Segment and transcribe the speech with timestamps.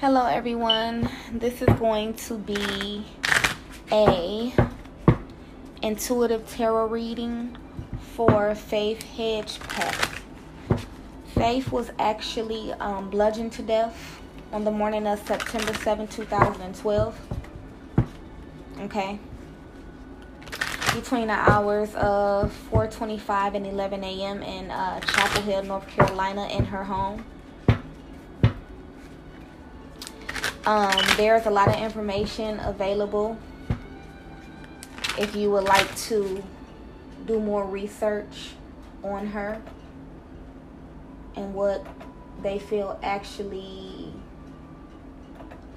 [0.00, 1.10] Hello, everyone.
[1.32, 3.04] This is going to be
[3.90, 4.54] a
[5.82, 7.56] intuitive tarot reading
[8.14, 10.20] for Faith Hedgepeth.
[11.34, 14.20] Faith was actually um, bludgeoned to death
[14.52, 17.20] on the morning of September 7, 2012.
[18.82, 19.18] Okay.
[20.94, 24.44] Between the hours of 4:25 and 11 a.m.
[24.44, 27.24] in uh, Chapel Hill, North Carolina, in her home.
[30.68, 33.38] Um, there's a lot of information available
[35.16, 36.44] if you would like to
[37.24, 38.50] do more research
[39.02, 39.62] on her
[41.36, 41.86] and what
[42.42, 44.12] they feel actually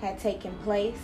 [0.02, 1.00] had taken place.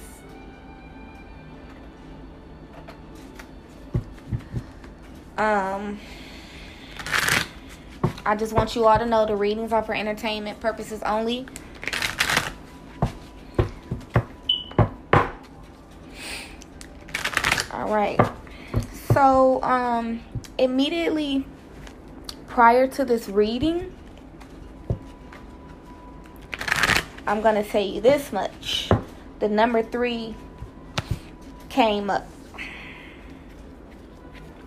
[5.37, 5.97] Um,
[8.25, 11.45] I just want you all to know the readings are for entertainment purposes only.
[17.87, 18.19] Right.
[19.13, 20.21] So, um,
[20.57, 21.45] immediately
[22.47, 23.95] prior to this reading,
[27.25, 28.89] I'm going to tell you this much.
[29.39, 30.35] The number three
[31.69, 32.27] came up.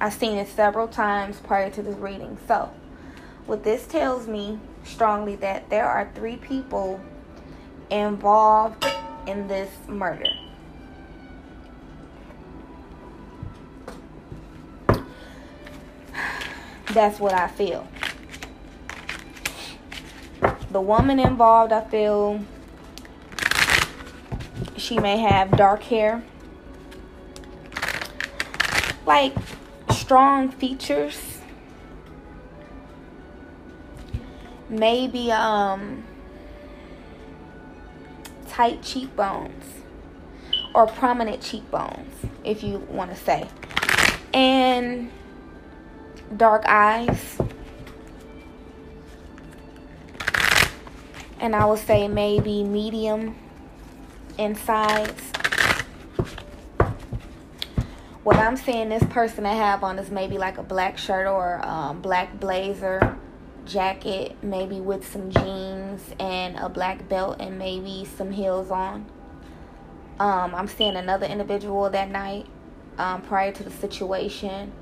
[0.00, 2.38] I've seen it several times prior to this reading.
[2.48, 2.72] So,
[3.44, 6.98] what this tells me strongly that there are three people
[7.90, 8.86] involved
[9.26, 10.39] in this murder.
[16.92, 17.86] That's what I feel.
[20.70, 22.40] The woman involved, I feel
[24.76, 26.22] she may have dark hair.
[29.06, 29.34] Like
[29.90, 31.38] strong features.
[34.68, 36.04] Maybe um
[38.48, 39.64] tight cheekbones
[40.74, 43.48] or prominent cheekbones if you want to say.
[44.32, 45.10] And
[46.36, 47.38] dark eyes.
[51.38, 53.34] And I would say maybe medium
[54.38, 55.32] in size.
[58.22, 61.64] What I'm seeing this person to have on is maybe like a black shirt or
[61.66, 63.16] um, black blazer
[63.64, 69.06] jacket, maybe with some jeans and a black belt and maybe some heels on.
[70.18, 72.46] Um, I'm seeing another individual that night
[72.98, 74.72] um, prior to the situation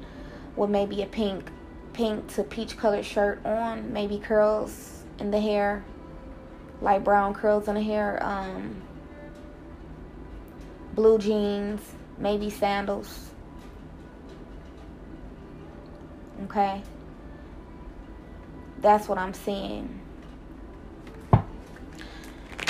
[0.59, 1.51] with maybe a pink
[1.93, 5.85] pink to peach colored shirt on, maybe curls in the hair,
[6.81, 8.81] light brown curls in the hair, um,
[10.95, 11.81] blue jeans,
[12.19, 13.31] maybe sandals.
[16.45, 16.83] Okay?
[18.81, 20.01] That's what I'm seeing.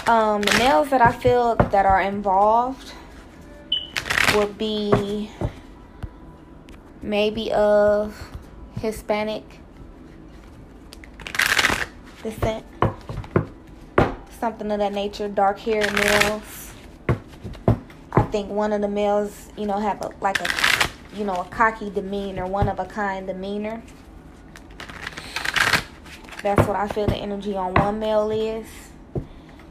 [0.06, 2.94] Um, the nails that I feel that are involved
[4.34, 5.31] would be
[7.03, 8.32] maybe of
[8.81, 9.44] Hispanic
[12.22, 12.64] descent,
[14.38, 16.72] something of that nature, dark hair males.
[18.12, 20.69] I think one of the males, you know, have a like a
[21.14, 23.82] you know, a cocky demeanor, one of a kind demeanor.
[26.42, 28.66] That's what I feel the energy on one male is.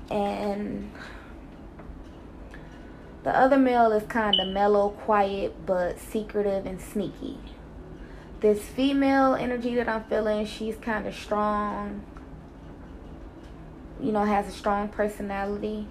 [0.10, 0.92] And
[3.28, 7.38] the other male is kind of mellow, quiet, but secretive and sneaky.
[8.40, 12.04] This female energy that I'm feeling, she's kind of strong.
[14.02, 15.88] You know, has a strong personality.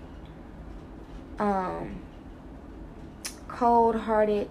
[1.39, 2.01] Um,
[3.49, 4.49] cold-hearted.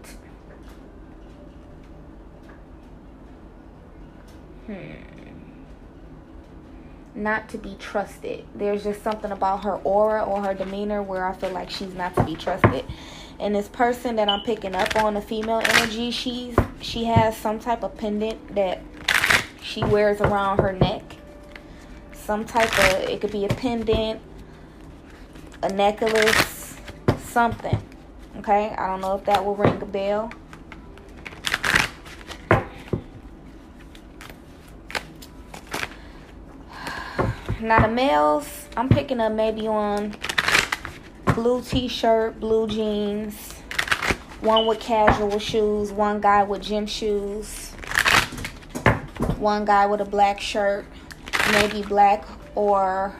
[4.67, 5.14] Hmm
[7.15, 8.45] not to be trusted.
[8.53, 12.15] There's just something about her aura or her demeanor where I feel like she's not
[12.15, 12.85] to be trusted.
[13.39, 17.59] And this person that I'm picking up on the female energy, she's she has some
[17.59, 18.81] type of pendant that
[19.61, 21.03] she wears around her neck.
[22.13, 24.21] Some type of it could be a pendant,
[25.63, 26.77] a necklace,
[27.23, 27.81] something.
[28.37, 28.73] Okay?
[28.77, 30.31] I don't know if that will ring a bell.
[37.61, 40.13] Now the males, I'm picking up maybe on
[41.35, 43.53] blue t-shirt, blue jeans,
[44.41, 47.71] one with casual shoes, one guy with gym shoes,
[49.37, 50.85] one guy with a black shirt,
[51.53, 52.25] maybe black
[52.55, 53.15] or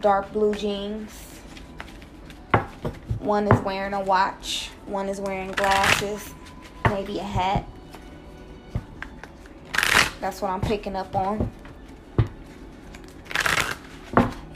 [0.00, 1.12] dark blue jeans.
[3.18, 6.32] One is wearing a watch, one is wearing glasses,
[6.88, 7.68] maybe a hat.
[10.22, 11.52] That's what I'm picking up on.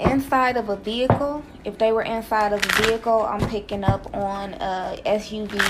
[0.01, 4.55] Inside of a vehicle, if they were inside of a vehicle, I'm picking up on
[4.55, 5.61] a SUV,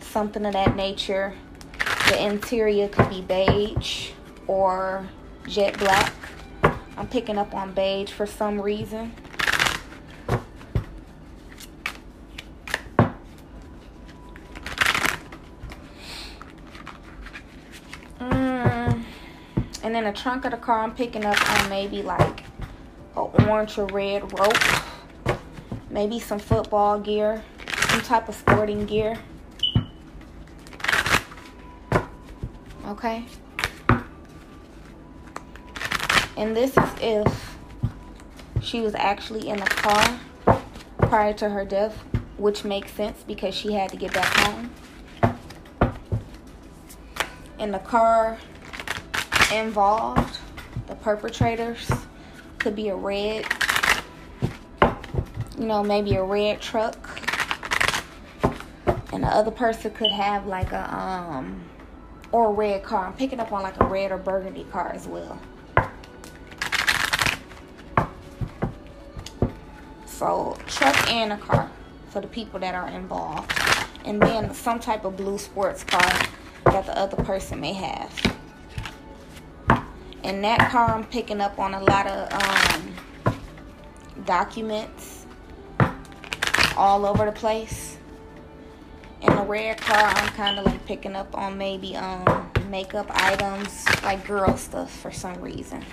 [0.00, 1.34] something of that nature.
[2.08, 4.10] The interior could be beige
[4.46, 5.08] or
[5.46, 6.12] jet black.
[6.96, 9.12] I'm picking up on beige for some reason.
[18.20, 19.02] Mm.
[19.82, 22.44] And then the trunk of the car, I'm picking up on maybe like
[23.14, 25.38] orange or red rope.
[25.90, 27.42] Maybe some football gear,
[27.88, 29.18] some type of sporting gear.
[32.86, 33.24] Okay.
[36.36, 37.56] And this is if
[38.62, 40.18] she was actually in the car
[40.98, 41.96] prior to her death,
[42.38, 44.70] which makes sense because she had to get back home.
[47.58, 48.38] And the car
[49.52, 50.38] involved,
[50.88, 51.90] the perpetrators
[52.62, 53.44] could be a red,
[55.58, 56.96] you know, maybe a red truck.
[59.12, 61.60] And the other person could have like a, um,
[62.30, 63.06] or a red car.
[63.06, 65.40] I'm picking up on like a red or burgundy car as well.
[70.06, 71.68] So truck and a car
[72.10, 73.52] for the people that are involved.
[74.04, 76.12] And then some type of blue sports car
[76.66, 78.41] that the other person may have.
[80.22, 82.32] In that car, I'm picking up on a lot of
[83.26, 83.34] um,
[84.24, 85.26] documents
[86.76, 87.98] all over the place.
[89.20, 93.84] In the red car, I'm kind of like picking up on maybe um, makeup items,
[94.02, 95.84] like girl stuff for some reason.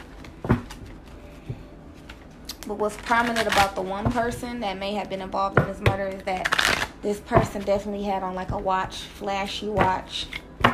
[2.68, 6.08] But what's prominent about the one person that may have been involved in this murder
[6.08, 10.28] is that this person definitely had on like a watch, flashy watch.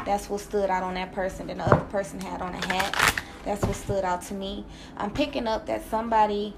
[0.06, 1.48] That's what stood out on that person.
[1.48, 3.15] Then the other person had on a hat.
[3.46, 4.66] That's what stood out to me.
[4.98, 6.56] I'm picking up that somebody,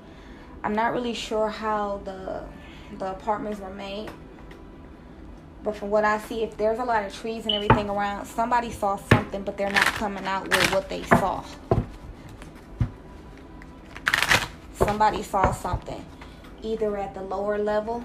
[0.64, 2.44] I'm not really sure how the
[2.98, 4.10] the apartments were made.
[5.64, 8.72] But from what I see, if there's a lot of trees and everything around, somebody
[8.72, 11.44] saw something, but they're not coming out with what they saw.
[14.88, 16.04] somebody saw something
[16.64, 18.04] either at the lower level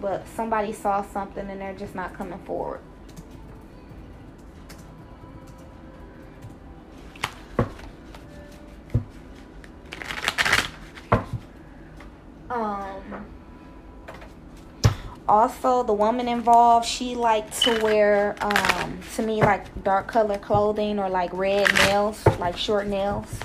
[0.00, 2.80] but somebody saw something and they're just not coming forward
[12.52, 13.26] um
[15.28, 20.98] also the woman involved she liked to wear um to me like dark color clothing
[20.98, 23.38] or like red nails like short nails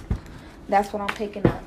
[0.70, 1.64] that's what I'm picking up.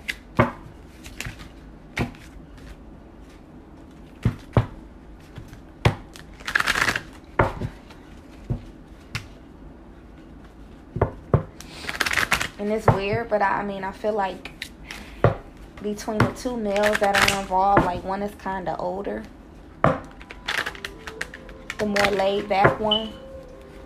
[12.58, 14.52] And it's weird, but I, I mean, I feel like
[15.82, 19.22] between the two males that are involved, like one is kind of older,
[21.78, 23.12] the more laid back one,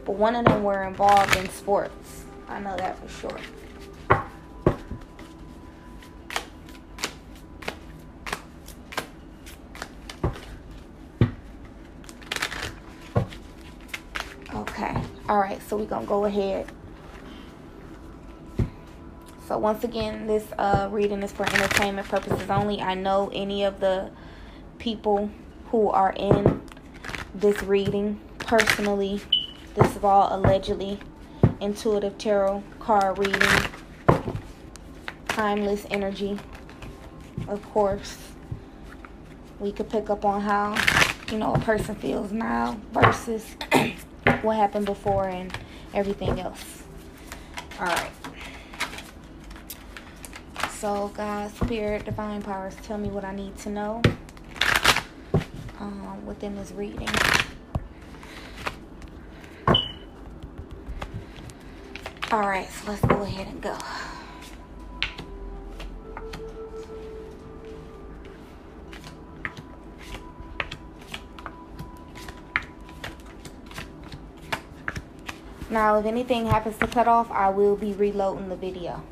[0.04, 2.24] but one of them were involved in sports.
[2.48, 3.38] I know that for sure.
[14.52, 15.02] Okay.
[15.28, 16.66] All right so we're gonna go ahead
[19.46, 23.80] so once again this uh, reading is for entertainment purposes only i know any of
[23.80, 24.10] the
[24.78, 25.30] people
[25.70, 26.60] who are in
[27.34, 29.20] this reading personally
[29.74, 30.98] this is all allegedly
[31.60, 33.70] intuitive tarot card reading
[35.28, 36.38] timeless energy
[37.48, 38.18] of course
[39.60, 40.76] we could pick up on how
[41.30, 43.56] you know a person feels now versus
[44.42, 45.56] what happened before and
[45.94, 46.82] everything else.
[47.80, 48.23] All right.
[50.84, 54.02] So, God, Spirit, Divine Powers, tell me what I need to know
[55.80, 57.08] um, within this reading.
[62.30, 63.78] All right, so let's go ahead and go.
[75.70, 79.02] Now, if anything happens to cut off, I will be reloading the video.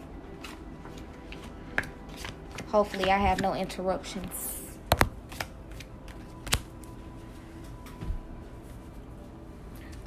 [2.72, 4.62] Hopefully, I have no interruptions.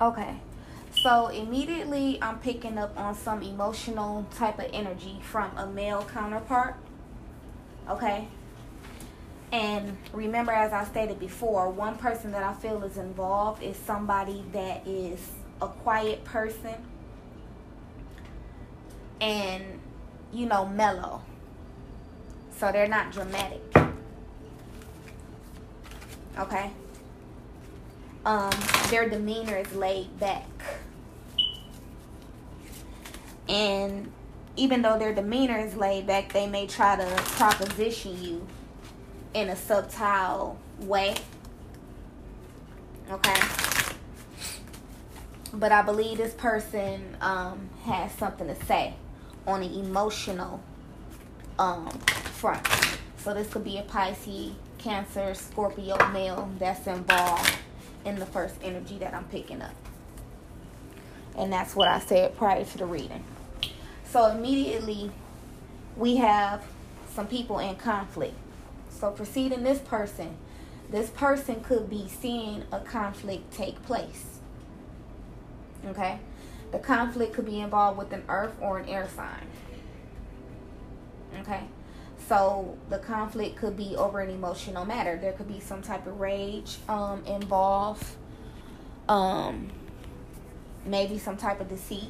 [0.02, 0.38] Okay,
[0.92, 6.76] so immediately I'm picking up on some emotional type of energy from a male counterpart.
[7.88, 8.28] Okay,
[9.52, 14.44] and remember, as I stated before, one person that I feel is involved is somebody
[14.54, 15.20] that is
[15.62, 16.76] a quiet person
[19.22, 19.64] and
[20.34, 21.22] you know mellow
[22.58, 23.62] So they're not dramatic.
[26.38, 26.72] Okay?
[28.26, 28.52] Um,
[28.90, 30.48] their demeanor is laid back.
[33.48, 34.12] And
[34.56, 38.48] even though their demeanor is laid back, they may try to proposition you
[39.34, 41.16] in a subtle way.
[43.12, 43.42] Okay?
[45.54, 48.96] But I believe this person um, has something to say
[49.46, 50.62] on an emotional
[51.60, 52.66] um, front.
[53.18, 57.56] So this could be a Pisces, Cancer, Scorpio male that's involved
[58.06, 59.74] in the first energy that I'm picking up.
[61.38, 63.24] And that's what I said prior to the reading.
[64.06, 65.12] So immediately
[65.98, 66.64] we have
[67.14, 68.36] some people in conflict.
[68.90, 70.38] So preceding this person,
[70.90, 74.40] this person could be seeing a conflict take place.
[75.88, 76.20] Okay?
[76.72, 79.48] The conflict could be involved with an earth or an air sign.
[81.42, 81.64] Okay?
[82.28, 85.18] So the conflict could be over an emotional matter.
[85.18, 88.06] There could be some type of rage um, involved.
[89.08, 89.70] Um,
[90.86, 92.10] maybe some type of deceit,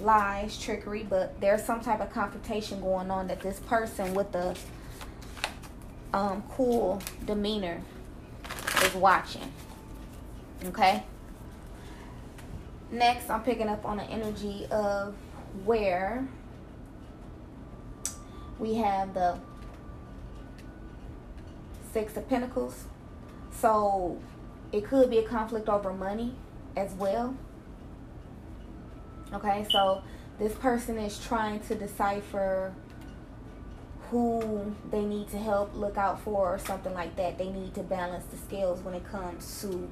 [0.00, 4.56] lies, trickery, but there's some type of confrontation going on that this person with the
[6.14, 7.82] um, cool demeanor
[8.82, 9.52] is watching.
[10.64, 11.02] Okay?
[12.90, 15.14] Next, I'm picking up on the energy of
[15.64, 16.26] where
[18.58, 19.38] we have the
[21.92, 22.84] Six of Pentacles.
[23.50, 24.18] So
[24.72, 26.34] it could be a conflict over money
[26.76, 27.34] as well.
[29.32, 30.02] Okay, so
[30.38, 32.74] this person is trying to decipher
[34.10, 37.38] who they need to help look out for or something like that.
[37.38, 39.90] They need to balance the scales when it comes to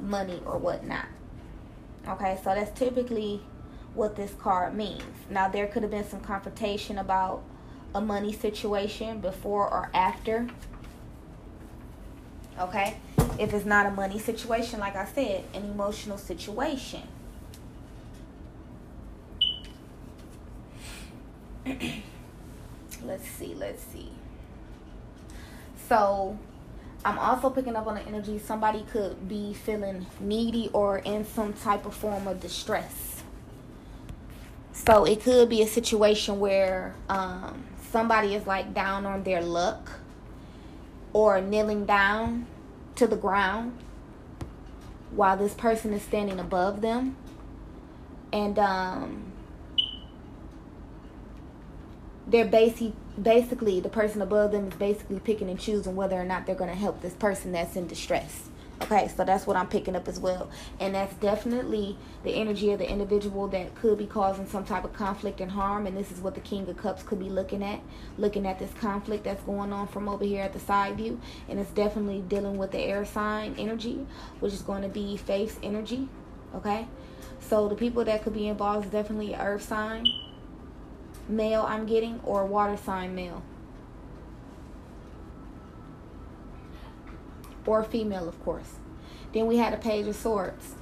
[0.00, 1.06] money or whatnot.
[2.08, 3.40] Okay, so that's typically
[3.94, 5.02] what this card means.
[5.28, 7.42] Now, there could have been some confrontation about
[7.94, 10.48] a money situation before or after.
[12.58, 12.96] Okay,
[13.38, 17.02] if it's not a money situation, like I said, an emotional situation.
[23.02, 24.10] let's see, let's see.
[25.88, 26.38] So,
[27.04, 31.54] I'm also picking up on the energy somebody could be feeling needy or in some
[31.54, 33.22] type of form of distress.
[34.72, 39.90] So it could be a situation where um, somebody is like down on their luck
[41.12, 42.46] or kneeling down
[42.96, 43.76] to the ground
[45.10, 47.16] while this person is standing above them.
[48.32, 49.32] And um,
[52.26, 56.46] they're basically basically the person above them is basically picking and choosing whether or not
[56.46, 58.49] they're going to help this person that's in distress
[58.82, 60.50] okay so that's what i'm picking up as well.
[60.78, 64.92] And that's definitely the energy of the individual that could be causing some type of
[64.92, 65.86] conflict and harm.
[65.86, 67.80] And this is what the king of cups could be looking at
[68.18, 71.20] looking at this conflict that's going on from over here at the side view.
[71.48, 74.06] And it's definitely dealing with the air sign energy
[74.40, 76.08] which is going to be faith's energy
[76.54, 76.86] okay?
[77.40, 80.06] So the people that could be involved is definitely earth sign
[81.28, 83.42] male I'm getting or water sign male.
[87.66, 88.74] Or female, of course.
[89.32, 90.74] Then we had a page of swords.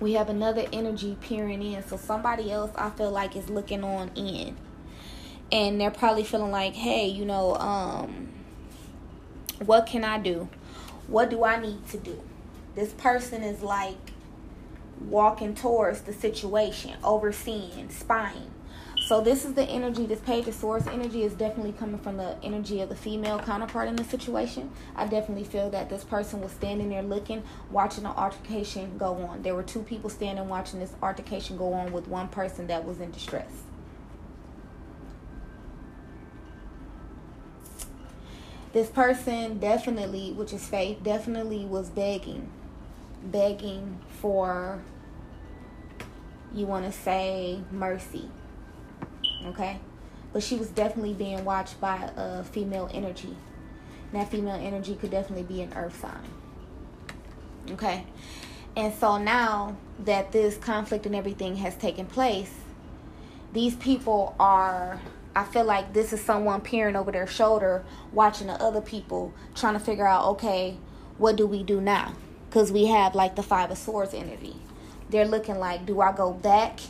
[0.00, 1.86] We have another energy peering in.
[1.86, 4.56] So somebody else I feel like is looking on in.
[5.52, 8.28] And they're probably feeling like, hey, you know, um,
[9.64, 10.48] what can I do?
[11.06, 12.20] What do I need to do?
[12.74, 14.12] This person is like
[15.00, 18.50] walking towards the situation, overseeing, spying
[19.00, 22.36] so this is the energy, this page of swords energy is definitely coming from the
[22.42, 24.70] energy of the female counterpart in the situation.
[24.94, 29.42] I definitely feel that this person was standing there looking, watching the altercation go on.
[29.42, 33.00] There were two people standing watching this altercation go on with one person that was
[33.00, 33.50] in distress.
[38.72, 42.48] This person definitely, which is faith, definitely was begging,
[43.24, 44.80] begging for,
[46.54, 48.28] you want to say, mercy
[49.46, 49.80] okay?
[50.32, 53.36] But she was definitely being watched by a female energy.
[54.12, 56.22] And that female energy could definitely be an earth sign.
[57.72, 58.04] Okay?
[58.76, 62.54] And so now that this conflict and everything has taken place,
[63.52, 65.00] these people are
[65.34, 69.74] I feel like this is someone peering over their shoulder, watching the other people, trying
[69.74, 70.76] to figure out, okay,
[71.18, 72.14] what do we do now?
[72.48, 74.56] Because we have like the Five of Swords energy.
[75.08, 76.80] They're looking like, do I go back?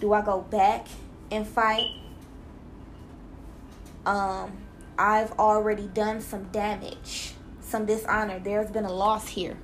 [0.00, 0.86] Do I go back
[1.30, 1.90] and fight,
[4.06, 4.52] um,
[4.98, 8.38] I've already done some damage, some dishonor.
[8.38, 9.56] There's been a loss here.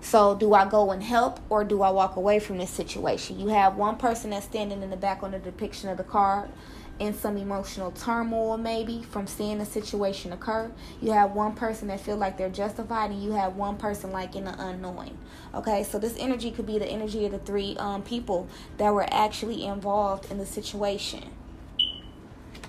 [0.00, 3.40] So, do I go and help or do I walk away from this situation?
[3.40, 6.50] You have one person that's standing in the back on the depiction of the card,
[6.98, 10.70] in some emotional turmoil maybe from seeing a situation occur.
[11.00, 14.34] You have one person that feel like they're justified and you have one person like
[14.34, 15.16] in the unknowing
[15.54, 19.06] okay so this energy could be the energy of the three um, people that were
[19.12, 21.24] actually involved in the situation.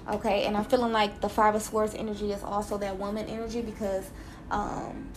[0.08, 3.62] Okay and i'm feeling like the five of swords energy is also that woman energy
[3.62, 4.10] because
[4.50, 5.10] um,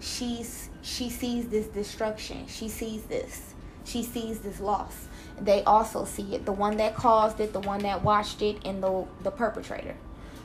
[0.00, 2.46] she's she sees this destruction.
[2.46, 3.54] She sees this.
[3.84, 5.07] She sees this loss
[5.40, 6.44] they also see it.
[6.44, 9.96] The one that caused it, the one that watched it, and the the perpetrator.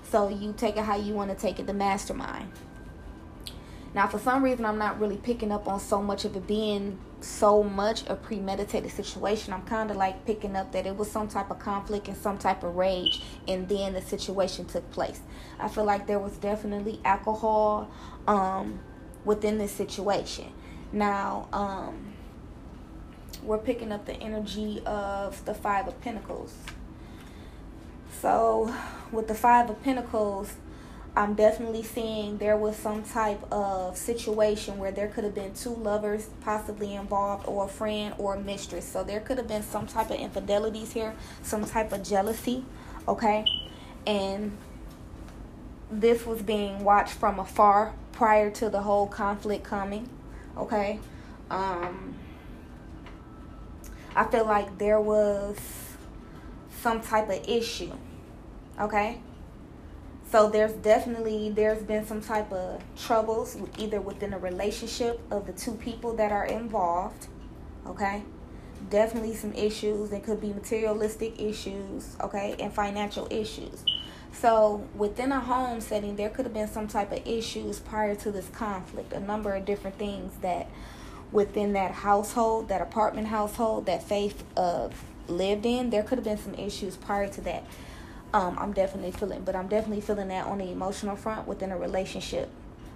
[0.10, 2.52] So you take it how you want to take it, the mastermind.
[3.96, 6.98] Now, for some reason, I'm not really picking up on so much of it being
[7.22, 9.54] so much a premeditated situation.
[9.54, 12.38] I'm kind of like picking up that it was some type of conflict and some
[12.38, 15.22] type of rage, and then the situation took place.
[15.60, 17.90] I feel like there was definitely alcohol
[18.28, 18.80] um,
[19.26, 20.52] within this situation.
[20.92, 22.03] Now, um,
[23.44, 26.56] we're picking up the energy of the Five of Pentacles.
[28.22, 28.74] So,
[29.12, 30.54] with the Five of Pentacles,
[31.16, 35.76] I'm definitely seeing there was some type of situation where there could have been two
[35.76, 38.86] lovers possibly involved, or a friend or a mistress.
[38.86, 42.64] So, there could have been some type of infidelities here, some type of jealousy,
[43.08, 43.46] okay?
[44.08, 44.58] And
[45.92, 50.08] this was being watched from afar prior to the whole conflict coming,
[50.58, 51.00] okay?
[51.50, 52.13] Um,
[54.16, 55.58] I feel like there was
[56.82, 57.94] some type of issue.
[58.80, 59.20] Okay?
[60.30, 65.54] So there's definitely there's been some type of troubles either within a relationship of the
[65.54, 67.28] two people that are involved.
[67.88, 68.24] Okay?
[68.90, 70.12] Definitely some issues.
[70.12, 73.86] It could be materialistic issues, okay, and financial issues.
[74.34, 78.32] So within a home setting, there could have been some type of issues prior to
[78.32, 79.14] this conflict.
[79.14, 80.68] A number of different things that
[81.34, 84.90] within that household, that apartment household that Faith uh,
[85.28, 87.66] lived in, there could have been some issues prior to that.
[88.34, 91.78] Um, I'm definitely feeling, but I'm definitely feeling that on the emotional front within a
[91.78, 92.50] relationship.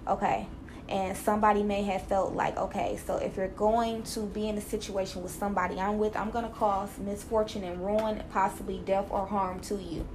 [0.06, 0.46] Okay.
[0.88, 4.60] And somebody may have felt like, okay, so if you're going to be in a
[4.60, 9.26] situation with somebody I'm with, I'm going to cause misfortune and ruin, possibly death or
[9.26, 10.08] harm to you.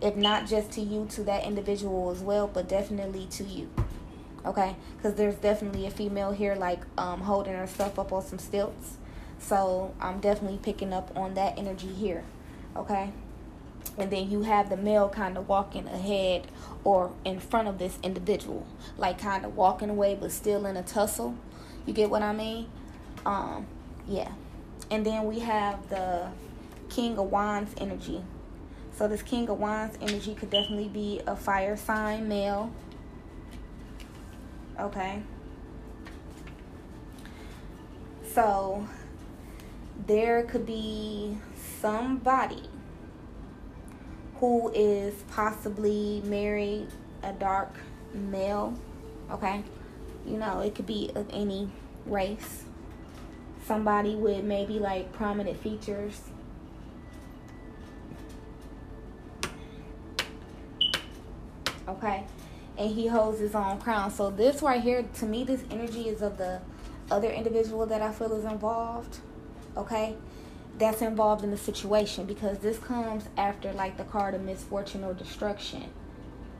[0.00, 3.68] If not just to you, to that individual as well, but definitely to you
[4.44, 4.76] okay?
[4.96, 8.98] Because there's definitely a female here like um, holding herself up on some stilts.
[9.38, 12.24] So i'm definitely picking up on that energy here.
[12.76, 13.12] Okay?
[13.98, 16.46] And then you have the male kind of walking ahead
[16.84, 18.66] or in front of this individual.
[18.96, 21.36] Like kind of walking away but still in a tussle.
[21.86, 22.68] You get what i mean?
[23.26, 23.66] Um
[24.06, 24.32] yeah.
[24.90, 26.28] And then we have the
[26.88, 28.22] king of wands energy.
[28.94, 32.72] So this king of wands energy could definitely be a fire sign male
[34.78, 35.22] Okay.
[38.32, 38.86] So
[40.06, 41.36] there could be
[41.80, 42.62] somebody
[44.36, 46.88] who is possibly married
[47.22, 47.74] a dark
[48.14, 48.74] male.
[49.30, 49.62] Okay.
[50.26, 51.70] You know, it could be of any
[52.06, 52.64] race.
[53.66, 56.20] Somebody with maybe like prominent features.
[61.86, 62.24] Okay
[62.82, 64.10] and he holds his own crown.
[64.10, 66.60] So this right here, to me, this energy is of the
[67.10, 69.18] other individual that I feel is involved.
[69.76, 70.16] Okay,
[70.78, 75.14] that's involved in the situation because this comes after like the card of misfortune or
[75.14, 75.84] destruction.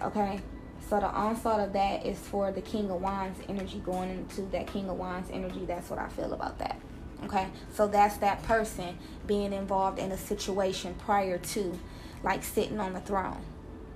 [0.01, 0.41] Okay,
[0.89, 4.69] so the onslaught of that is for the King of Wands energy going into that
[4.69, 5.65] King of Wands energy.
[5.67, 6.81] That's what I feel about that.
[7.25, 11.79] Okay, so that's that person being involved in a situation prior to
[12.23, 13.41] like sitting on the throne.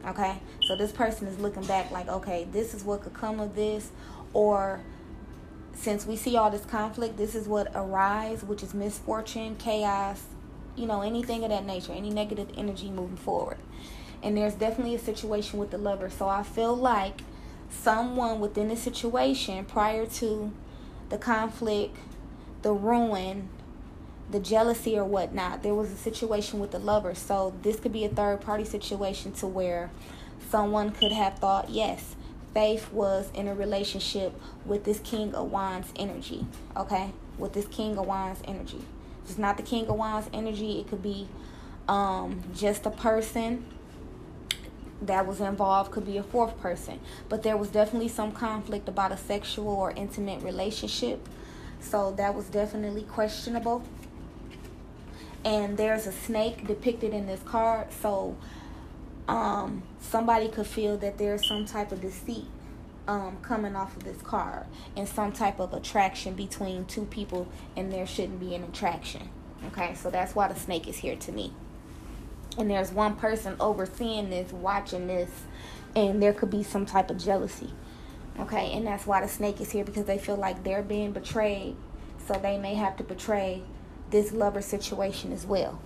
[0.06, 0.38] Okay?
[0.62, 3.90] So this person is looking back like, okay, this is what could come of this.
[4.32, 4.80] Or
[5.74, 10.22] since we see all this conflict, this is what arise, which is misfortune, chaos,
[10.76, 13.58] you know, anything of that nature, any negative energy moving forward.
[14.22, 16.10] And there's definitely a situation with the lover.
[16.10, 17.22] So I feel like
[17.70, 20.52] someone within the situation prior to
[21.08, 21.96] the conflict,
[22.62, 23.48] the ruin,
[24.30, 25.62] the jealousy or whatnot.
[25.62, 27.14] There was a situation with the lover.
[27.14, 29.90] So this could be a third party situation to where
[30.50, 32.16] someone could have thought, yes,
[32.54, 34.32] Faith was in a relationship
[34.64, 36.46] with this King of Wands energy.
[36.74, 37.12] Okay?
[37.36, 38.82] With this King of Wands energy.
[39.24, 40.80] It's not the King of Wands energy.
[40.80, 41.28] It could be
[41.88, 43.66] um, just a person
[45.02, 49.12] that was involved could be a fourth person but there was definitely some conflict about
[49.12, 51.28] a sexual or intimate relationship
[51.80, 53.84] so that was definitely questionable
[55.46, 58.36] and there's a snake depicted in this card so
[59.28, 62.44] um, somebody could feel that there's some type of deceit
[63.08, 67.90] um, coming off of this card and some type of attraction between two people and
[67.90, 69.30] there shouldn't be an attraction
[69.68, 71.54] okay so that's why the snake is here to me
[72.58, 75.30] and there's one person overseeing this, watching this,
[75.94, 77.72] and there could be some type of jealousy.
[78.38, 81.76] Okay, and that's why the snake is here because they feel like they're being betrayed,
[82.26, 83.62] so they may have to betray
[84.10, 85.80] this lover situation as well.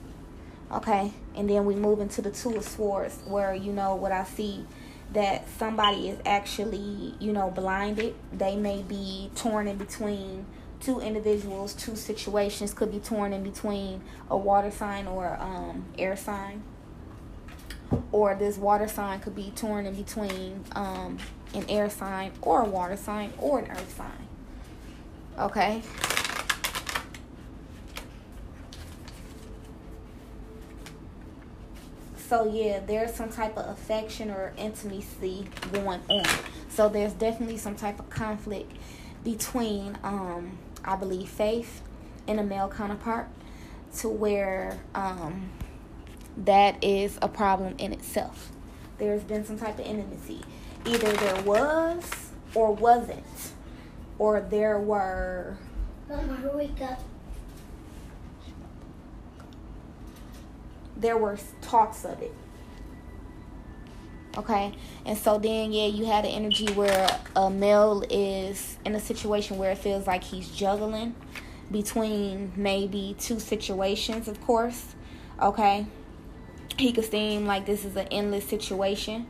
[0.73, 4.25] Okay, and then we move into the two of swords where you know what I
[4.25, 4.67] see
[5.13, 8.15] that somebody is actually, you know, blinded.
[8.33, 10.47] They may be torn in between
[10.81, 16.17] two individuals, two situations, could be torn in between a water sign or um, air
[16.17, 16.63] sign.
[18.13, 21.19] Or this water sign could be torn in between um,
[21.55, 24.29] an air sign or a water sign or an earth sign.
[25.39, 25.83] Okay?
[32.31, 36.25] So yeah, there's some type of affection or intimacy going on.
[36.69, 38.71] So there's definitely some type of conflict
[39.25, 41.83] between um I believe faith
[42.29, 43.27] and a male counterpart
[43.97, 45.51] to where um
[46.37, 48.53] that is a problem in itself.
[48.99, 50.43] There's been some type of intimacy.
[50.87, 53.25] Either there was or wasn't.
[54.21, 55.59] Or there were
[56.09, 57.03] Mama, wake up.
[61.01, 62.35] There were talks of it.
[64.37, 64.73] Okay,
[65.05, 69.59] and so then yeah, you had an energy where a male is in a situation
[69.59, 71.17] where it feels like he's juggling
[71.71, 74.95] between maybe two situations, of course.
[75.43, 75.87] Okay,
[76.79, 79.27] he could seem like this is an endless situation.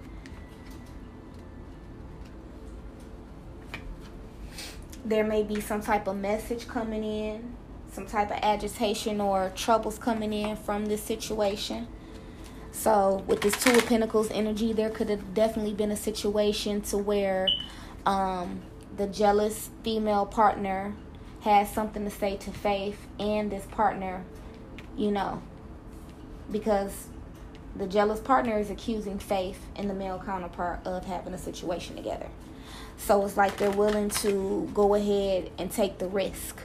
[5.02, 7.56] There may be some type of message coming in
[7.92, 11.88] some type of agitation or troubles coming in from this situation.
[12.72, 16.98] So, with this Two of Pentacles energy, there could have definitely been a situation to
[16.98, 17.48] where
[18.07, 18.62] um,
[18.96, 20.94] the jealous female partner
[21.40, 24.24] has something to say to Faith and this partner,
[24.96, 25.42] you know,
[26.50, 27.09] because
[27.74, 32.29] the jealous partner is accusing Faith and the male counterpart of having a situation together.
[32.96, 36.61] So, it's like they're willing to go ahead and take the risk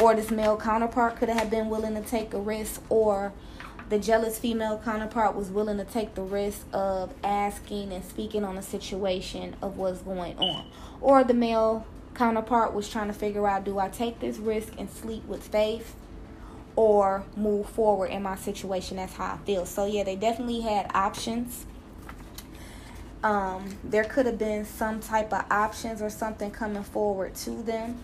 [0.00, 3.32] or this male counterpart could have been willing to take a risk or
[3.90, 8.56] the jealous female counterpart was willing to take the risk of asking and speaking on
[8.56, 10.66] a situation of what's going on.
[11.00, 14.88] Or the male counterpart was trying to figure out do i take this risk and
[14.88, 15.96] sleep with faith
[16.76, 18.96] or move forward in my situation?
[18.96, 19.66] That's how i feel.
[19.66, 21.66] So yeah they definitely had options.
[23.22, 27.98] Um, there could have been some type of options or something coming forward to them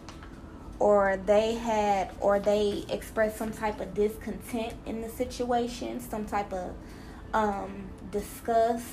[0.81, 6.53] or they had or they expressed some type of discontent in the situation some type
[6.53, 6.75] of
[7.33, 8.89] um, disgust.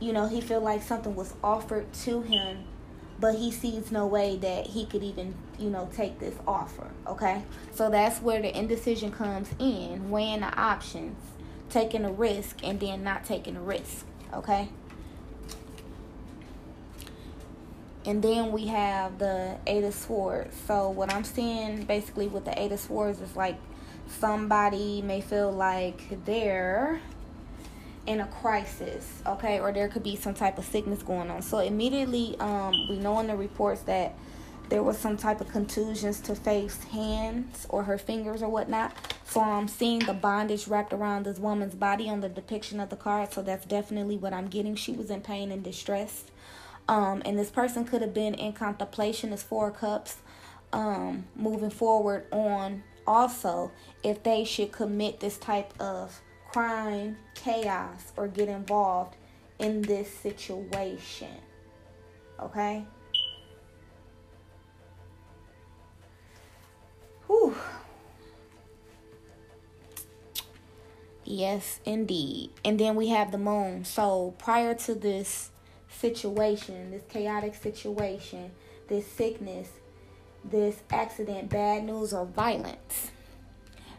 [0.00, 2.64] You know he feel like something was offered to him
[3.20, 7.42] but he sees no way that he could even you know take this offer okay?
[7.72, 11.16] So that's where the indecision comes in weighing the options
[11.68, 14.68] taking a risk and then not taking a risk okay
[18.04, 20.56] And then we have the Eight of Swords.
[20.66, 23.58] So what I'm seeing basically with the Eight of Swords is like
[24.06, 27.00] somebody may feel like they're
[28.06, 31.42] in a crisis, okay, or there could be some type of sickness going on.
[31.42, 34.14] So immediately, um, we know in the reports that
[34.70, 38.96] there was some type of contusions to face hands or her fingers or whatnot.
[39.24, 42.96] So I'm seeing the bondage wrapped around this woman's body on the depiction of the
[42.96, 43.32] card.
[43.32, 44.74] So that's definitely what I'm getting.
[44.74, 46.24] She was in pain and distress.
[46.88, 50.16] Um, and this person could have been in contemplation as four cups
[50.72, 53.70] um, moving forward on also
[54.02, 56.20] if they should commit this type of
[56.50, 59.16] crime, chaos, or get involved
[59.58, 61.36] in this situation.
[62.40, 62.84] Okay?
[67.26, 67.54] Whew.
[71.24, 72.50] Yes, indeed.
[72.64, 73.84] And then we have the moon.
[73.84, 75.50] So prior to this
[75.98, 78.50] situation, this chaotic situation,
[78.88, 79.68] this sickness,
[80.44, 83.10] this accident, bad news, or violence,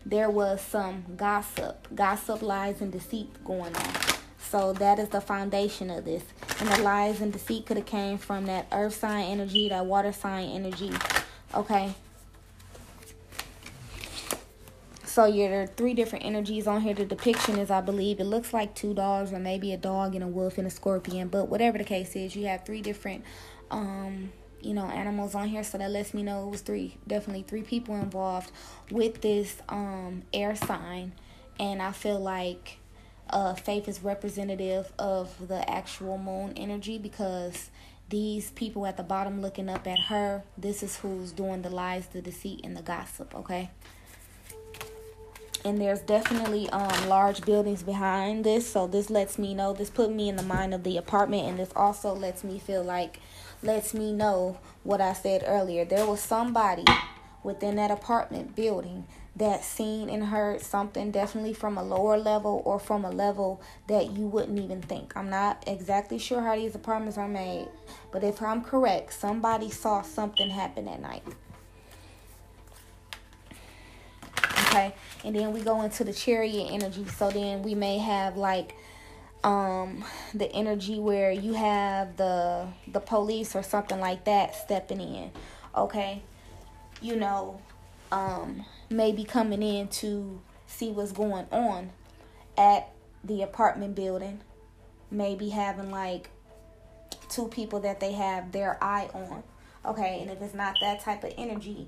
[0.06, 3.94] there was some gossip, gossip, lies, and deceit going on.
[4.40, 6.24] So that is the foundation of this.
[6.60, 10.12] And the lies and deceit could have came from that earth sign energy, that water
[10.12, 10.92] sign energy.
[11.54, 11.94] Okay.
[15.10, 16.93] So yeah, there are three different energies on here.
[16.93, 20.24] The depiction is, I believe, it looks like two dogs or maybe a dog and
[20.24, 21.30] a wolf and a scorpion.
[21.30, 23.24] But whatever the case is, you have three different,
[23.72, 25.63] um, you know, animals on here.
[25.63, 28.52] So that lets me know it was three, definitely three people involved
[28.91, 31.13] with this um air sign.
[31.60, 32.78] And I feel like
[33.32, 37.72] uh, faith is representative of the actual moon energy because
[38.10, 42.06] these people at the bottom looking up at her, this is who's doing the lies,
[42.06, 43.34] the deceit, and the gossip.
[43.34, 43.72] Okay.
[45.65, 50.12] And there's definitely um, large buildings behind this so this lets me know this put
[50.12, 53.19] me in the mind of the apartment and this also lets me feel like
[53.62, 56.86] lets me know what i said earlier there was somebody
[57.43, 62.78] within that apartment building that seen and heard something definitely from a lower level or
[62.78, 65.15] from a level that you wouldn't even think.
[65.15, 67.69] I'm not exactly sure how these apartments are made,
[68.12, 71.24] but if I'm correct, somebody saw something happen at night.
[74.62, 74.93] Okay,
[75.24, 77.06] and then we go into the chariot energy.
[77.06, 78.76] So then we may have like
[79.43, 85.32] um the energy where you have the the police or something like that stepping in.
[85.76, 86.22] Okay,
[87.02, 87.62] you know,
[88.12, 91.91] um maybe coming in to see what's going on
[92.58, 92.91] at
[93.24, 94.41] the apartment building.
[95.12, 96.30] Maybe having like
[97.30, 99.43] two people that they have their eye on.
[99.86, 101.88] Okay, and if it's not that type of energy,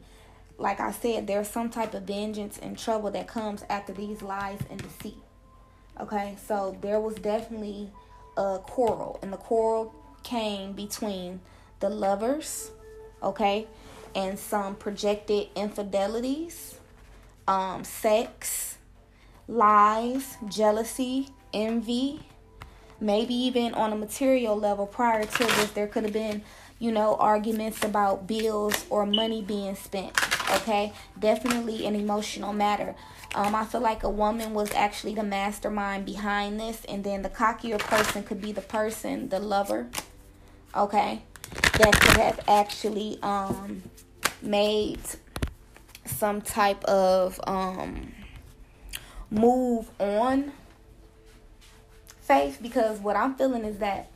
[0.62, 4.60] like I said, there's some type of vengeance and trouble that comes after these lies
[4.70, 5.18] and deceit.
[6.00, 7.90] Okay, so there was definitely
[8.38, 9.94] a quarrel, and the quarrel
[10.24, 11.42] came between
[11.80, 12.72] the lovers,
[13.22, 13.68] okay,
[14.16, 16.76] and some projected infidelities
[17.48, 18.78] um, sex,
[19.48, 22.22] lies, jealousy, envy,
[23.00, 26.44] maybe even on a material level prior to this, there could have been,
[26.80, 30.31] you know, arguments about bills or money being spent.
[30.52, 32.96] Okay, definitely an emotional matter.
[33.34, 37.30] Um, I feel like a woman was actually the mastermind behind this, and then the
[37.30, 39.88] cockier person could be the person, the lover,
[40.76, 41.22] okay,
[41.78, 43.84] that could have actually um,
[44.42, 45.00] made
[46.06, 48.12] some type of um,
[49.30, 50.52] move on
[52.22, 54.10] faith because what I'm feeling is that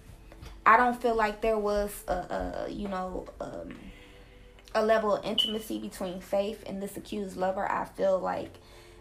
[0.66, 3.76] I don't feel like there was a, a you know um,
[4.76, 7.70] a level of intimacy between faith and this accused lover.
[7.70, 8.54] I feel like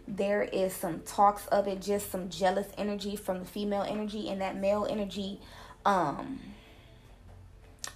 [0.08, 4.40] there is some talks of it, just some jealous energy from the female energy, and
[4.40, 5.40] that male energy
[5.84, 6.40] um,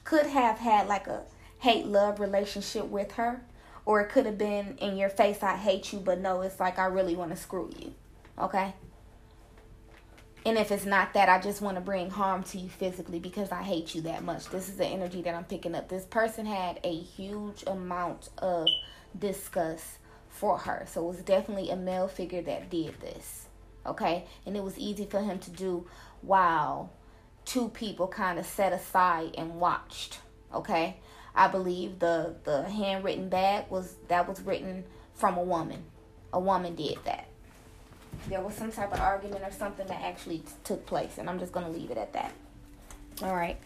[0.05, 1.23] could have had like a
[1.61, 3.43] hate love relationship with her
[3.89, 6.79] or it could have been in your face, I hate you, but no, it's like
[6.79, 7.95] I really want to screw you.
[8.39, 8.75] Okay?
[10.49, 13.53] And if it's not that, I just want to bring harm to you physically because
[13.53, 14.49] I hate you that much.
[14.49, 15.91] This is the energy that I'm picking up.
[15.91, 18.67] This person had a huge amount of
[19.19, 19.99] disgust
[20.31, 20.87] for her.
[20.89, 23.49] So it was definitely a male figure that did this.
[23.85, 24.25] Okay?
[24.47, 25.87] And it was easy for him to do
[26.23, 26.95] while
[27.45, 30.21] two people kind of set aside and watched.
[30.55, 30.97] Okay?
[31.35, 35.85] I believe the the handwritten bag was that was written from a woman.
[36.33, 37.28] A woman did that.
[38.29, 41.53] There was some type of argument or something that actually took place, and I'm just
[41.53, 42.33] gonna leave it at that.
[43.23, 43.59] All right.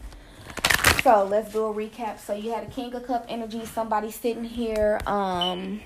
[1.03, 2.21] So let's do a recap.
[2.21, 5.81] So you had a King of Cup energy, somebody sitting here, um,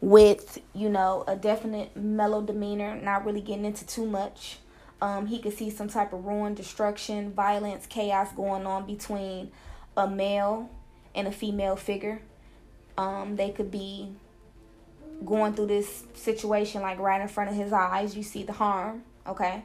[0.00, 4.58] with you know a definite mellow demeanor, not really getting into too much.
[5.02, 9.50] Um, he could see some type of ruin, destruction, violence, chaos going on between
[9.96, 10.70] a male
[11.14, 12.22] and a female figure.
[12.96, 14.12] Um, they could be
[15.24, 18.16] going through this situation like right in front of his eyes.
[18.16, 19.64] You see the harm, okay?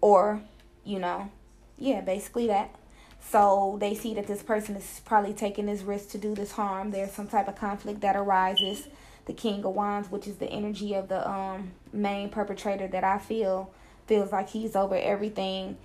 [0.00, 0.40] Or,
[0.84, 1.30] you know,
[1.78, 2.74] yeah, basically that.
[3.20, 6.90] So they see that this person is probably taking this risk to do this harm.
[6.90, 8.88] There's some type of conflict that arises.
[9.26, 13.18] The King of Wands, which is the energy of the um, main perpetrator that I
[13.18, 13.72] feel
[14.08, 15.78] feels like he's over everything.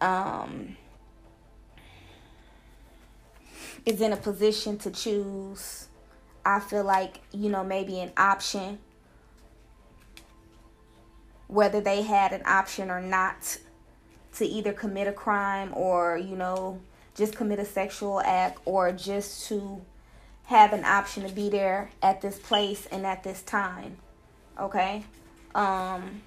[0.00, 0.76] Um,
[3.84, 5.87] is in a position to choose,
[6.48, 8.78] I feel like, you know, maybe an option,
[11.46, 13.58] whether they had an option or not
[14.36, 16.80] to either commit a crime or, you know,
[17.14, 19.82] just commit a sexual act or just to
[20.44, 23.98] have an option to be there at this place and at this time.
[24.58, 25.04] Okay?
[25.54, 26.22] Um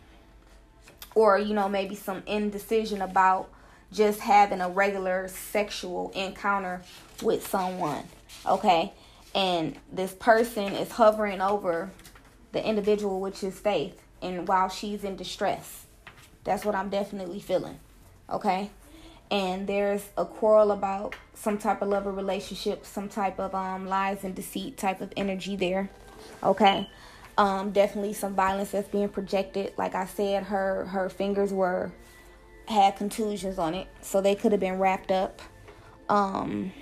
[1.15, 3.49] or you know maybe some indecision about
[3.91, 6.81] just having a regular sexual encounter
[7.23, 8.03] with someone,
[8.45, 8.93] okay?
[9.33, 11.91] And this person is hovering over
[12.51, 15.85] the individual, which is Faith, and while she's in distress.
[16.43, 17.79] That's what I'm definitely feeling,
[18.29, 18.71] okay?
[19.29, 24.23] And there's a quarrel about some type of lover relationship, some type of um lies
[24.23, 25.89] and deceit type of energy there,
[26.43, 26.89] okay?
[27.37, 29.73] Um, definitely some violence that's being projected.
[29.77, 31.93] Like I said, her her fingers were
[32.67, 35.41] had contusions on it, so they could have been wrapped up,
[36.09, 36.73] um,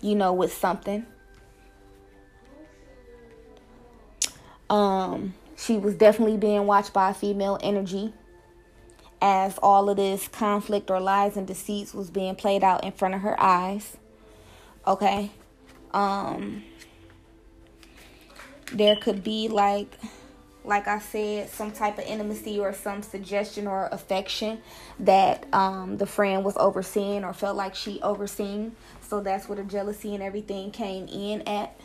[0.00, 1.04] you know, with something.
[4.68, 8.12] Um, she was definitely being watched by a female energy
[9.22, 13.14] as all of this conflict or lies and deceits was being played out in front
[13.14, 13.96] of her eyes.
[14.86, 15.30] Okay.
[15.92, 16.64] Um
[18.72, 19.96] there could be like
[20.66, 24.60] like I said, some type of intimacy or some suggestion or affection
[24.98, 28.74] that um, the friend was overseeing or felt like she overseen.
[29.00, 31.78] So that's where the jealousy and everything came in at.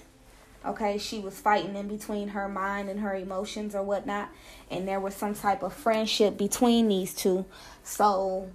[0.64, 4.30] Okay, she was fighting in between her mind and her emotions or whatnot,
[4.70, 7.46] and there was some type of friendship between these two.
[7.84, 8.52] So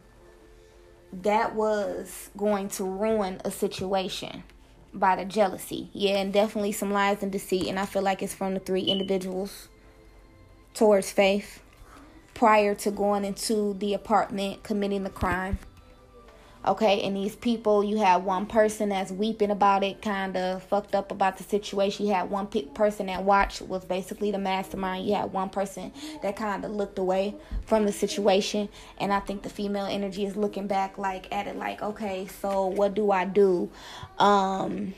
[1.13, 4.45] that was going to ruin a situation
[4.95, 5.91] by the jealousy.
[5.93, 8.83] Yeah, and definitely some lies and deceit, and I feel like it's from the three
[8.83, 9.69] individuals
[10.75, 11.61] towards Faith
[12.35, 15.59] prior to going into the apartment committing the crime.
[16.67, 20.97] Okay, and these people, you had one person that's weeping about it, kind of fucked
[20.97, 22.07] up about the situation.
[22.07, 25.07] You had one pe- person that watched was basically the mastermind.
[25.07, 29.43] You had one person that kind of looked away from the situation, and I think
[29.43, 33.27] the female energy is looking back like at it like, okay, so what do I
[33.27, 33.71] do?
[34.19, 34.93] Um,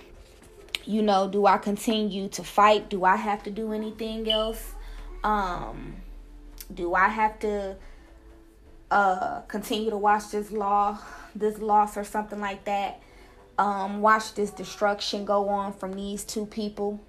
[0.86, 2.88] you know, do I continue to fight?
[2.88, 4.72] Do I have to do anything else?
[5.22, 5.96] Um,
[6.72, 7.76] do I have to
[8.90, 10.98] uh continue to watch this law?
[11.38, 13.00] this loss or something like that.
[13.58, 17.00] Um, watch this destruction go on from these two people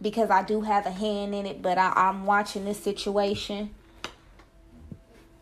[0.00, 3.70] because I do have a hand in it, but I, I'm watching this situation.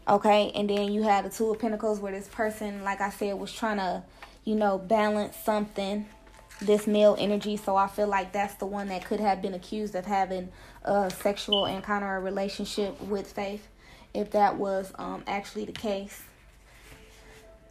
[0.09, 3.35] Okay, and then you had the Two of Pentacles where this person, like I said,
[3.35, 4.03] was trying to,
[4.45, 6.07] you know, balance something,
[6.61, 7.57] this male energy.
[7.57, 10.49] So I feel like that's the one that could have been accused of having
[10.83, 13.69] a sexual encounter or relationship with Faith,
[14.15, 16.23] if that was um, actually the case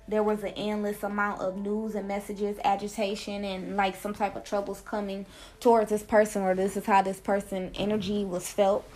[0.10, 4.44] there was an endless amount of news and messages, agitation, and like some type of
[4.44, 5.26] troubles coming
[5.60, 8.90] towards this person, or this is how this person energy was felt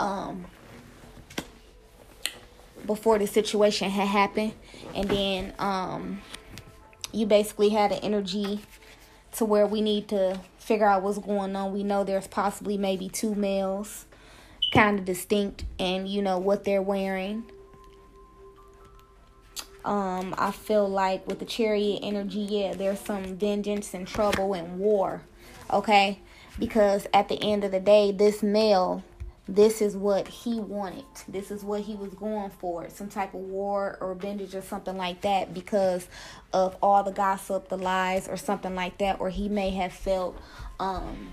[0.00, 0.46] um,
[2.86, 4.54] before the situation had happened,
[4.94, 6.22] and then um,
[7.12, 8.60] you basically had an energy
[9.32, 11.74] to where we need to figure out what's going on.
[11.74, 14.06] We know there's possibly maybe two males,
[14.74, 17.44] kind of distinct, and you know what they're wearing
[19.84, 24.78] um, I feel like with the chariot energy, yeah, there's some vengeance and trouble and
[24.78, 25.22] war.
[25.70, 26.20] Okay?
[26.58, 29.04] Because at the end of the day, this male,
[29.46, 31.04] this is what he wanted.
[31.28, 32.88] This is what he was going for.
[32.88, 36.08] Some type of war or vengeance or something like that because
[36.52, 39.20] of all the gossip, the lies, or something like that.
[39.20, 40.40] Or he may have felt
[40.80, 41.32] um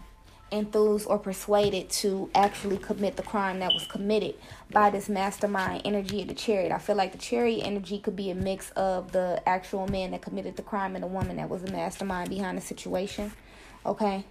[0.51, 4.35] enthused or persuaded to actually commit the crime that was committed
[4.69, 6.71] by this mastermind energy of the chariot.
[6.71, 10.21] I feel like the chariot energy could be a mix of the actual man that
[10.21, 13.31] committed the crime and the woman that was the mastermind behind the situation.
[13.85, 14.25] Okay?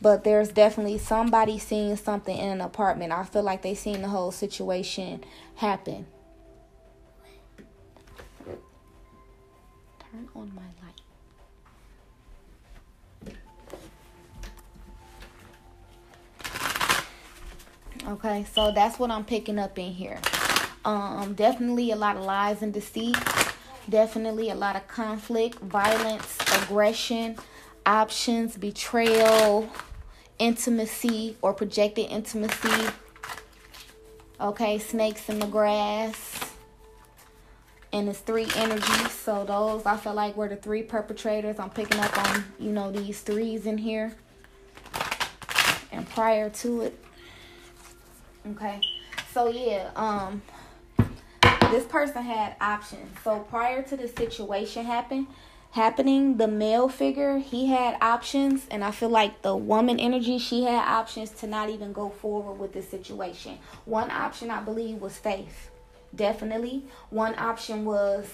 [0.00, 3.12] But there's definitely somebody seeing something in an apartment.
[3.12, 5.22] I feel like they seen the whole situation
[5.56, 6.06] happen.
[10.00, 10.62] Turn on my
[18.06, 20.18] Okay, so that's what I'm picking up in here.
[20.84, 23.16] Um, definitely a lot of lies and deceit.
[23.88, 27.36] Definitely a lot of conflict, violence, aggression,
[27.86, 29.68] options, betrayal,
[30.38, 32.90] intimacy or projected intimacy.
[34.40, 36.40] Okay, snakes in the grass.
[37.92, 39.12] And it's three energies.
[39.12, 41.60] So those I feel like were the three perpetrators.
[41.60, 44.16] I'm picking up on, you know, these threes in here.
[45.92, 47.01] And prior to it,
[48.50, 48.80] Okay.
[49.32, 50.42] So yeah, um
[51.70, 53.16] this person had options.
[53.24, 55.26] So prior to the situation happen
[55.72, 60.64] happening, the male figure, he had options and I feel like the woman energy, she
[60.64, 63.58] had options to not even go forward with the situation.
[63.86, 65.70] One option I believe was faith.
[66.14, 66.84] Definitely.
[67.08, 68.26] One option was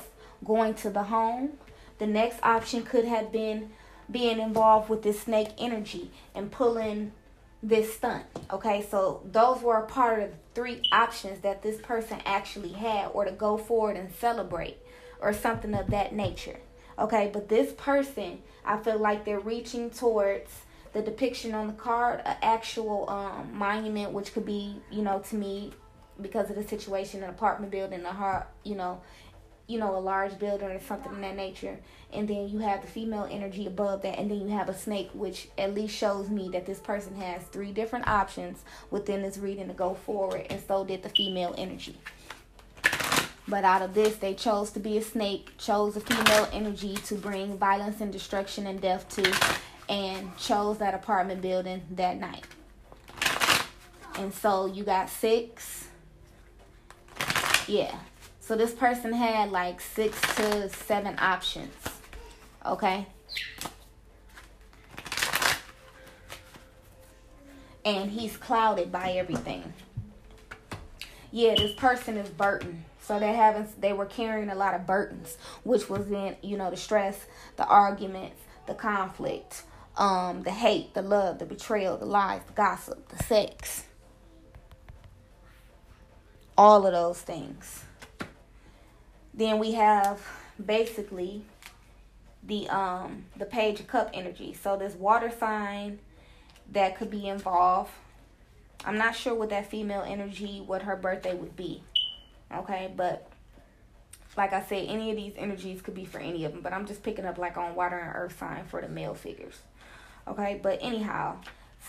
[0.44, 1.51] going to the home.
[1.99, 3.71] The next option could have been
[4.11, 7.12] being involved with this snake energy and pulling
[7.62, 8.25] this stunt.
[8.53, 13.25] Okay, so those were part of the three options that this person actually had, or
[13.25, 14.79] to go forward and celebrate,
[15.21, 16.59] or something of that nature.
[16.99, 20.51] Okay, but this person, I feel like they're reaching towards
[20.92, 25.37] the depiction on the card, an actual um, monument, which could be, you know, to
[25.37, 25.72] me,
[26.20, 29.01] because of the situation, an apartment building, a heart, you know,
[29.69, 31.79] you know, a large building or something in that nature.
[32.12, 35.11] And then you have the female energy above that, and then you have a snake,
[35.12, 39.69] which at least shows me that this person has three different options within this reading
[39.69, 41.97] to go forward, and so did the female energy.
[43.47, 47.14] But out of this, they chose to be a snake, chose a female energy to
[47.14, 49.55] bring violence and destruction and death to,
[49.89, 52.45] and chose that apartment building that night.
[54.16, 55.89] And so you got six.
[57.66, 57.95] Yeah.
[58.49, 61.74] So this person had like six to seven options.
[62.64, 63.07] Okay.
[67.84, 69.74] And he's clouded by everything.
[71.30, 72.84] yeah, this person is burdened.
[73.03, 76.70] So they haven't they were carrying a lot of burdens, which was in, you know,
[76.70, 77.26] the stress,
[77.57, 79.64] the arguments, the conflict,
[79.99, 83.84] um, the hate, the love, the betrayal, the lies, the gossip, the sex.
[86.57, 87.84] All of those things.
[89.39, 90.20] Then we have
[90.64, 91.43] basically
[92.43, 94.53] the um the page of cup energy.
[94.53, 96.01] So this water sign
[96.72, 97.93] that could be involved.
[98.84, 101.84] I'm not sure what that female energy, what her birthday would be.
[102.53, 103.30] Okay, but
[104.36, 106.86] like I said, any of these energies could be for any of them, but I'm
[106.86, 109.61] just picking up like on water and earth sign for the male figures.
[110.26, 111.36] Okay, but anyhow,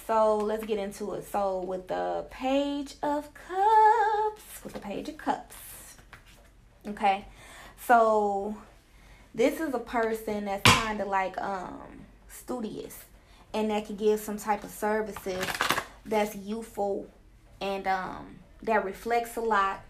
[0.06, 1.26] so let's get into it.
[1.32, 5.56] So with the page of cups, with the page of cups.
[6.88, 7.26] Okay.
[7.86, 8.56] So
[9.34, 13.06] this is a person that's kind of like um studious
[13.54, 15.46] and that can give some type of services
[16.06, 17.08] that's youthful
[17.62, 19.82] and um that reflects a lot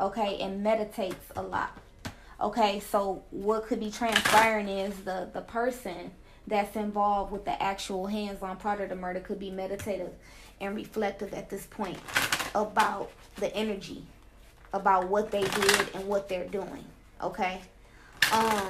[0.00, 1.76] okay and meditates a lot
[2.40, 2.80] okay?
[2.80, 6.12] So what could be transpiring is the the person
[6.46, 10.12] that's involved with the actual hands-on part of the murder could be meditative
[10.60, 11.98] and reflective at this point
[12.54, 14.04] about the energy
[14.72, 16.84] about what they did and what they're doing
[17.22, 17.60] okay?
[18.32, 18.68] Um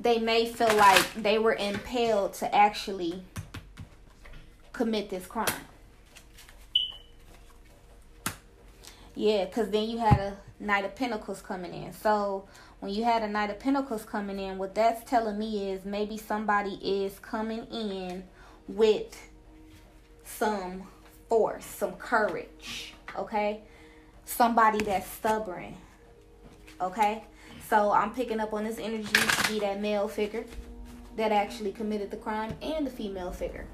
[0.00, 3.22] they may feel like they were impelled to actually
[4.72, 5.46] commit this crime.
[9.14, 11.92] Yeah because then you had a knight of pentacles coming in.
[11.92, 12.48] So
[12.80, 16.16] when you had a knight of pentacles coming in what that's telling me is maybe
[16.16, 18.24] somebody is coming in
[18.66, 19.28] with
[20.24, 20.84] some
[21.32, 23.62] force some courage okay
[24.24, 25.74] somebody that's stubborn.
[26.80, 27.24] Okay?
[27.68, 30.44] So I'm picking up on this energy to be that male figure
[31.16, 33.66] that actually committed the crime and the female figure.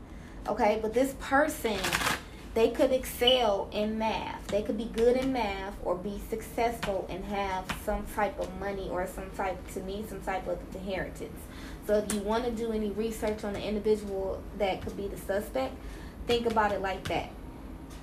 [0.49, 0.79] Okay?
[0.81, 1.79] But this person,
[2.55, 4.47] they could excel in math.
[4.49, 8.89] They could be good in math or be successful and have some type of money
[8.91, 11.41] or some type, to me, some type of inheritance.
[11.87, 15.17] So if you want to do any research on the individual that could be the
[15.17, 15.75] suspect,
[16.27, 17.31] think about it like that.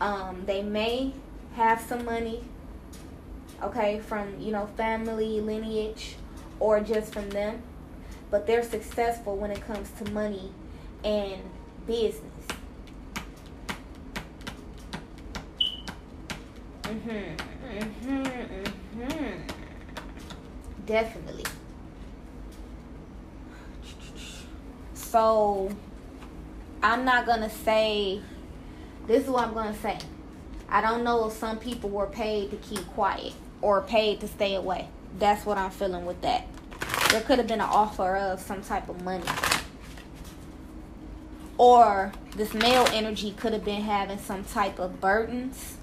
[0.02, 1.14] Um, they may
[1.56, 2.44] have some money,
[3.64, 6.16] okay, from, you know, family, lineage,
[6.60, 7.62] or just from them,
[8.30, 10.52] but they're successful when it comes to money
[11.04, 11.42] and
[11.88, 12.22] business.
[16.84, 17.38] Mhm.
[18.04, 18.64] Mhm.
[18.98, 19.42] Mhm.
[20.86, 21.44] Definitely.
[24.94, 25.70] So
[26.84, 28.22] I'm not gonna say
[29.08, 30.00] this is what I'm gonna say.
[30.70, 34.56] I don't know if some people were paid to keep quiet or paid to stay
[34.56, 34.88] away.
[35.20, 36.48] That's what I'm feeling with that.
[37.10, 39.26] There could have been an offer of some type of money.
[41.58, 45.78] Or this male energy could have been having some type of burdens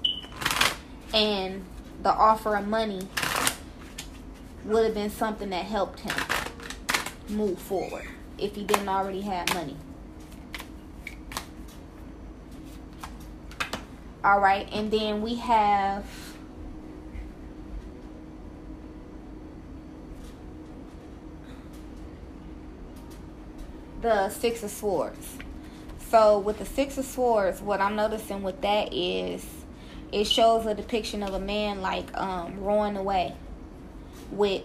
[1.13, 1.63] and
[2.01, 3.07] the offer of money
[4.65, 6.15] would have been something that helped him
[7.29, 8.05] move forward
[8.37, 9.75] if he didn't already have money.
[14.23, 16.05] All right, and then we have
[24.01, 25.37] the Six of Swords.
[26.09, 29.45] So with the Six of Swords, what I'm noticing with that is
[30.13, 33.35] it shows a depiction of a man like um, rowing away
[34.31, 34.63] with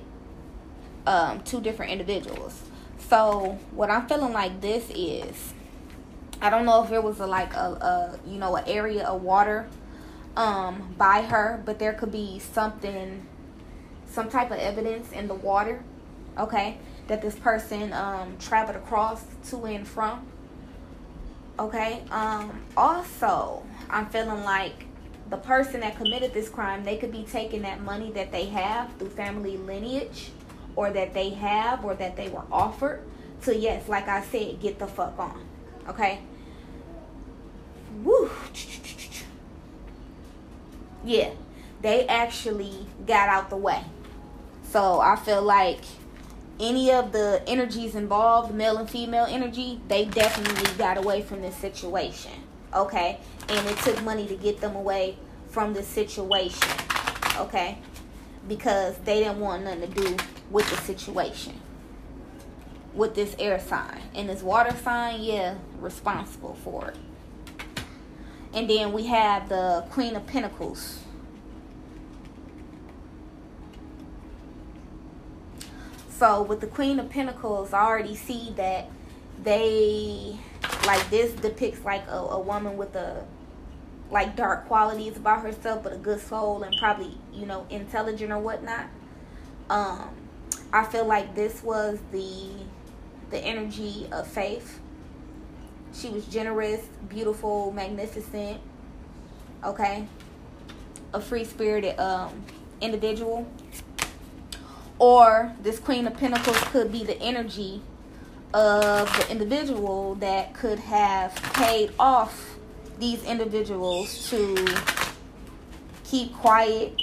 [1.06, 2.62] um, two different individuals.
[3.08, 5.54] So what I'm feeling like this is
[6.40, 9.22] I don't know if it was a, like a, a you know an area of
[9.22, 9.68] water
[10.36, 13.26] um by her, but there could be something
[14.06, 15.82] some type of evidence in the water,
[16.38, 16.78] okay,
[17.08, 20.26] that this person um traveled across to and from.
[21.58, 22.02] Okay?
[22.10, 24.86] Um also, I'm feeling like
[25.30, 28.94] the person that committed this crime, they could be taking that money that they have
[28.96, 30.30] through family lineage
[30.76, 33.02] or that they have or that they were offered
[33.42, 35.47] to yes, like I said, get the fuck on.
[35.88, 36.20] Okay?
[38.02, 38.30] Woo.
[41.04, 41.30] Yeah.
[41.80, 43.84] They actually got out the way.
[44.64, 45.80] So I feel like
[46.60, 51.56] any of the energies involved, male and female energy, they definitely got away from this
[51.56, 52.32] situation.
[52.74, 53.20] Okay?
[53.48, 55.16] And it took money to get them away
[55.48, 56.68] from this situation.
[57.36, 57.78] Okay?
[58.46, 60.16] Because they didn't want nothing to do
[60.50, 61.60] with the situation
[62.94, 64.02] with this air sign.
[64.14, 66.96] And this water sign, yeah, responsible for it.
[68.54, 71.00] And then we have the Queen of Pentacles.
[76.10, 78.90] So with the Queen of Pentacles, I already see that
[79.44, 80.36] they
[80.84, 83.24] like this depicts like a, a woman with a
[84.10, 88.38] like dark qualities about herself, but a good soul and probably you know intelligent or
[88.38, 88.86] whatnot.
[89.70, 90.08] Um,
[90.72, 92.48] I feel like this was the
[93.30, 94.80] the energy of faith.
[95.92, 98.60] She was generous, beautiful, magnificent.
[99.64, 100.06] Okay,
[101.12, 102.44] a free spirited um,
[102.80, 103.46] individual.
[104.98, 107.82] Or this Queen of Pentacles could be the energy
[108.54, 112.56] of the individual that could have paid off
[112.98, 114.66] these individuals to
[116.04, 117.00] keep quiet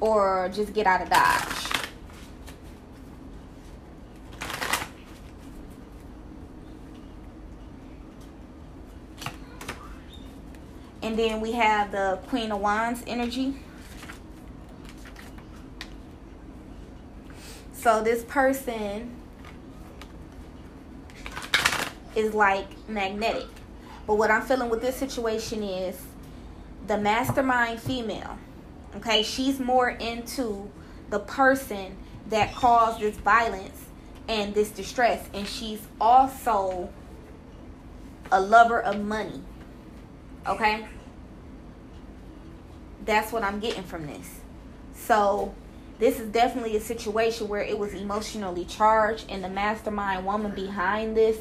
[0.00, 1.77] or just get out of Dodge.
[11.02, 13.54] And then we have the Queen of Wands energy.
[17.72, 19.14] So this person
[22.16, 23.46] is like magnetic.
[24.06, 26.00] But what I'm feeling with this situation is
[26.86, 28.38] the mastermind female.
[28.96, 30.70] Okay, she's more into
[31.10, 31.96] the person
[32.30, 33.84] that caused this violence
[34.28, 36.90] and this distress, and she's also
[38.32, 39.40] a lover of money.
[40.48, 40.86] Okay,
[43.04, 44.40] that's what I'm getting from this.
[44.94, 45.54] So,
[45.98, 51.16] this is definitely a situation where it was emotionally charged, and the mastermind woman behind
[51.16, 51.38] this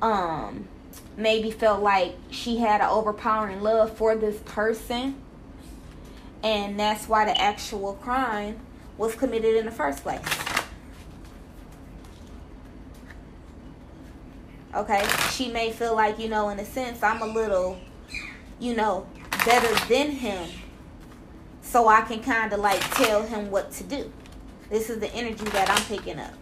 [0.00, 0.66] um
[1.16, 5.14] maybe felt like she had an overpowering love for this person.
[6.42, 8.58] And that's why the actual crime
[8.98, 10.20] was committed in the first place.
[14.74, 15.06] Okay?
[15.30, 17.78] She may feel like you know in a sense i'm a little
[18.62, 19.06] you know
[19.44, 20.48] better than him
[21.62, 24.12] so i can kind of like tell him what to do
[24.70, 26.34] this is the energy that i'm picking up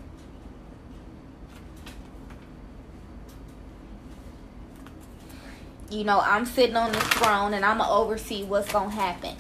[5.91, 8.97] you know, I'm sitting on this throne and I'm going to oversee what's going to
[8.97, 9.37] happen.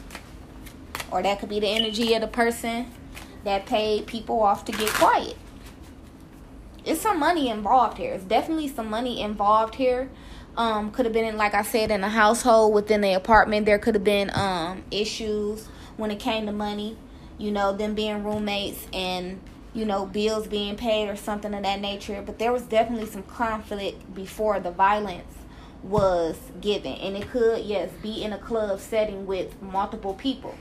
[1.11, 2.91] Or that could be the energy of the person
[3.45, 5.37] that paid people off to get quiet.
[6.85, 8.14] It's some money involved here.
[8.14, 10.11] It's definitely some money involved here.
[10.57, 13.66] Um, could have been, in, like I said, in a household within the apartment.
[13.66, 16.96] There could have been um, issues when it came to money.
[17.38, 19.40] You know, them being roommates and
[19.72, 22.22] you know bills being paid or something of that nature.
[22.24, 25.34] But there was definitely some conflict before the violence
[25.82, 26.92] was given.
[26.94, 30.55] And it could, yes, be in a club setting with multiple people.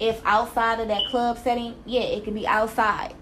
[0.00, 3.14] If outside of that club setting, yeah, it could be outside.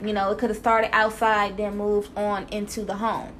[0.00, 3.32] You know, it could have started outside, then moved on into the home.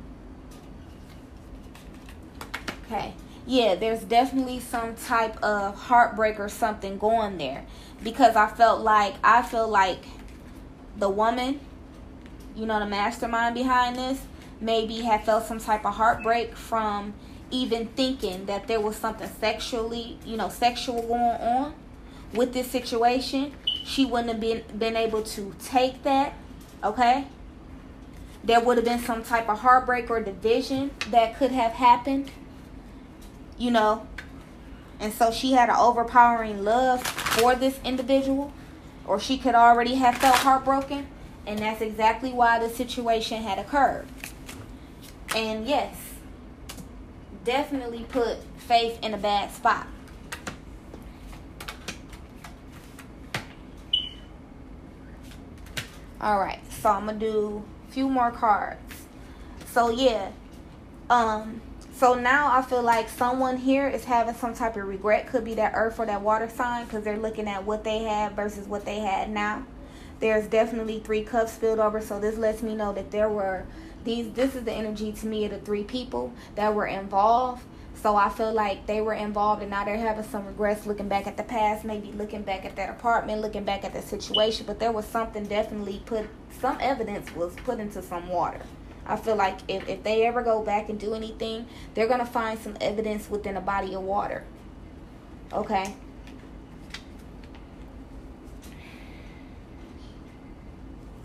[2.86, 3.14] Okay.
[3.46, 7.64] Yeah, there's definitely some type of heartbreak or something going there.
[8.02, 10.04] Because I felt like, I feel like
[10.96, 11.60] the woman,
[12.56, 14.20] you know, the mastermind behind this,
[14.60, 17.14] maybe had felt some type of heartbreak from
[17.50, 21.74] even thinking that there was something sexually, you know, sexual going on
[22.32, 23.52] with this situation,
[23.84, 26.34] she wouldn't have been been able to take that,
[26.82, 27.26] okay?
[28.42, 32.30] There would have been some type of heartbreak or division that could have happened,
[33.58, 34.06] you know.
[34.98, 38.52] And so she had an overpowering love for this individual,
[39.06, 41.06] or she could already have felt heartbroken,
[41.46, 44.06] and that's exactly why the situation had occurred.
[45.34, 45.96] And yes,
[47.44, 49.86] definitely put faith in a bad spot.
[56.20, 58.80] All right, so I'm gonna do a few more cards.
[59.72, 60.30] So yeah,
[61.10, 61.60] um,
[61.96, 65.26] so now I feel like someone here is having some type of regret.
[65.26, 68.36] Could be that earth or that water sign because they're looking at what they had
[68.36, 69.64] versus what they had now.
[70.20, 73.64] There's definitely three cups spilled over, so this lets me know that there were
[74.04, 77.62] these this is the energy to me of the three people that were involved
[78.02, 81.26] so I feel like they were involved and now they're having some regrets looking back
[81.26, 84.66] at the past, maybe looking back at that apartment, looking back at the situation.
[84.66, 86.28] But there was something definitely put,
[86.60, 88.60] some evidence was put into some water.
[89.06, 92.26] I feel like if, if they ever go back and do anything, they're going to
[92.26, 94.44] find some evidence within a body of water.
[95.52, 95.94] Okay?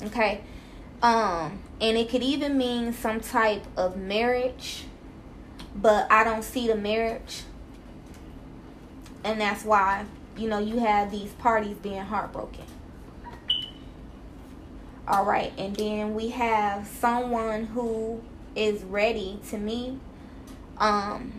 [0.04, 0.42] Okay?
[1.02, 4.86] Um, and it could even mean some type of marriage,
[5.76, 7.44] but I don't see the marriage.
[9.24, 10.06] And that's why,
[10.38, 12.66] you know, you have these parties being heartbroken.
[15.12, 18.22] All right, and then we have someone who
[18.56, 20.00] is ready to me
[20.78, 21.34] um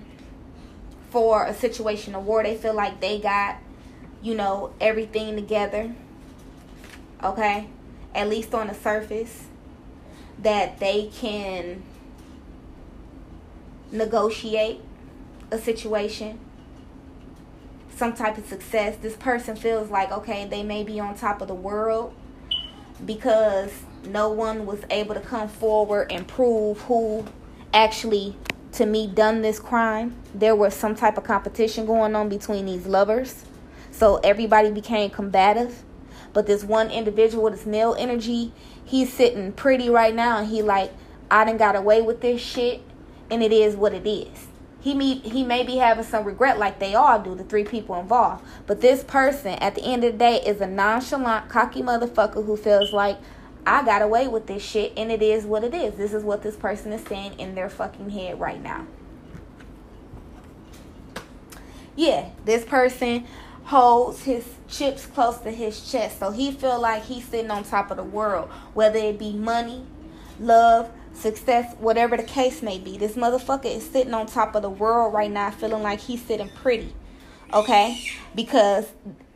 [1.09, 2.43] for a situation of war.
[2.43, 3.57] They feel like they got,
[4.21, 5.95] you know, everything together.
[7.25, 7.69] Okay?
[8.15, 9.45] At least on the surface
[10.39, 11.83] that they can
[13.91, 14.81] negotiate
[15.51, 16.39] a situation,
[17.97, 18.97] some type of success.
[19.01, 22.15] This person feels like, okay, they may be on top of the world
[23.05, 23.73] because
[24.05, 27.25] no one was able to come forward and prove who
[27.73, 28.37] actually
[28.73, 30.17] to me done this crime.
[30.35, 33.45] There was some type of competition going on between these lovers.
[33.91, 35.83] So everybody became combative.
[36.33, 40.63] But this one individual with his male energy, he's sitting pretty right now and he
[40.63, 40.93] like,
[41.31, 42.83] I done got away with this shit
[43.31, 44.47] and it is what it is.
[44.83, 47.99] He may, he may be having some regret like they all do, the three people
[48.01, 48.45] involved.
[48.67, 52.57] But this person at the end of the day is a nonchalant, cocky motherfucker who
[52.57, 53.19] feels like
[53.65, 55.95] I got away with this shit and it is what it is.
[55.95, 58.87] This is what this person is saying in their fucking head right now.
[61.95, 63.25] Yeah, this person
[63.65, 66.19] holds his chips close to his chest.
[66.19, 69.87] So he feel like he's sitting on top of the world, whether it be money,
[70.41, 72.97] love, success, whatever the case may be.
[72.97, 76.49] This motherfucker is sitting on top of the world right now feeling like he's sitting
[76.49, 76.95] pretty.
[77.53, 78.01] Okay?
[78.35, 78.93] Because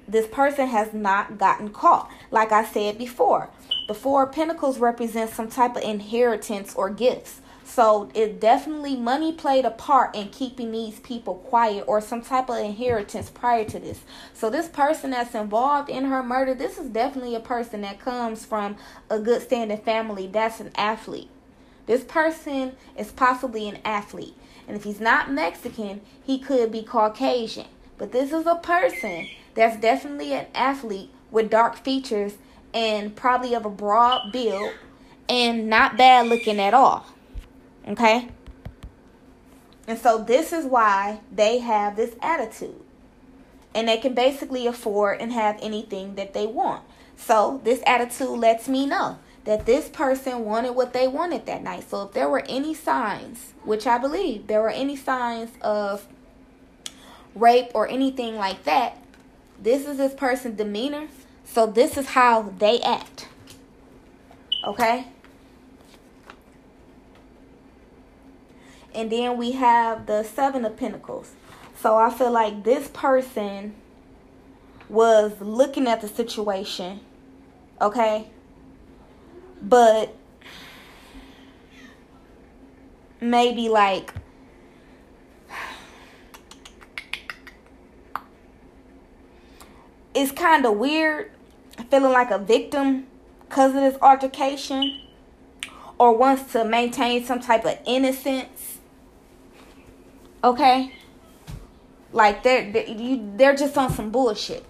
[0.09, 2.11] this person has not gotten caught.
[2.31, 3.51] Like I said before,
[3.89, 7.41] the Four Pentacles represents some type of inheritance or gifts.
[7.65, 12.49] So it definitely money played a part in keeping these people quiet or some type
[12.49, 14.01] of inheritance prior to this.
[14.33, 18.47] So this person that's involved in her murder, this is definitely a person that comes
[18.47, 18.77] from
[19.11, 20.29] a good standing family.
[20.29, 21.29] That's an athlete.
[21.87, 24.35] This person is possibly an athlete.
[24.69, 27.67] And if he's not Mexican, he could be Caucasian.
[27.99, 32.35] But this is a person that's definitely an athlete with dark features
[32.75, 34.73] and probably of a broad build
[35.29, 37.07] and not bad looking at all.
[37.89, 38.29] Okay?
[39.87, 42.83] And so this is why they have this attitude.
[43.75, 46.83] And they can basically afford and have anything that they want.
[47.17, 51.89] So this attitude lets me know that this person wanted what they wanted that night.
[51.89, 56.07] So if there were any signs, which I believe there were any signs of
[57.35, 58.99] rape or anything like that,
[59.61, 61.07] this is this person's demeanor.
[61.45, 63.29] So this is how they act.
[64.65, 65.07] Okay?
[68.93, 71.33] And then we have the Seven of Pentacles.
[71.79, 73.75] So I feel like this person
[74.89, 77.01] was looking at the situation,
[77.81, 78.31] okay?
[79.63, 80.15] But
[83.21, 84.13] maybe like
[90.15, 91.33] it's kind of weird
[91.91, 93.07] feeling like a victim
[93.49, 95.01] because of this altercation
[95.99, 98.77] or wants to maintain some type of innocence
[100.47, 100.93] Okay?
[102.13, 104.65] Like they're they're, you, they're just on some bullshit.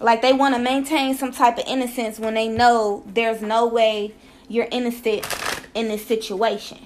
[0.00, 4.14] Like they want to maintain some type of innocence when they know there's no way
[4.48, 5.26] you're innocent
[5.74, 6.78] in this situation.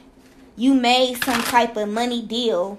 [0.56, 2.78] You made some type of money deal.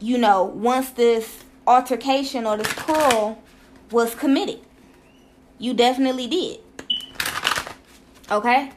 [0.00, 3.42] You know, once this altercation or this quarrel
[3.90, 4.60] was committed.
[5.58, 6.60] You definitely did.
[8.30, 8.72] Okay?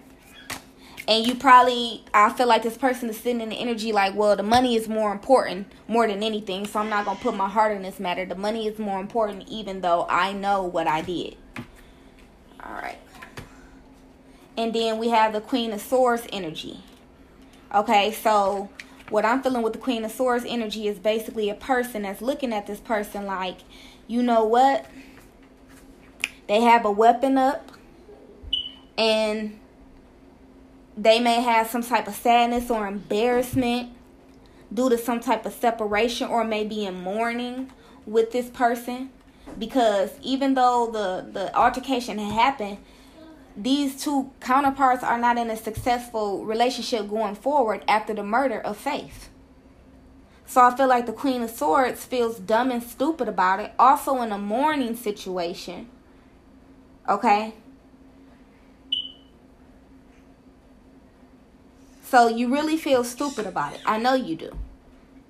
[1.07, 4.35] And you probably i feel like this person is sitting in the energy like well
[4.35, 6.65] the money is more important more than anything.
[6.65, 8.25] So i'm not gonna put my heart in this matter.
[8.25, 11.35] The money is more important even though i know what i did.
[12.63, 12.99] All right.
[14.57, 16.81] And then we have the queen of swords energy.
[17.73, 18.69] Okay so
[19.09, 22.53] what i'm feeling with the queen of swords energy is basically a person that's looking
[22.53, 23.57] at this person like
[24.07, 24.85] you know what?
[26.47, 27.71] They have a weapon up
[28.97, 29.57] and
[30.97, 33.91] they may have some type of sadness or embarrassment
[34.73, 37.71] due to some type of separation or maybe in mourning
[38.05, 39.09] with this person.
[39.57, 42.77] Because even though the the altercation had happened
[43.55, 48.77] these two counterparts are not in a successful relationship going forward after the murder of
[48.77, 49.29] faith.
[50.45, 53.73] So i feel like the queen of swords feels dumb and stupid about it.
[53.77, 55.89] Also in a mourning situation
[57.09, 57.53] okay
[62.11, 63.79] So you really feel stupid about it.
[63.85, 64.51] I know you do.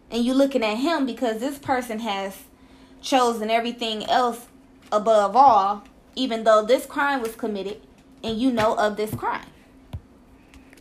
[0.10, 2.40] And you're looking at him because this person has
[3.04, 4.48] chosen everything else
[4.92, 5.84] above all,
[6.16, 7.84] even though this crime was committed
[8.24, 9.46] and you know of this crime.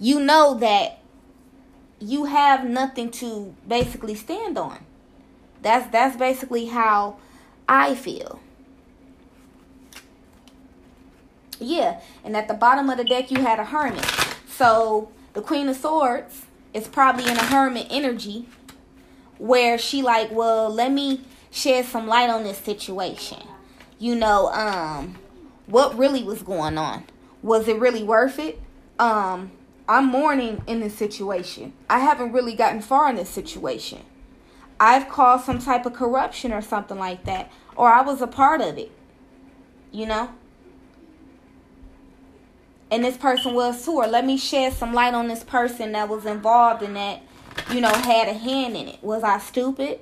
[0.01, 1.01] You know that
[1.99, 4.79] you have nothing to basically stand on.
[5.61, 7.19] That's that's basically how
[7.69, 8.41] I feel.
[11.59, 14.07] Yeah, and at the bottom of the deck you had a hermit.
[14.49, 18.49] So the Queen of Swords is probably in a hermit energy
[19.39, 23.43] where she like, well, let me shed some light on this situation.
[23.99, 25.17] You know, um,
[25.67, 27.05] what really was going on?
[27.43, 28.61] Was it really worth it?
[28.99, 29.53] Um,
[29.89, 31.73] I'm mourning in this situation.
[31.89, 34.01] I haven't really gotten far in this situation.
[34.79, 38.61] I've caused some type of corruption or something like that, or I was a part
[38.61, 38.91] of it.
[39.91, 40.31] You know?
[42.91, 46.09] And this person was too, or let me shed some light on this person that
[46.09, 47.23] was involved in that,
[47.71, 49.03] you know, had a hand in it.
[49.03, 50.01] Was I stupid?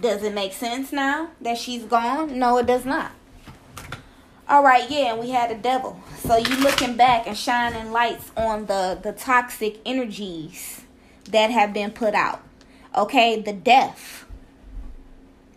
[0.00, 2.38] Does it make sense now that she's gone?
[2.38, 3.12] No, it does not.
[4.48, 6.00] All right, yeah, and we had a devil.
[6.18, 10.82] So you looking back and shining lights on the the toxic energies
[11.30, 12.42] that have been put out.
[12.94, 14.24] Okay, the death,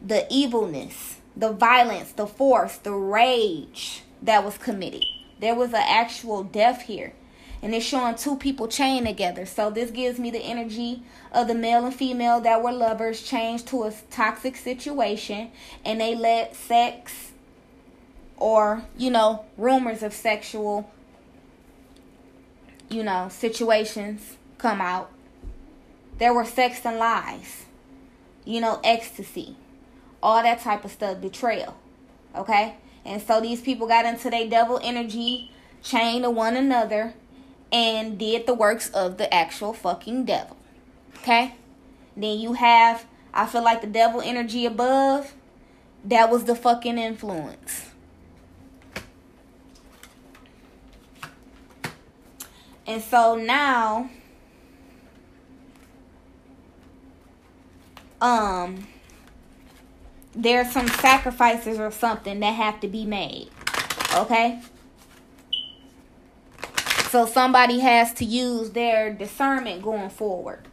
[0.02, 5.06] the evilness, the violence, the force, the rage that was committed.
[5.40, 7.14] There was an actual death here
[7.62, 9.46] and it's showing two people chained together.
[9.46, 13.68] So this gives me the energy of the male and female that were lovers changed
[13.68, 15.52] to a toxic situation
[15.84, 17.32] and they let sex
[18.38, 20.90] or, you know, rumors of sexual,
[22.90, 25.12] you know, situations come out.
[26.18, 27.66] There were sex and lies,
[28.46, 29.58] you know, ecstasy,
[30.24, 31.78] all that type of stuff, betrayal.
[32.36, 32.76] Okay?
[33.10, 35.52] And so these people got into their devil energy,
[35.82, 37.16] chained to one another,
[37.72, 40.56] and did the works of the actual fucking devil.
[41.18, 41.56] Okay?
[42.16, 45.34] Then you have, I feel like the devil energy above,
[46.06, 47.88] that was the fucking influence.
[52.86, 54.12] And so now,
[58.22, 58.88] um,
[60.36, 63.50] there's some sacrifices or something that have to be made.
[64.16, 64.62] Okay?
[67.10, 70.68] So somebody has to use their discernment going forward.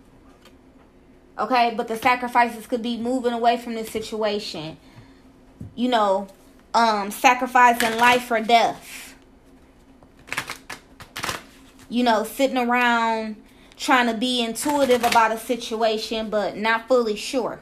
[1.38, 4.76] Okay, but the sacrifices could be moving away from this situation.
[5.74, 6.28] You know,
[6.74, 9.14] um, sacrificing life or death.
[11.88, 13.36] You know, sitting around
[13.76, 17.60] trying to be intuitive about a situation but not fully sure.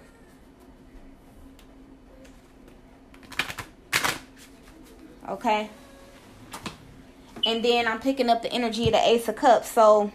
[5.29, 5.70] Okay.
[7.47, 9.70] And then I'm picking up the energy of the Ace of Cups.
[9.70, 10.12] So,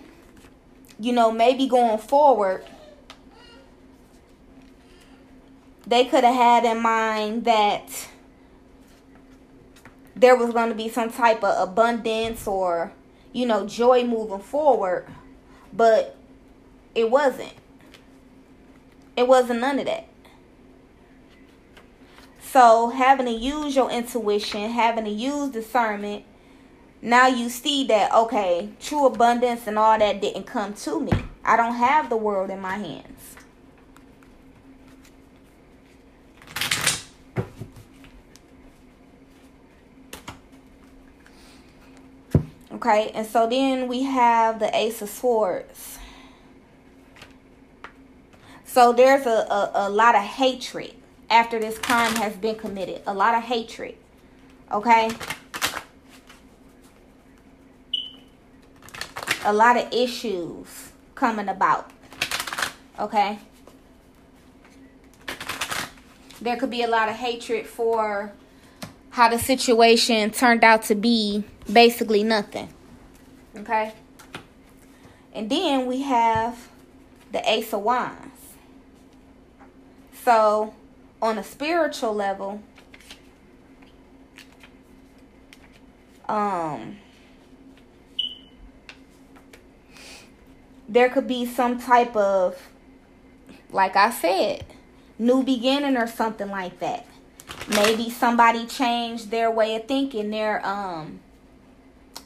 [0.99, 2.65] you know, maybe going forward,
[5.85, 8.07] they could have had in mind that
[10.15, 12.91] there was going to be some type of abundance or,
[13.31, 15.07] you know, joy moving forward.
[15.71, 16.15] But
[16.95, 17.53] it wasn't.
[19.15, 20.07] It wasn't none of that.
[22.51, 26.23] So, having to use your intuition, having to use discernment,
[26.99, 31.11] now you see that okay true abundance and all that didn't come to me.
[31.45, 33.35] I don't have the world in my hands.
[42.73, 45.99] Okay and so then we have the ace of swords.
[48.65, 50.98] So there's a, a, a lot of hatred
[51.29, 53.95] after this crime has been committed a lot of hatred
[54.71, 55.09] okay
[59.45, 61.89] a lot of issues coming about.
[62.99, 63.39] Okay?
[66.41, 68.31] There could be a lot of hatred for
[69.11, 72.69] how the situation turned out to be basically nothing.
[73.57, 73.93] Okay?
[75.33, 76.69] And then we have
[77.31, 78.55] the Ace of Wands.
[80.23, 80.73] So,
[81.21, 82.61] on a spiritual level,
[86.27, 86.97] um,
[90.87, 92.57] there could be some type of,
[93.71, 94.65] like I said,
[95.17, 97.05] new beginning or something like that.
[97.69, 101.19] Maybe somebody changed their way of thinking, their um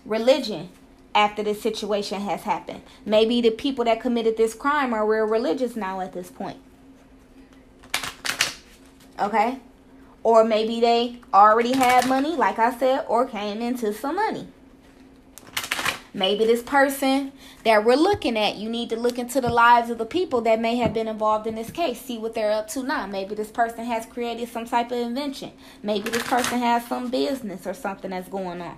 [0.06, 0.70] religion
[1.16, 2.82] after this situation has happened.
[3.06, 6.58] Maybe the people that committed this crime are real religious now at this point.
[9.20, 9.60] Okay?
[10.24, 14.48] Or maybe they already had money, like I said, or came into some money.
[16.16, 17.32] Maybe this person
[17.64, 20.60] that we're looking at, you need to look into the lives of the people that
[20.60, 22.00] may have been involved in this case.
[22.00, 23.08] See what they're up to now.
[23.08, 25.54] Maybe this person has created some type of invention.
[25.82, 28.78] Maybe this person has some business or something that's going on.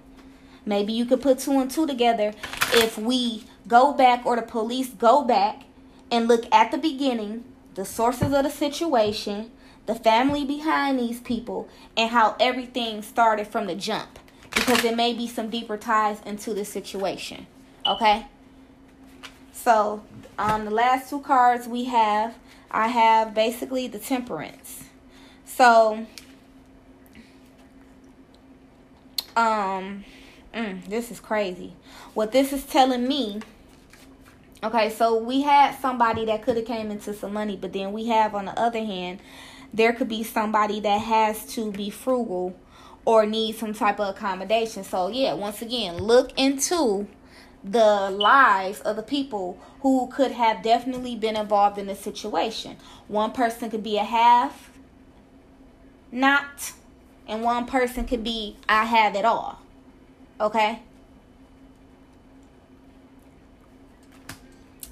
[0.65, 2.33] Maybe you could put two and two together
[2.73, 5.63] if we go back or the police go back
[6.09, 7.43] and look at the beginning,
[7.75, 9.51] the sources of the situation,
[9.85, 14.19] the family behind these people, and how everything started from the jump
[14.51, 17.45] because there may be some deeper ties into the situation.
[17.85, 18.25] Okay?
[19.51, 20.03] So,
[20.39, 22.35] on um, the last two cards we have,
[22.71, 24.85] I have basically the temperance.
[25.45, 26.05] So,
[29.35, 30.03] um,
[30.55, 31.73] Mm, this is crazy.
[32.13, 33.41] What this is telling me.
[34.63, 38.07] Okay, so we had somebody that could have came into some money, but then we
[38.07, 39.19] have on the other hand,
[39.75, 42.57] there could be somebody that has to be frugal
[43.03, 44.83] or need some type of accommodation.
[44.83, 47.07] So yeah, once again, look into
[47.61, 52.77] the lives of the people who could have definitely been involved in the situation.
[53.07, 54.71] One person could be a half,
[56.11, 56.71] not,
[57.27, 59.59] and one person could be I have it all.
[60.39, 60.79] Okay?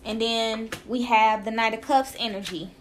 [0.03, 2.71] And then we have the Knight of Cups energy.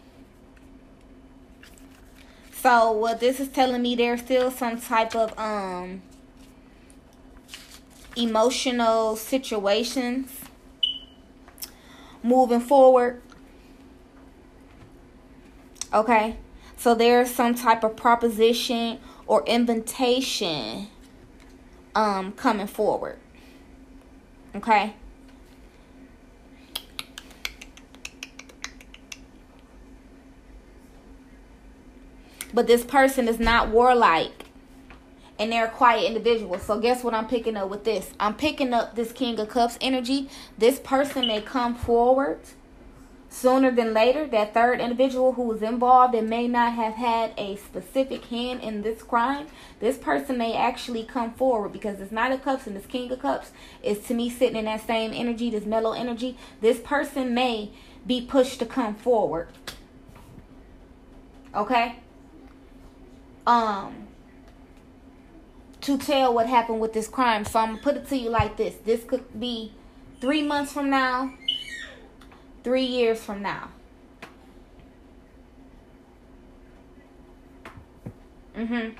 [2.63, 6.01] So what this is telling me there's still some type of um
[8.15, 10.31] emotional situations
[12.23, 13.21] moving forward.
[15.93, 16.37] Okay?
[16.77, 20.87] So there's some type of proposition or invitation
[21.97, 23.19] um coming forward.
[24.55, 24.95] Okay?
[32.55, 34.47] But this person is not warlike
[35.39, 36.59] and they're a quiet individual.
[36.59, 38.13] So guess what I'm picking up with this?
[38.21, 40.29] I'm picking up this King of Cups energy.
[40.57, 42.41] This person may come forward
[43.29, 44.27] sooner than later.
[44.27, 48.83] That third individual who was involved and may not have had a specific hand in
[48.83, 49.47] this crime,
[49.81, 53.21] this person may actually come forward because it's Knight of Cups and this King of
[53.21, 53.51] Cups
[53.83, 56.37] is to me sitting in that same energy, this mellow energy.
[56.61, 57.71] This person may
[58.07, 59.49] be pushed to come forward.
[61.55, 61.97] Okay?
[63.47, 64.09] Um
[65.83, 67.45] to tell what happened with this crime.
[67.45, 68.77] So I'm gonna put it to you like this.
[68.85, 69.73] This could be
[70.21, 71.35] three months from now,
[72.63, 73.71] three years from now.
[78.57, 78.91] Mm-hmm.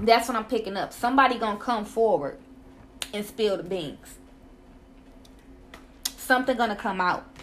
[0.00, 0.92] That's what I'm picking up.
[0.92, 2.38] Somebody gonna come forward
[3.14, 4.18] and spill the beans.
[6.16, 7.33] Something gonna come out.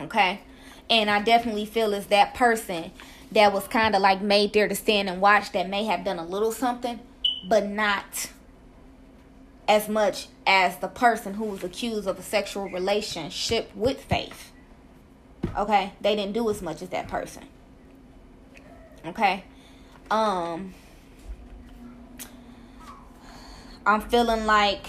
[0.00, 0.40] Okay?
[0.88, 2.90] And I definitely feel it's that person
[3.32, 6.18] that was kind of like made there to stand and watch that may have done
[6.18, 6.98] a little something,
[7.48, 8.30] but not
[9.68, 14.50] as much as the person who was accused of a sexual relationship with Faith.
[15.56, 15.92] Okay?
[16.00, 17.44] They didn't do as much as that person.
[19.06, 19.44] Okay?
[20.10, 20.74] Um
[23.86, 24.86] I'm feeling like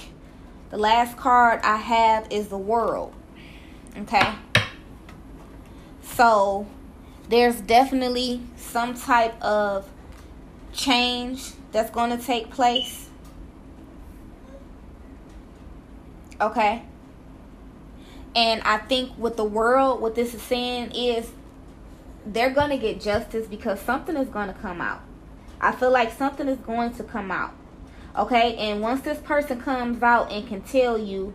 [0.71, 3.13] the last card I have is the world.
[3.97, 4.33] Okay?
[6.15, 6.67] So
[7.29, 9.89] there's definitely some type of
[10.73, 13.09] change that's going to take place.
[16.39, 16.83] Okay.
[18.35, 21.31] And I think with the world, what this is saying is
[22.25, 25.01] they're going to get justice because something is going to come out.
[25.59, 27.53] I feel like something is going to come out.
[28.17, 28.55] Okay.
[28.57, 31.33] And once this person comes out and can tell you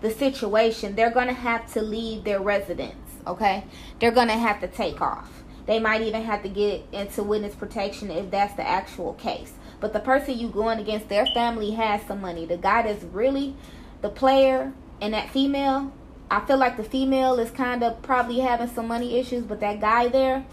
[0.00, 3.64] the situation, they're going to have to leave their residence okay?
[3.98, 5.42] They're going to have to take off.
[5.66, 9.52] They might even have to get into witness protection if that's the actual case.
[9.80, 12.46] But the person you going against, their family has some money.
[12.46, 13.56] The guy that's really
[14.00, 15.92] the player and that female,
[16.30, 19.80] I feel like the female is kind of probably having some money issues, but that
[19.80, 20.44] guy there,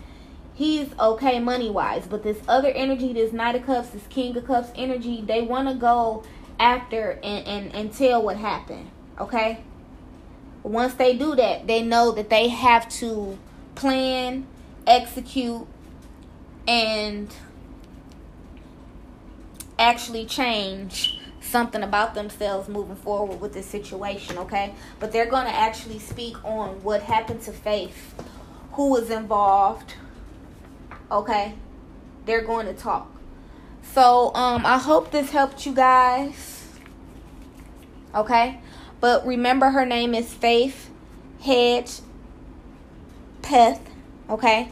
[0.54, 2.06] he's okay money wise.
[2.08, 5.68] But this other energy, this Knight of Cups, this King of Cups energy, they want
[5.68, 6.24] to go
[6.60, 8.90] after and, and, and tell what happened.
[9.20, 9.64] Okay?
[10.64, 13.38] Once they do that, they know that they have to
[13.76, 14.46] plan,
[14.86, 15.68] execute,
[16.68, 17.34] and
[19.78, 24.74] actually change something about themselves moving forward with this situation, okay?
[25.00, 28.14] But they're going to actually speak on what happened to Faith,
[28.74, 29.96] who was involved,
[31.12, 31.56] okay?
[32.26, 33.12] They're going to talk.
[33.94, 36.68] So, um I hope this helped you guys.
[38.14, 38.60] Okay?
[39.00, 40.90] But remember, her name is Faith
[41.42, 42.00] Hedge
[43.42, 43.82] Peth.
[44.30, 44.70] Okay.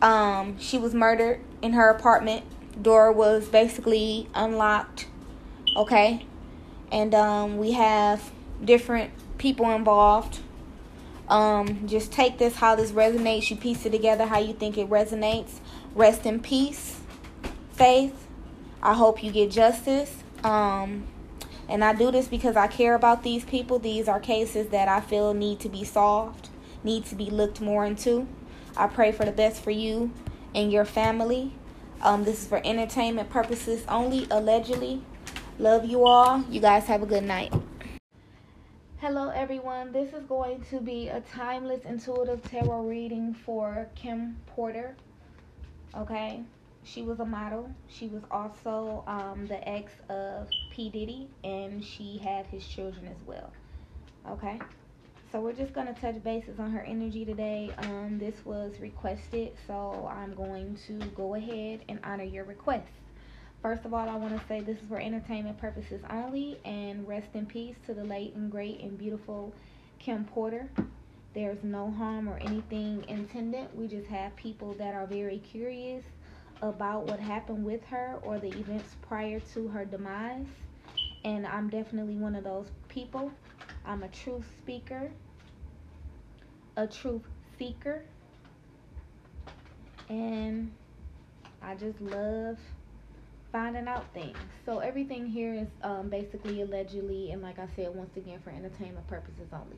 [0.00, 2.44] Um, she was murdered in her apartment.
[2.82, 5.06] Door was basically unlocked.
[5.76, 6.26] Okay.
[6.90, 8.32] And um, we have
[8.64, 10.40] different people involved.
[11.28, 13.48] Um, just take this how this resonates.
[13.50, 15.60] You piece it together how you think it resonates.
[15.94, 17.00] Rest in peace,
[17.72, 18.26] Faith.
[18.82, 20.12] I hope you get justice.
[20.42, 21.06] Um,
[21.68, 23.78] and I do this because I care about these people.
[23.78, 26.48] These are cases that I feel need to be solved,
[26.82, 28.26] need to be looked more into.
[28.76, 30.10] I pray for the best for you
[30.54, 31.52] and your family.
[32.00, 35.02] Um, this is for entertainment purposes only, allegedly.
[35.58, 36.42] Love you all.
[36.50, 37.52] You guys have a good night.
[38.98, 39.92] Hello, everyone.
[39.92, 44.96] This is going to be a timeless intuitive tarot reading for Kim Porter.
[45.96, 46.42] Okay,
[46.84, 47.70] she was a model.
[47.88, 50.88] She was also um, the ex of P.
[50.88, 53.52] Diddy, and she had his children as well.
[54.26, 54.58] Okay,
[55.30, 57.70] so we're just to touch bases on her energy today.
[57.76, 62.88] Um, this was requested, so I'm going to go ahead and honor your request.
[63.60, 67.28] First of all, I want to say this is for entertainment purposes only, and rest
[67.34, 69.52] in peace to the late and great and beautiful
[69.98, 70.70] Kim Porter.
[71.34, 73.68] There's no harm or anything intended.
[73.74, 76.04] We just have people that are very curious
[76.62, 80.46] about what happened with her or the events prior to her demise.
[81.24, 83.30] And I'm definitely one of those people.
[83.84, 85.10] I'm a truth speaker,
[86.76, 87.22] a truth
[87.58, 88.02] seeker,
[90.08, 90.72] and
[91.60, 92.58] I just love
[93.52, 94.36] finding out things.
[94.64, 99.06] So everything here is um, basically allegedly, and like I said, once again, for entertainment
[99.06, 99.76] purposes only.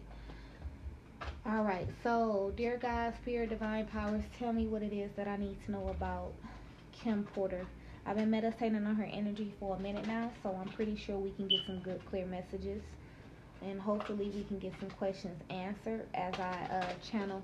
[1.47, 5.37] All right, so dear God, Spirit, Divine Powers, tell me what it is that I
[5.37, 6.33] need to know about
[6.93, 7.67] Kim Porter.
[8.07, 11.31] I've been meditating on her energy for a minute now, so I'm pretty sure we
[11.33, 12.83] can get some good, clear messages.
[13.63, 17.43] And hopefully we can get some questions answered as I uh, channel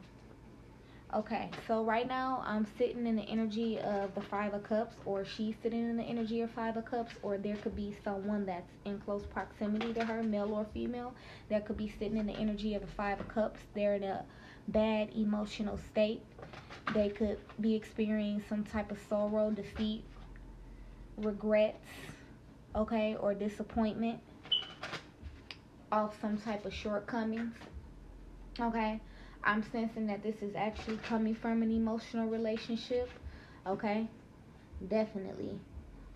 [1.12, 5.24] Okay, so right now I'm sitting in the energy of the Five of Cups, or
[5.24, 8.70] she's sitting in the energy of Five of Cups, or there could be someone that's
[8.84, 11.12] in close proximity to her, male or female,
[11.48, 13.58] that could be sitting in the energy of the Five of Cups.
[13.74, 14.24] They're in a
[14.68, 16.22] bad emotional state.
[16.94, 20.04] They could be experiencing some type of sorrow, defeat,
[21.20, 21.78] regrets,
[22.74, 24.20] okay, or disappointment
[25.92, 27.54] off some type of shortcomings,
[28.60, 29.00] okay
[29.42, 33.10] I'm sensing that this is actually coming from an emotional relationship.
[33.66, 34.06] Okay?
[34.88, 35.58] Definitely.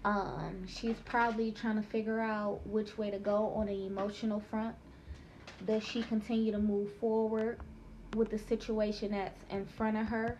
[0.04, 4.74] Um, she's probably trying to figure out which way to go on the emotional front.
[5.66, 7.60] Does she continue to move forward
[8.14, 10.38] with the situation that's in front of her?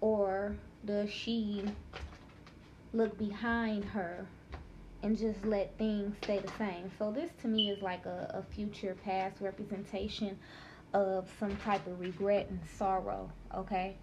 [0.00, 1.64] Or does she
[2.96, 4.26] look behind her
[5.02, 6.90] and just let things stay the same?
[6.98, 10.38] So this to me is like a, a future past representation
[10.94, 13.96] of some type of regret and sorrow, okay?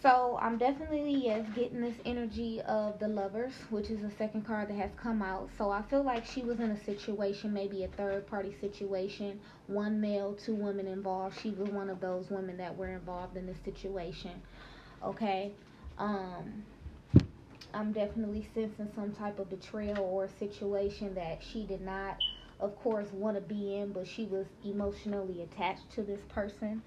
[0.00, 4.68] So I'm definitely yes getting this energy of the lovers, which is the second card
[4.68, 5.50] that has come out.
[5.58, 10.00] So I feel like she was in a situation, maybe a third party situation, one
[10.00, 11.40] male, two women involved.
[11.40, 14.40] She was one of those women that were involved in this situation.
[15.02, 15.52] Okay.
[15.98, 16.64] Um
[17.74, 22.18] I'm definitely sensing some type of betrayal or situation that she did not
[22.60, 26.82] of course, want to be in, but she was emotionally attached to this person.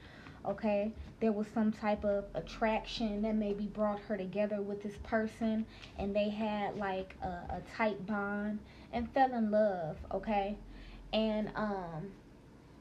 [0.46, 5.66] Okay, there was some type of attraction that maybe brought her together with this person,
[6.00, 8.60] and they had like a, a tight bond
[8.92, 9.98] and fell in love.
[10.12, 10.58] Okay,
[11.14, 12.12] and um,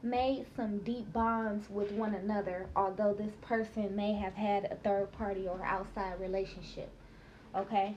[0.01, 5.11] made some deep bonds with one another, although this person may have had a third
[5.11, 6.89] party or outside relationship.
[7.55, 7.95] Okay,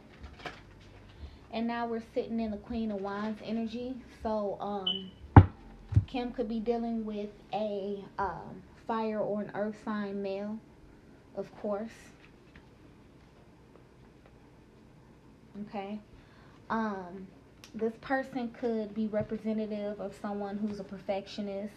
[1.53, 3.95] and now we're sitting in the Queen of Wands energy.
[4.23, 5.11] So um,
[6.09, 10.59] Kim could be dealing with a um, fire or an earth sign male,
[11.37, 11.93] of course.
[15.69, 16.01] Okay.
[16.69, 17.29] Um,
[17.75, 21.75] this person could be representative of someone who's a perfectionist,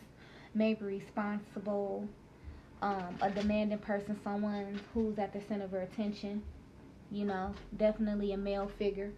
[0.56, 2.08] maybe responsible,
[2.82, 6.42] um, a demanding person, someone who's at the center of her attention.
[7.12, 9.12] You know, definitely a male figure.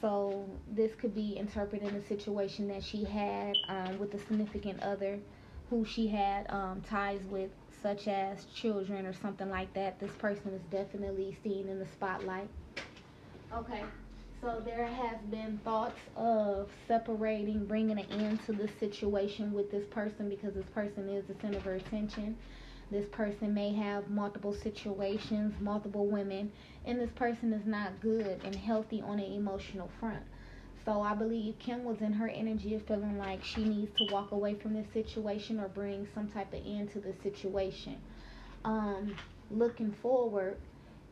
[0.00, 4.82] So this could be interpreted in a situation that she had um, with a significant
[4.82, 5.18] other
[5.70, 7.50] who she had um, ties with,
[7.82, 9.98] such as children or something like that.
[9.98, 12.48] This person is definitely seen in the spotlight.
[13.52, 13.82] Okay.
[14.40, 19.86] So there has been thoughts of separating, bringing an end to this situation with this
[19.86, 22.36] person because this person is the center of her attention.
[22.90, 26.52] This person may have multiple situations, multiple women,
[26.84, 30.22] and this person is not good and healthy on an emotional front.
[30.84, 34.30] So I believe Kim was in her energy of feeling like she needs to walk
[34.30, 37.96] away from this situation or bring some type of end to the situation.
[38.64, 39.16] Um,
[39.50, 40.56] looking forward,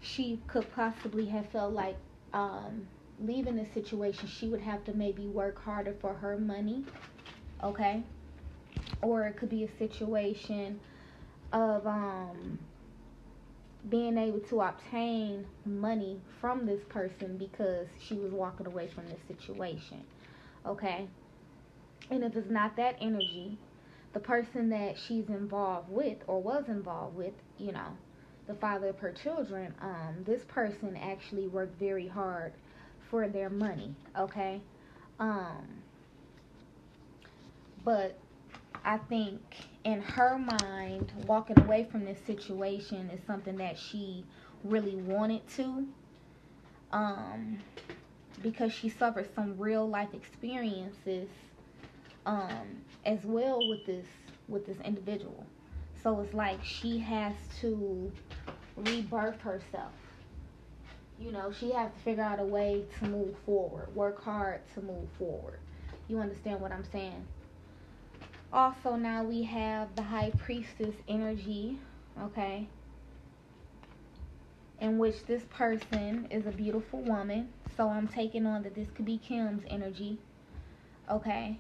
[0.01, 1.97] she could possibly have felt like
[2.33, 2.87] um,
[3.21, 6.85] leaving the situation, she would have to maybe work harder for her money,
[7.65, 8.05] okay?
[9.03, 10.79] Or it could be a situation
[11.55, 12.59] of um
[13.89, 19.21] being able to obtain money from this person because she was walking away from this
[19.29, 20.03] situation.
[20.67, 21.07] Okay?
[22.11, 23.59] And if it's not that energy,
[24.15, 27.97] the person that she's involved with or was involved with, you know,
[28.47, 32.53] the father of her children, um, this person actually worked very hard
[33.11, 34.63] for their money, okay?
[35.19, 35.83] Um,
[37.85, 38.19] but
[38.85, 39.41] I think
[39.85, 44.25] in her mind, walking away from this situation is something that she
[44.63, 45.87] really wanted to.
[46.93, 47.59] Um,
[48.43, 51.29] because she suffered some real life experiences
[52.27, 54.07] um, as well with this
[54.49, 55.47] with this individual.
[56.03, 58.13] So it's like she has to
[58.77, 59.93] rebirth herself.
[61.19, 64.83] You know, she has to figure out a way to move forward, work hard to
[64.83, 65.59] move forward.
[66.09, 67.25] You understand what I'm saying?
[68.55, 71.77] Also, now we have the high priestess energy,
[72.23, 72.69] okay?
[74.81, 77.49] In which this person is a beautiful woman.
[77.77, 80.19] So I'm taking on that this could be Kim's energy,
[81.11, 81.59] okay?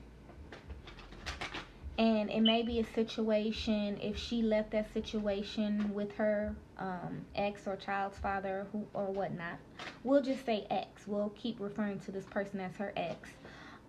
[1.96, 7.68] and it may be a situation if she left that situation with her um, ex
[7.68, 9.58] or child's father who or whatnot
[10.02, 13.30] we'll just say ex we'll keep referring to this person as her ex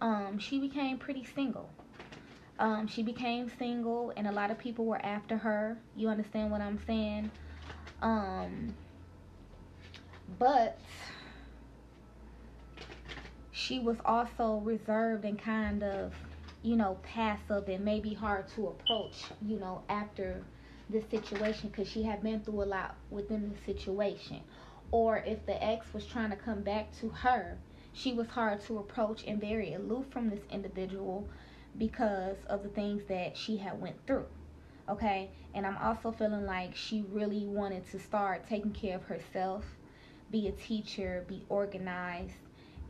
[0.01, 1.67] um, she became pretty single
[2.59, 5.77] um, she became single and a lot of people were after her.
[5.95, 7.31] You understand what i'm saying?
[8.01, 8.73] Um,
[10.39, 10.79] but
[13.51, 16.13] she was also reserved and kind of
[16.65, 20.43] you know, passive and maybe hard to approach, you know, after
[20.89, 24.41] this situation because she had been through a lot within the situation.
[24.89, 27.59] Or if the ex was trying to come back to her,
[27.93, 31.29] she was hard to approach and very aloof from this individual
[31.77, 34.25] because of the things that she had went through.
[34.89, 35.29] Okay?
[35.53, 39.65] And I'm also feeling like she really wanted to start taking care of herself,
[40.31, 42.33] be a teacher, be organized,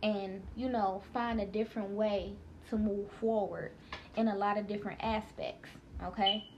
[0.04, 2.34] and, you know, find a different way
[2.70, 3.72] to move forward
[4.18, 5.70] in a lot of different aspects.
[6.04, 6.50] Okay.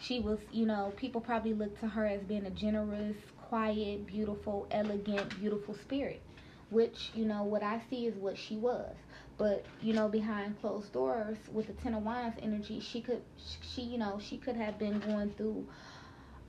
[0.00, 3.16] She was, you know, people probably look to her as being a generous,
[3.48, 6.22] quiet, beautiful, elegant, beautiful spirit.
[6.70, 8.94] Which, you know, what I see is what she was.
[9.38, 13.22] But, you know, behind closed doors with the Ten of Wands energy, she could,
[13.62, 15.66] she, you know, she could have been going through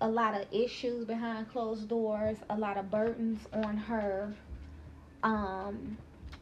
[0.01, 4.33] a lot of issues behind closed doors, a lot of burdens on her.
[5.21, 5.97] Um,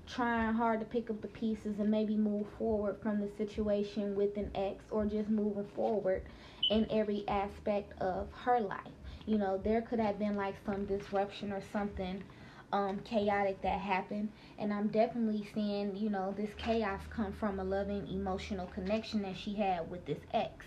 [0.08, 4.38] trying hard to pick up the pieces and maybe move forward from the situation with
[4.38, 6.24] an ex or just moving forward
[6.70, 8.80] in every aspect of her life.
[9.26, 12.24] You know, there could have been like some disruption or something
[12.72, 14.30] um, chaotic that happened.
[14.60, 19.38] And I'm definitely seeing, you know, this chaos come from a loving emotional connection that
[19.38, 20.66] she had with this ex.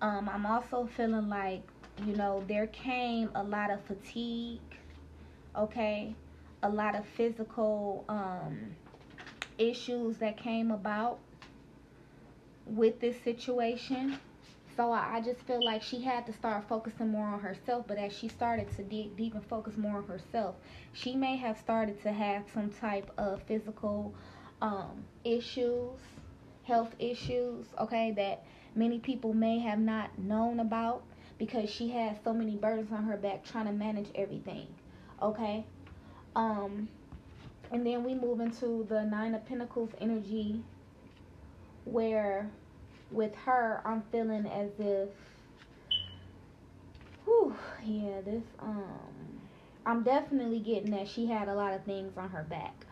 [0.00, 1.62] Um, I'm also feeling like,
[2.04, 4.60] you know, there came a lot of fatigue,
[5.56, 6.14] okay?
[6.62, 8.74] a lot of physical um,
[9.58, 11.18] issues that came about
[12.66, 14.18] with this situation.
[14.76, 17.86] So I, I just feel like she had to start focusing more on herself.
[17.86, 20.56] But as she started to dig deep and focus more on herself,
[20.92, 24.14] she may have started to have some type of physical
[24.60, 25.98] um, issues,
[26.64, 31.02] health issues, okay, that many people may have not known about
[31.38, 34.66] because she has so many burdens on her back trying to manage everything,
[35.22, 35.64] okay?
[36.34, 36.88] Um,
[37.70, 40.62] and then we move into the Nine of Pentacles energy
[41.84, 42.50] where
[43.10, 45.08] with her I'm feeling as if
[47.24, 47.54] whew,
[47.84, 49.40] yeah, this um
[49.84, 52.86] I'm definitely getting that she had a lot of things on her back.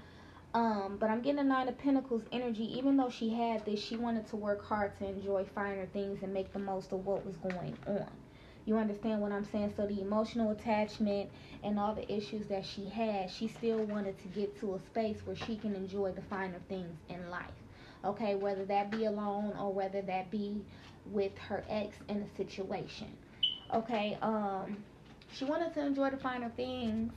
[0.55, 2.79] Um, but I'm getting a Nine of Pentacles energy.
[2.79, 6.33] Even though she had this, she wanted to work hard to enjoy finer things and
[6.33, 8.07] make the most of what was going on.
[8.64, 9.75] You understand what I'm saying?
[9.76, 11.30] So the emotional attachment
[11.64, 15.18] and all the issues that she had, she still wanted to get to a space
[15.25, 17.63] where she can enjoy the finer things in life.
[18.05, 20.63] Okay, whether that be alone or whether that be
[21.07, 23.09] with her ex in a situation.
[23.72, 24.76] Okay, um,
[25.33, 27.13] she wanted to enjoy the finer things,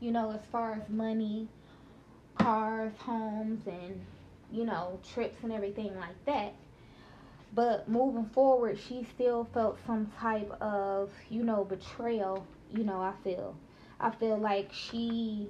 [0.00, 1.48] you know, as far as money,
[2.38, 4.00] cars, homes, and
[4.52, 6.54] you know, trips and everything like that.
[7.54, 12.46] But moving forward, she still felt some type of, you know, betrayal.
[12.70, 13.56] You know, I feel.
[14.00, 15.48] I feel like she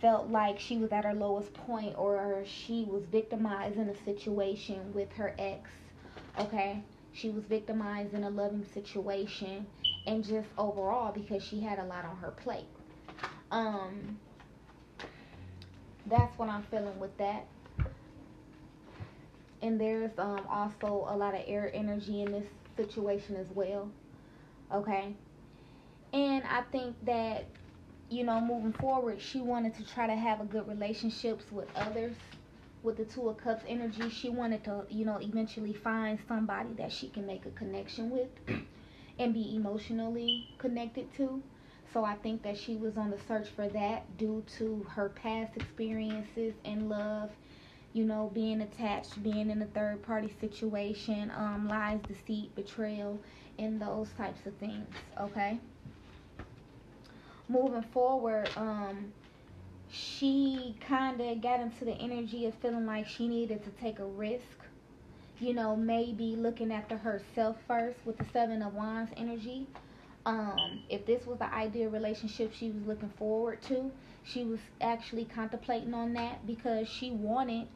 [0.00, 4.92] felt like she was at her lowest point or she was victimized in a situation
[4.94, 5.70] with her ex.
[6.38, 6.82] Okay?
[7.12, 9.66] She was victimized in a loving situation
[10.06, 12.66] and just overall because she had a lot on her plate.
[13.50, 14.18] Um
[16.06, 17.46] that's what I'm feeling with that
[19.62, 22.46] and there's um, also a lot of air energy in this
[22.76, 23.90] situation as well
[24.72, 25.14] okay
[26.12, 27.46] and i think that
[28.08, 32.14] you know moving forward she wanted to try to have a good relationships with others
[32.82, 36.92] with the two of cups energy she wanted to you know eventually find somebody that
[36.92, 38.28] she can make a connection with
[39.18, 41.42] and be emotionally connected to
[41.92, 45.56] so i think that she was on the search for that due to her past
[45.56, 47.30] experiences in love
[47.96, 53.18] you know, being attached, being in a third party situation, um, lies, deceit, betrayal,
[53.58, 54.86] and those types of things.
[55.18, 55.58] Okay.
[57.48, 59.12] Moving forward, um,
[59.90, 64.04] she kind of got into the energy of feeling like she needed to take a
[64.04, 64.42] risk.
[65.38, 69.66] You know, maybe looking after herself first with the Seven of Wands energy.
[70.24, 73.92] Um, if this was the ideal relationship she was looking forward to,
[74.24, 77.68] she was actually contemplating on that because she wanted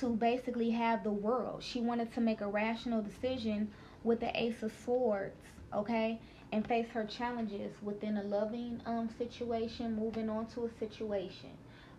[0.00, 1.62] to basically have the world.
[1.62, 3.70] She wanted to make a rational decision
[4.02, 5.36] with the Ace of Swords,
[5.72, 6.18] okay?
[6.52, 11.50] And face her challenges within a loving um situation, moving on to a situation.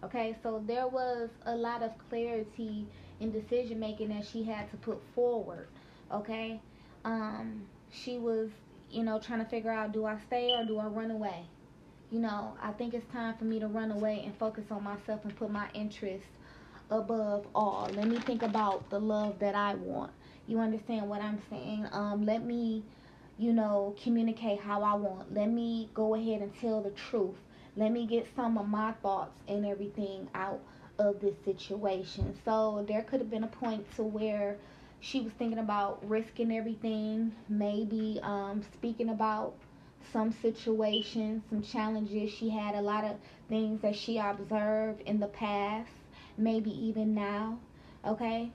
[0.03, 2.87] Okay, so there was a lot of clarity
[3.19, 5.67] in decision making that she had to put forward.
[6.11, 6.61] Okay,
[7.05, 8.49] um, she was,
[8.89, 11.45] you know, trying to figure out do I stay or do I run away?
[12.11, 15.23] You know, I think it's time for me to run away and focus on myself
[15.25, 16.27] and put my interests
[16.89, 17.89] above all.
[17.93, 20.11] Let me think about the love that I want.
[20.47, 21.87] You understand what I'm saying?
[21.91, 22.83] Um, let me,
[23.37, 25.33] you know, communicate how I want.
[25.33, 27.35] Let me go ahead and tell the truth.
[27.75, 30.59] Let me get some of my thoughts and everything out
[30.97, 32.35] of this situation.
[32.43, 34.57] So there could have been a point to where
[34.99, 39.53] she was thinking about risking everything, maybe um, speaking about
[40.11, 42.31] some situations, some challenges.
[42.31, 45.91] She had a lot of things that she observed in the past
[46.37, 47.59] maybe even now.
[48.05, 48.51] Okay.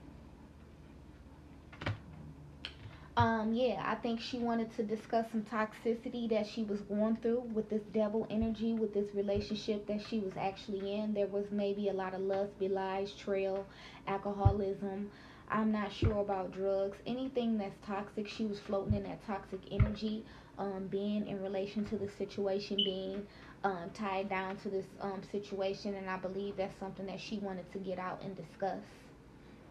[3.15, 7.41] Um, yeah, I think she wanted to discuss some toxicity that she was going through
[7.53, 11.13] with this devil energy, with this relationship that she was actually in.
[11.13, 13.67] There was maybe a lot of lust, belies, trail,
[14.07, 15.11] alcoholism.
[15.47, 16.97] I'm not sure about drugs.
[17.05, 20.25] Anything that's toxic, she was floating in that toxic energy,
[20.57, 23.27] um, being in relation to the situation, being
[23.63, 27.71] um, tied down to this um, situation, and I believe that's something that she wanted
[27.73, 28.81] to get out and discuss.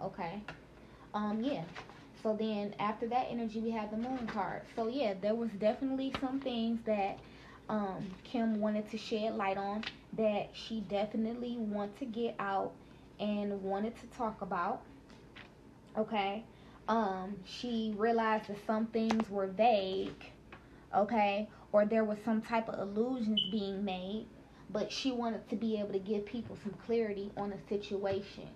[0.00, 0.42] Okay.
[1.12, 1.64] Um, yeah.
[2.22, 4.62] So then after that energy, we have the moon card.
[4.76, 7.18] So yeah, there was definitely some things that
[7.68, 9.84] um, Kim wanted to shed light on
[10.14, 12.72] that she definitely wanted to get out
[13.18, 14.82] and wanted to talk about.
[15.96, 16.44] Okay.
[16.88, 20.30] Um, she realized that some things were vague.
[20.94, 24.26] Okay or there was some type of illusions being made,
[24.70, 28.48] but she wanted to be able to give people some clarity on the situation.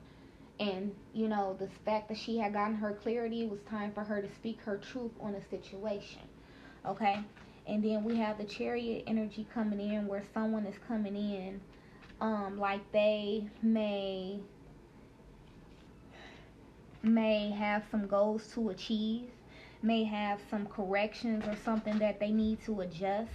[0.59, 4.03] And, you know, the fact that she had gotten her clarity, it was time for
[4.05, 6.23] her to speak her truth on a situation.
[6.87, 7.21] Okay?
[7.67, 11.61] And then we have the chariot energy coming in where someone is coming in
[12.21, 14.41] um, like they may
[17.03, 19.29] may have some goals to achieve
[19.83, 23.31] may have some corrections or something that they need to adjust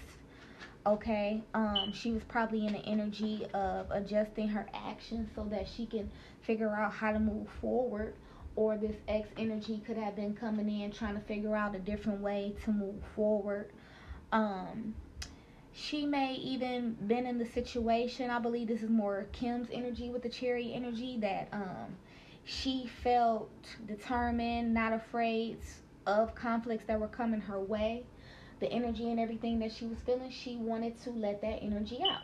[0.86, 5.86] okay um she was probably in the energy of adjusting her actions so that she
[5.86, 6.10] can
[6.42, 8.16] figure out how to move forward
[8.56, 12.20] or this ex energy could have been coming in trying to figure out a different
[12.22, 13.72] way to move forward
[14.32, 14.94] um
[15.74, 20.22] she may even been in the situation i believe this is more kim's energy with
[20.22, 21.96] the chariot energy that um
[22.44, 23.50] she felt
[23.88, 25.58] determined not afraid
[26.08, 28.04] of conflicts that were coming her way,
[28.60, 32.22] the energy and everything that she was feeling, she wanted to let that energy out.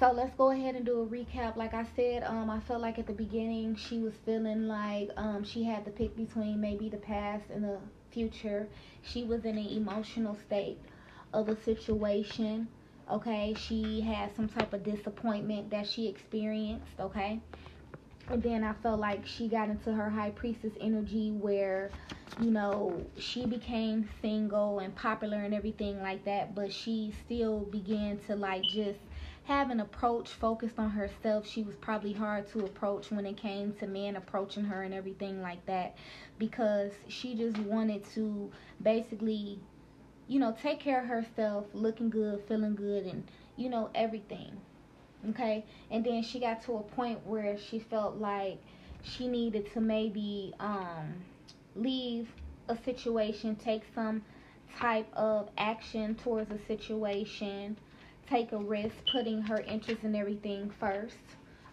[0.00, 1.56] So let's go ahead and do a recap.
[1.56, 5.44] Like I said, um, I felt like at the beginning she was feeling like um,
[5.44, 7.76] she had to pick between maybe the past and the
[8.10, 8.66] future.
[9.02, 10.78] She was in an emotional state
[11.34, 12.66] of a situation.
[13.10, 16.98] Okay, she had some type of disappointment that she experienced.
[16.98, 17.38] Okay,
[18.30, 21.90] and then I felt like she got into her high priestess energy where,
[22.40, 28.18] you know, she became single and popular and everything like that, but she still began
[28.28, 29.00] to like just
[29.50, 31.44] have an approach focused on herself.
[31.44, 35.42] She was probably hard to approach when it came to men approaching her and everything
[35.42, 35.96] like that
[36.38, 38.48] because she just wanted to
[38.80, 39.58] basically,
[40.28, 43.24] you know, take care of herself, looking good, feeling good, and,
[43.56, 44.56] you know, everything
[45.28, 48.58] okay and then she got to a point where she felt like
[49.02, 51.12] she needed to maybe um
[51.76, 52.26] leave
[52.68, 54.22] a situation take some
[54.78, 57.76] type of action towards a situation
[58.30, 61.16] take a risk putting her interest in everything first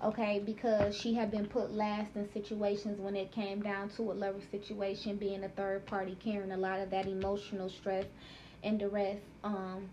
[0.03, 4.13] okay because she had been put last in situations when it came down to a
[4.13, 8.05] lover situation being a third party carrying a lot of that emotional stress
[8.63, 9.89] and duress um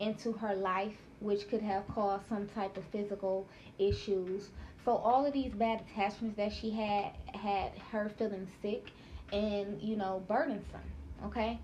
[0.00, 3.46] into her life which could have caused some type of physical
[3.78, 4.50] issues.
[4.84, 8.90] So all of these bad attachments that she had had her feeling sick
[9.32, 10.82] and you know burdensome.
[11.24, 11.58] Okay,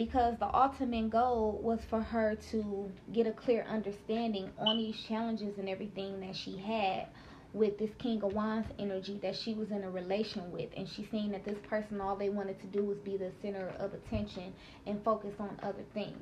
[0.00, 5.58] because the ultimate goal was for her to get a clear understanding on these challenges
[5.58, 7.06] and everything that she had
[7.52, 10.70] with this King of Wands energy that she was in a relation with.
[10.74, 13.74] And she's saying that this person, all they wanted to do was be the center
[13.78, 14.54] of attention
[14.86, 16.16] and focus on other things.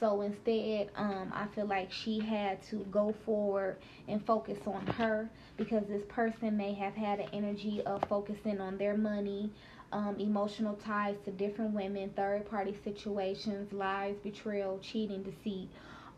[0.00, 5.30] So instead, um, I feel like she had to go forward and focus on her
[5.56, 9.50] because this person may have had an energy of focusing on their money,
[9.92, 15.68] um, emotional ties to different women, third party situations, lies, betrayal, cheating, deceit.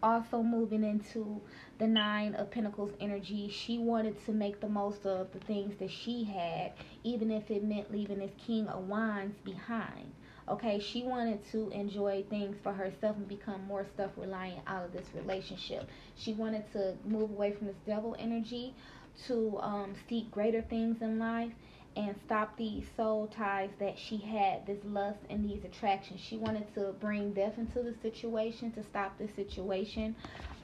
[0.03, 1.41] Also, moving into
[1.79, 5.91] the Nine of Pentacles energy, she wanted to make the most of the things that
[5.91, 6.73] she had,
[7.05, 10.11] even if it meant leaving this King of Wands behind.
[10.49, 14.93] Okay, she wanted to enjoy things for herself and become more self reliant out of
[14.93, 15.89] this relationship.
[16.17, 18.75] She wanted to move away from this devil energy
[19.27, 21.53] to um, seek greater things in life
[21.97, 26.21] and stop these soul ties that she had, this lust and these attractions.
[26.21, 30.15] She wanted to bring death into the situation to stop the situation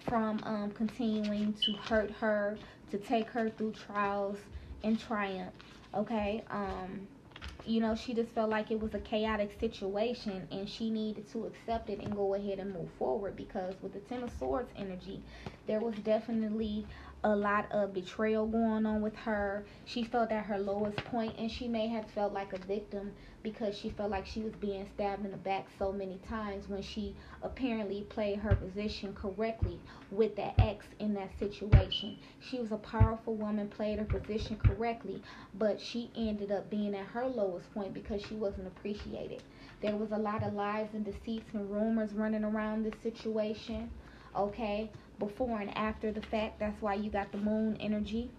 [0.07, 2.57] from um, continuing to hurt her,
[2.91, 4.39] to take her through trials
[4.85, 5.53] and triumph.
[5.95, 7.09] Okay, um,
[7.67, 11.47] you know, she just felt like it was a chaotic situation and she needed to
[11.47, 15.21] accept it and go ahead and move forward because with the Ten of Swords energy,
[15.67, 16.87] there was definitely
[17.25, 19.65] a lot of betrayal going on with her.
[19.85, 23.13] She felt at her lowest point and she may have felt like a victim
[23.43, 26.83] because she felt like she was being stabbed in the back so many times when
[26.83, 29.81] she apparently played her position correctly
[30.11, 32.17] with that ex in that situation.
[32.41, 35.23] She was a powerful woman, played her position correctly,
[35.55, 39.43] but she ended up being at her lowest point because she wasn't appreciated.
[39.81, 43.91] There was a lot of lies and deceits and rumors running around this situation.
[44.35, 46.59] Okay, before and after the fact.
[46.59, 48.31] That's why you got the moon energy.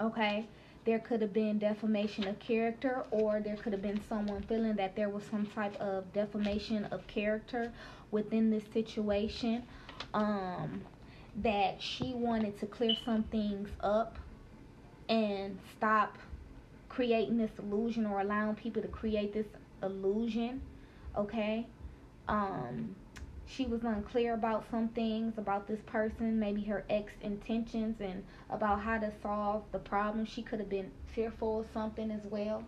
[0.00, 0.46] Okay.
[0.84, 4.94] There could have been defamation of character or there could have been someone feeling that
[4.96, 7.72] there was some type of defamation of character
[8.10, 9.62] within this situation.
[10.12, 10.82] Um,
[11.36, 14.18] that she wanted to clear some things up
[15.08, 16.18] and stop
[16.88, 19.46] creating this illusion or allowing people to create this
[19.82, 20.60] illusion.
[21.16, 21.66] Okay.
[22.28, 22.94] Um,
[23.46, 28.80] she was unclear about some things about this person, maybe her ex intentions and about
[28.80, 30.24] how to solve the problem.
[30.24, 32.64] She could have been fearful of something as well.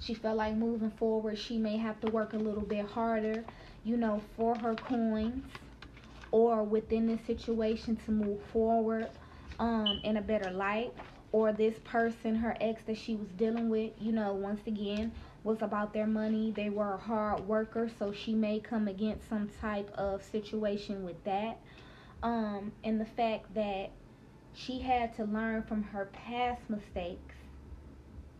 [0.00, 3.44] She felt like moving forward, she may have to work a little bit harder,
[3.84, 5.44] you know, for her coins
[6.30, 9.08] or within this situation to move forward
[9.58, 10.92] um, in a better light.
[11.32, 15.12] Or this person, her ex that she was dealing with, you know, once again,
[15.44, 16.52] was about their money.
[16.54, 21.22] They were a hard worker, so she may come against some type of situation with
[21.24, 21.58] that.
[22.22, 23.90] Um, and the fact that
[24.54, 27.34] she had to learn from her past mistakes,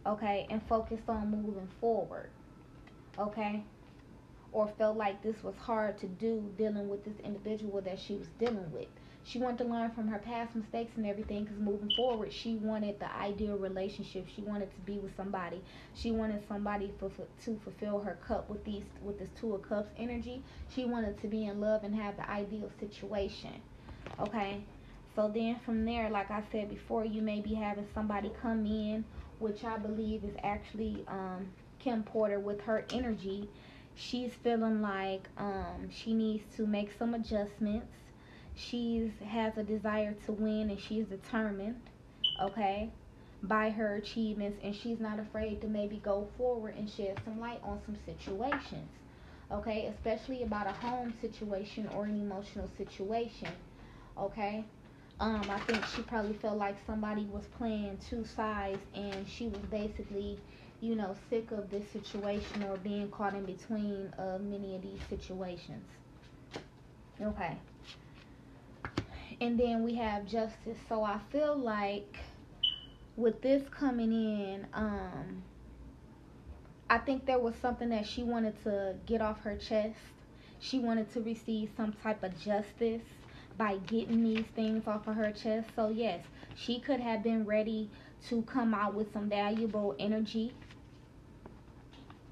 [0.07, 2.31] okay, and focus on moving forward,
[3.19, 3.65] okay?
[4.53, 8.29] Or felt like this was hard to do dealing with this individual that she was
[8.39, 8.87] dealing with.
[9.25, 12.99] She wanted to learn from her past mistakes and everything because moving forward, she wanted
[12.99, 14.27] the ideal relationship.
[14.35, 15.63] She wanted to be with somebody.
[15.95, 19.63] She wanted somebody for, for, to fulfill her cup with these with this Two of
[19.63, 20.43] Cups energy.
[20.75, 23.61] She wanted to be in love and have the ideal situation.
[24.19, 24.65] Okay?
[25.15, 29.05] So then from there, like I said before, you may be having somebody come in,
[29.39, 33.49] which I believe is actually um, Kim Porter with her energy.
[33.95, 37.87] She's feeling like um, she needs to make some adjustments
[38.55, 41.81] she has a desire to win and she's determined,
[42.41, 42.91] okay,
[43.43, 47.61] by her achievements and she's not afraid to maybe go forward and shed some light
[47.63, 48.89] on some situations,
[49.51, 53.49] okay, especially about a home situation or an emotional situation,
[54.19, 54.65] okay.
[55.21, 59.61] Um, I think she probably felt like somebody was playing two sides and she was
[59.71, 60.39] basically,
[60.81, 65.01] you know, sick of this situation or being caught in between of many of these
[65.09, 65.85] situations.
[67.21, 67.57] Okay
[69.41, 70.79] and then we have justice.
[70.89, 72.17] So I feel like
[73.17, 75.43] with this coming in, um,
[76.89, 79.99] I think there was something that she wanted to get off her chest.
[80.61, 83.03] She wanted to receive some type of justice
[83.57, 85.69] by getting these things off of her chest.
[85.75, 87.91] So yes, she could have been ready
[88.29, 90.55] to come out with some valuable energy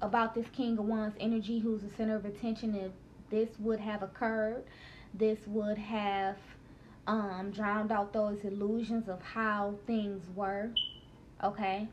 [0.01, 2.91] about this King of Wands energy who's the center of attention if
[3.29, 4.63] this would have occurred.
[5.13, 6.37] This would have
[7.07, 10.69] um, drowned out those illusions of how things were.
[11.43, 11.87] Okay.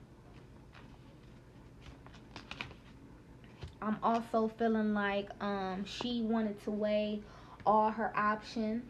[3.80, 7.22] I'm also feeling like um, she wanted to weigh
[7.64, 8.84] all her options.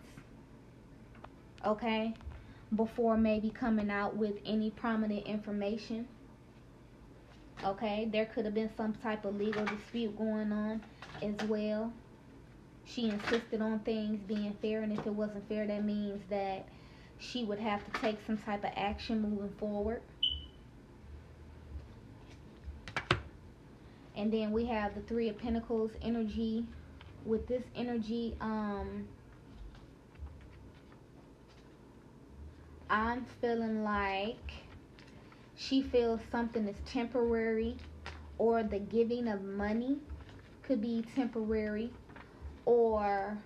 [1.65, 2.15] Okay.
[2.75, 6.09] Before maybe coming out with any prominent information.
[7.65, 8.09] Okay.
[8.11, 10.83] There could have been some type of legal dispute going on
[11.23, 11.93] as well
[12.89, 16.67] she insisted on things being fair and if it wasn't fair that means that
[17.19, 20.01] she would have to take some type of action moving forward.
[24.17, 26.67] And then we have the Three of Pentacles energy.
[27.25, 29.07] With this energy, um,
[32.89, 34.53] I'm feeling like
[35.57, 37.77] she feels something is temporary
[38.39, 39.99] or the giving of money
[40.63, 41.91] could be temporary
[42.69, 43.39] or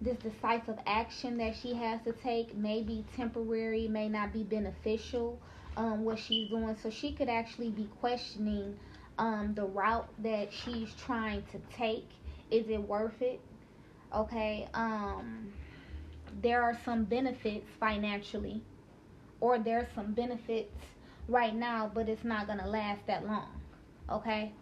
[0.00, 5.40] this decisive action that she has to take may be temporary, may not be beneficial,
[5.76, 6.76] um, what she's doing.
[6.80, 8.78] So she could actually be questioning
[9.18, 12.06] um, the route that she's trying to take.
[12.52, 13.40] Is it worth it?
[14.14, 14.68] Okay.
[14.72, 15.52] Um,
[16.40, 18.62] there are some benefits financially,
[19.40, 20.76] or there's some benefits
[21.26, 23.60] right now, but it's not going to last that long.
[24.08, 24.52] Okay.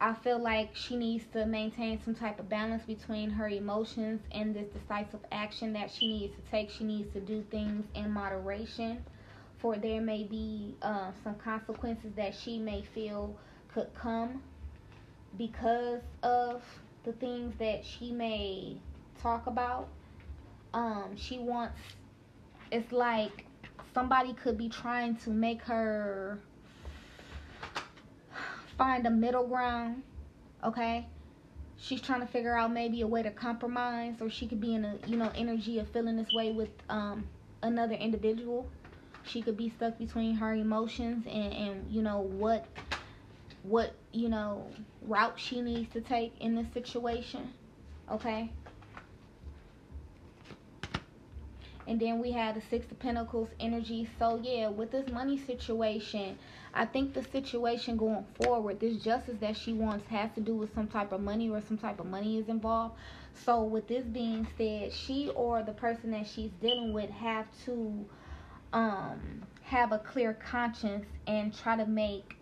[0.00, 4.54] I feel like she needs to maintain some type of balance between her emotions and
[4.54, 6.70] this decisive action that she needs to take.
[6.70, 9.04] She needs to do things in moderation,
[9.58, 13.36] for there may be uh, some consequences that she may feel
[13.74, 14.40] could come
[15.36, 16.62] because of
[17.04, 18.76] the things that she may
[19.20, 19.88] talk about.
[20.74, 21.80] Um, she wants,
[22.70, 23.46] it's like
[23.94, 26.38] somebody could be trying to make her
[28.78, 30.02] find a middle ground,
[30.64, 31.06] okay?
[31.76, 34.84] She's trying to figure out maybe a way to compromise or she could be in
[34.84, 37.26] a, you know, energy of feeling this way with um,
[37.62, 38.68] another individual.
[39.24, 42.66] She could be stuck between her emotions and, and, you know, what,
[43.64, 44.70] what, you know,
[45.02, 47.52] route she needs to take in this situation,
[48.10, 48.50] okay?
[51.88, 54.08] And then we had the Six of Pentacles energy.
[54.18, 56.38] So yeah, with this money situation,
[56.74, 60.74] I think the situation going forward, this justice that she wants has to do with
[60.74, 62.94] some type of money or some type of money is involved.
[63.44, 68.04] So with this being said, she or the person that she's dealing with have to
[68.72, 72.36] um, have a clear conscience and try to make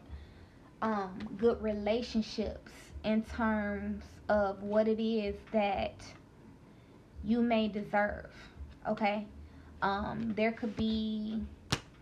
[0.83, 2.73] um, good relationships
[3.05, 5.95] in terms of what it is that
[7.25, 8.31] you may deserve.
[8.89, 9.27] Okay?
[9.83, 11.43] Um, there could be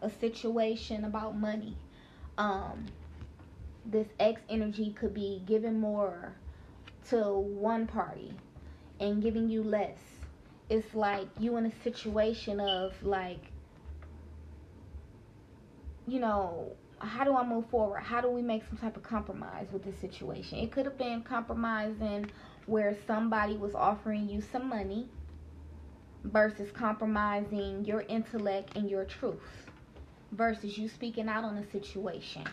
[0.00, 1.76] a situation about money.
[2.36, 2.86] Um,
[3.84, 6.34] this X energy could be giving more
[7.10, 8.32] to one party
[9.00, 9.98] and giving you less.
[10.70, 13.52] It's like you in a situation of like,
[16.06, 18.00] you know, how do I move forward?
[18.00, 20.58] How do we make some type of compromise with this situation?
[20.58, 22.30] It could have been compromising
[22.66, 25.06] where somebody was offering you some money
[26.24, 29.63] versus compromising your intellect and your truth
[30.34, 32.44] versus you speaking out on a situation.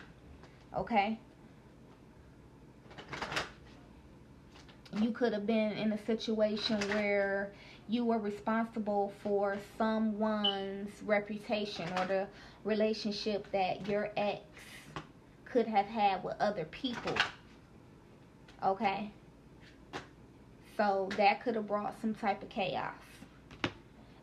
[0.76, 1.18] Okay?
[5.00, 7.52] You could have been in a situation where
[7.88, 12.26] you were responsible for someone's reputation or the
[12.64, 14.40] relationship that your ex
[15.44, 17.14] could have had with other people.
[18.64, 19.10] Okay?
[20.76, 22.94] So that could have brought some type of chaos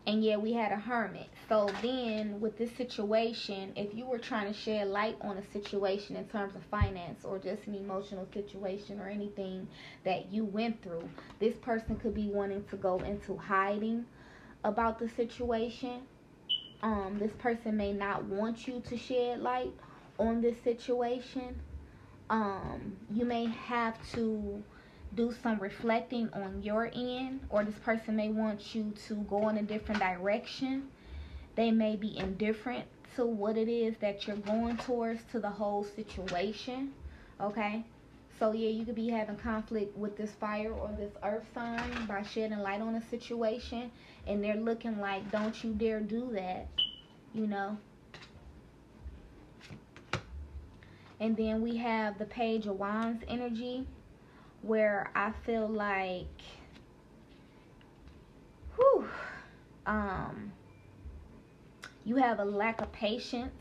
[0.08, 1.28] and yeah, we had a hermit.
[1.48, 6.16] So then, with this situation, if you were trying to shed light on a situation
[6.16, 9.68] in terms of finance or just an emotional situation or anything
[10.06, 11.08] that you went through,
[11.40, 14.06] this person could be wanting to go into hiding
[14.64, 16.02] about the situation.
[16.82, 19.74] Um, this person may not want you to shed light
[20.18, 21.60] on this situation.
[22.30, 24.64] Um, you may have to
[25.16, 29.58] do some reflecting on your end or this person may want you to go in
[29.58, 30.88] a different direction.
[31.56, 35.84] They may be indifferent to what it is that you're going towards to the whole
[35.84, 36.94] situation
[37.42, 37.84] okay?
[38.40, 42.24] So yeah you could be having conflict with this fire or this earth sign by
[42.24, 43.92] shedding light on a situation
[44.28, 46.68] and they're looking like don't you dare do that
[47.34, 47.78] you know?
[51.20, 53.86] And then we have the page of wands energy
[54.62, 56.28] where I feel like,
[58.76, 59.08] whew,
[59.86, 60.52] um,
[62.06, 63.54] you have a lack of patience.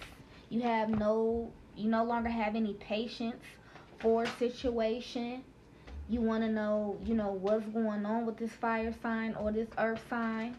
[0.49, 3.45] You have no, you no longer have any patience
[3.99, 5.45] for a situation.
[6.09, 9.69] You want to know, you know, what's going on with this fire sign or this
[9.77, 10.57] earth sign.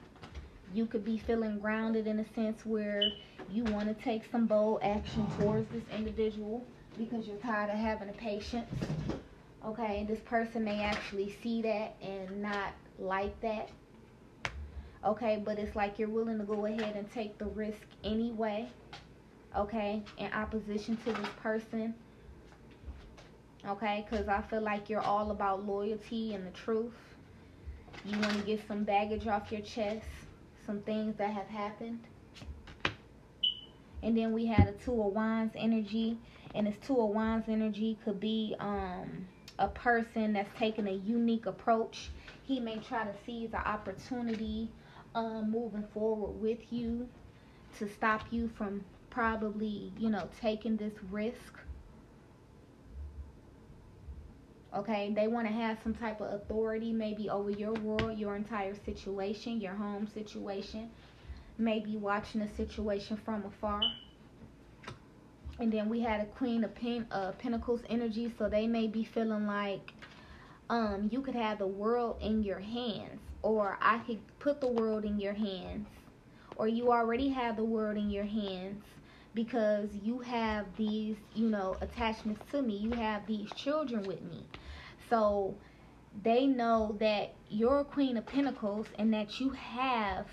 [0.73, 3.11] You could be feeling grounded in a sense where
[3.51, 6.63] you want to take some bold action towards this individual
[6.97, 8.69] because you're tired of having a patience
[9.65, 13.69] okay and this person may actually see that and not like that
[15.05, 18.67] okay but it's like you're willing to go ahead and take the risk anyway
[19.55, 21.93] okay in opposition to this person
[23.67, 26.93] Okay, because I feel like you're all about loyalty and the truth.
[28.05, 30.05] You want to get some baggage off your chest,
[30.65, 31.99] some things that have happened.
[34.01, 36.17] And then we had a Two of Wands energy.
[36.55, 39.27] And this Two of Wands energy could be um,
[39.59, 42.09] a person that's taking a unique approach.
[42.43, 44.69] He may try to seize an opportunity
[45.13, 47.07] um, moving forward with you
[47.77, 51.59] to stop you from probably, you know, taking this risk.
[54.75, 58.75] Okay, they want to have some type of authority maybe over your world, your entire
[58.85, 60.89] situation, your home situation.
[61.57, 63.81] Maybe watching a situation from afar.
[65.59, 69.03] And then we had a Queen of Pen uh, Pentacles energy, so they may be
[69.03, 69.93] feeling like
[70.69, 75.03] um, you could have the world in your hands, or I could put the world
[75.03, 75.87] in your hands,
[76.55, 78.83] or you already have the world in your hands
[79.33, 82.77] because you have these, you know, attachments to me.
[82.77, 84.45] You have these children with me.
[85.09, 85.55] So
[86.23, 90.27] they know that you're a Queen of Pentacles and that you have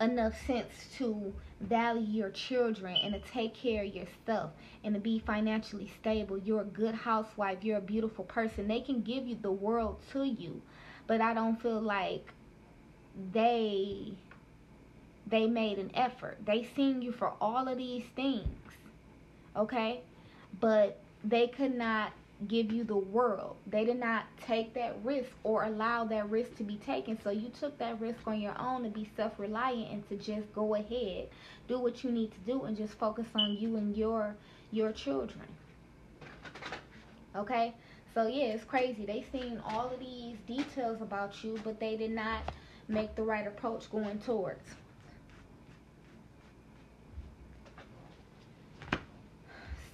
[0.00, 1.32] enough sense to
[1.66, 4.52] value your children and to take care of yourself
[4.84, 6.38] and to be financially stable.
[6.38, 7.58] You're a good housewife.
[7.62, 8.68] You're a beautiful person.
[8.68, 10.60] They can give you the world to you,
[11.06, 12.32] but I don't feel like
[13.32, 14.14] they
[15.26, 16.38] they made an effort.
[16.44, 18.46] They seen you for all of these things.
[19.56, 20.02] Okay?
[20.60, 22.12] But they could not
[22.48, 23.56] give you the world.
[23.66, 27.18] They did not take that risk or allow that risk to be taken.
[27.22, 30.74] So you took that risk on your own to be self-reliant and to just go
[30.74, 31.28] ahead,
[31.68, 34.36] do what you need to do and just focus on you and your
[34.70, 35.46] your children.
[37.36, 37.74] Okay?
[38.14, 39.04] So yeah, it's crazy.
[39.04, 42.42] They seen all of these details about you, but they did not
[42.88, 44.62] make the right approach going towards.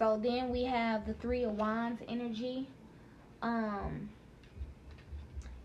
[0.01, 2.67] So then we have the Three of Wands energy.
[3.43, 4.09] Um,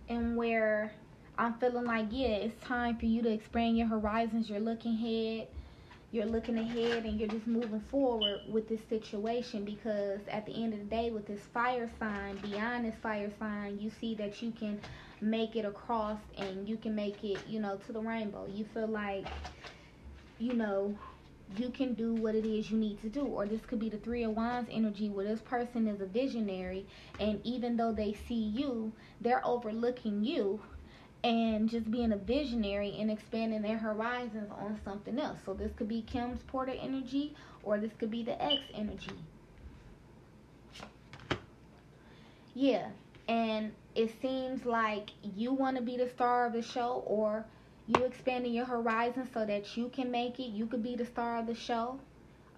[0.10, 0.92] and where
[1.38, 4.50] I'm feeling like, yeah, it's time for you to expand your horizons.
[4.50, 5.48] You're looking ahead.
[6.12, 10.74] You're looking ahead and you're just moving forward with this situation because at the end
[10.74, 14.52] of the day, with this fire sign, beyond this fire sign, you see that you
[14.52, 14.82] can
[15.22, 18.46] make it across and you can make it, you know, to the rainbow.
[18.54, 19.28] You feel like,
[20.40, 20.98] you know,
[21.58, 23.26] you can do what it is you need to do.
[23.26, 26.86] Or this could be the Three of Wands energy where this person is a visionary
[27.20, 28.92] and even though they see you,
[29.22, 30.60] they're overlooking you
[31.24, 35.40] and just being a visionary and expanding their horizons on something else.
[35.46, 39.12] So this could be Kim's Porter energy or this could be the X energy.
[42.54, 42.88] Yeah,
[43.28, 47.46] and it seems like you want to be the star of the show or
[47.88, 50.50] you expanding your horizons so that you can make it.
[50.50, 52.00] You could be the star of the show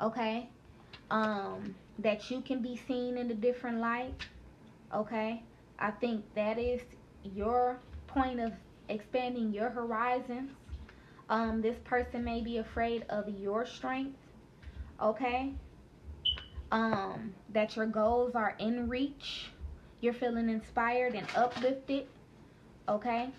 [0.01, 0.49] okay?
[1.11, 4.13] Um that you can be seen in a different light
[4.93, 5.43] okay?
[5.79, 6.81] I think that is
[7.23, 8.53] your point of
[8.89, 10.51] expanding your horizons.
[11.29, 14.17] Um this person may be afraid of your strength
[15.01, 15.53] okay?
[16.71, 19.51] Um that your goals are in reach.
[19.99, 22.07] You're feeling inspired and uplifted
[22.87, 23.29] okay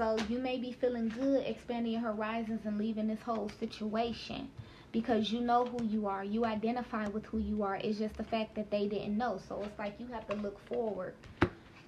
[0.00, 4.48] so you may be feeling good expanding your horizons and leaving this whole situation
[4.92, 6.24] because you know who you are.
[6.24, 7.76] You identify with who you are.
[7.76, 9.38] It's just the fact that they didn't know.
[9.46, 11.12] So it's like you have to look forward.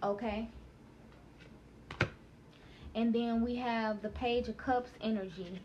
[0.02, 0.46] Okay?
[2.94, 5.58] And then we have the Page of Cups energy.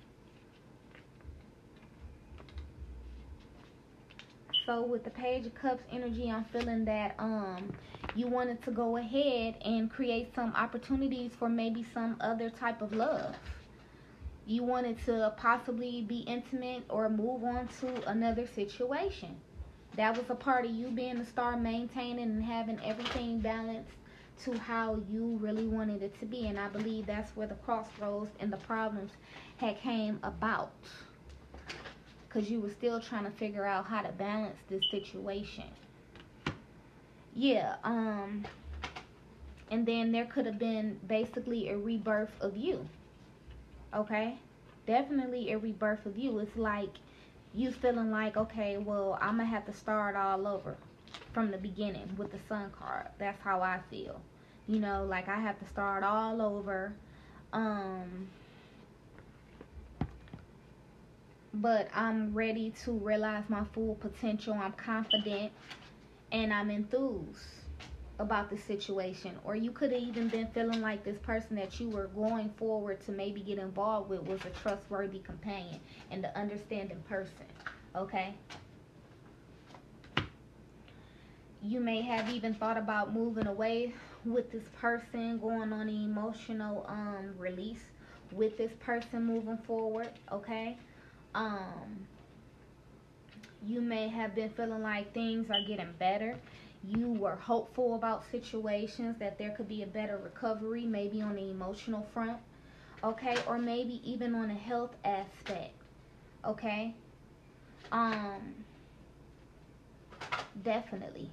[4.65, 7.73] So with the Page of Cups energy, I'm feeling that um
[8.17, 12.91] you wanted to go ahead and create some opportunities for maybe some other type of
[12.91, 13.35] love.
[14.47, 19.35] You wanted to possibly be intimate or move on to another situation.
[19.97, 23.91] That was a part of you being the star, maintaining and having everything balanced
[24.45, 26.47] to how you really wanted it to be.
[26.47, 29.11] And I believe that's where the crossroads and the problems
[29.57, 30.73] had came about
[32.27, 35.65] because you were still trying to figure out how to balance this situation.
[37.37, 38.47] Yeah, um,
[39.69, 42.89] and then there could have been basically a rebirth of you.
[43.93, 44.39] Okay?
[44.87, 46.39] Definitely a rebirth of you.
[46.39, 46.89] It's like
[47.53, 50.77] you feeling like, okay, well, I'm going to have to start all over
[51.31, 53.09] from the beginning with the sun card.
[53.19, 54.19] That's how I feel.
[54.67, 56.91] You know, like I have to start all over.
[57.53, 58.29] Um,
[61.53, 64.55] but I'm ready to realize my full potential.
[64.55, 65.51] I'm confident
[66.31, 67.39] and I'm enthused
[68.19, 69.37] about the situation.
[69.43, 72.99] Or you could have even been feeling like this person that you were going forward
[73.05, 75.79] to maybe get involved with was a trustworthy companion
[76.11, 77.45] and the understanding person.
[77.95, 78.35] Okay?
[81.61, 83.93] you may have even thought about moving away
[84.25, 87.83] with this person, going on an emotional um, release
[88.31, 90.77] with this person moving forward, okay?
[91.33, 92.07] Um,
[93.65, 96.37] you may have been feeling like things are getting better.
[96.83, 101.49] You were hopeful about situations that there could be a better recovery, maybe on the
[101.49, 102.37] emotional front,
[103.03, 103.35] okay?
[103.47, 105.73] Or maybe even on a health aspect,
[106.45, 106.95] okay?
[107.91, 108.53] Um,
[110.63, 111.29] definitely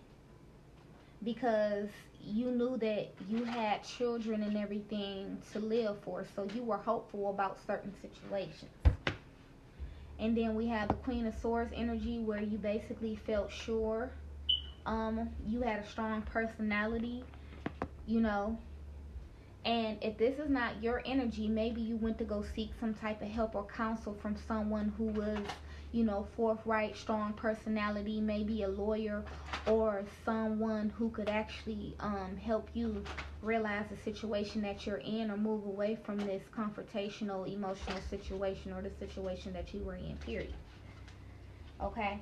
[1.24, 1.88] because
[2.22, 7.30] you knew that you had children and everything to live for, so you were hopeful
[7.30, 8.70] about certain situations.
[10.18, 14.10] And then we have the Queen of Swords energy where you basically felt sure.
[14.86, 17.24] Um, you had a strong personality,
[18.06, 18.58] you know.
[19.64, 23.22] And if this is not your energy, maybe you went to go seek some type
[23.22, 25.38] of help or counsel from someone who was
[25.94, 29.22] you know, forthright, strong personality, maybe a lawyer
[29.68, 33.04] or someone who could actually um, help you
[33.42, 38.82] realize the situation that you're in or move away from this confrontational emotional situation or
[38.82, 40.52] the situation that you were in, period.
[41.80, 42.20] Okay?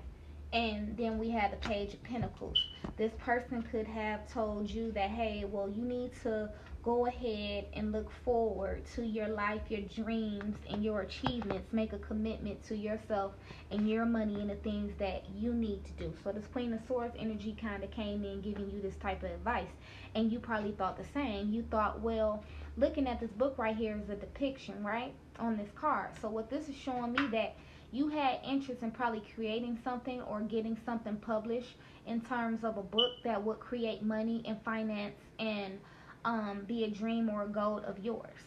[0.52, 2.62] And then we had the Page of Pentacles.
[2.98, 6.50] This person could have told you that, hey, well, you need to
[6.82, 11.72] go ahead and look forward to your life, your dreams, and your achievements.
[11.72, 13.32] Make a commitment to yourself
[13.70, 16.12] and your money and the things that you need to do.
[16.24, 19.30] So this Queen of Swords energy kind of came in giving you this type of
[19.30, 19.68] advice.
[20.14, 21.52] And you probably thought the same.
[21.52, 22.42] You thought, well,
[22.76, 25.14] looking at this book right here is a depiction, right?
[25.38, 26.10] On this card.
[26.20, 27.54] So what this is showing me that
[27.92, 31.76] you had interest in probably creating something or getting something published
[32.06, 35.78] in terms of a book that would create money and finance and
[36.24, 38.38] um, be a dream or a goal of yours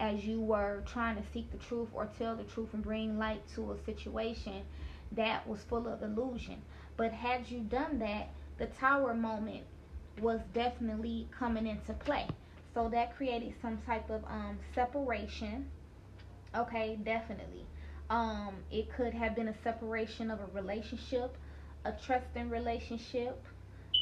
[0.00, 3.42] as you were trying to seek the truth or tell the truth and bring light
[3.54, 4.62] to a situation
[5.12, 6.60] that was full of illusion.
[6.96, 8.28] But had you done that,
[8.58, 9.64] the tower moment
[10.20, 12.26] was definitely coming into play.
[12.74, 15.66] So that created some type of um, separation.
[16.54, 17.64] Okay, definitely.
[18.10, 21.36] Um, it could have been a separation of a relationship,
[21.84, 23.42] a trusting relationship,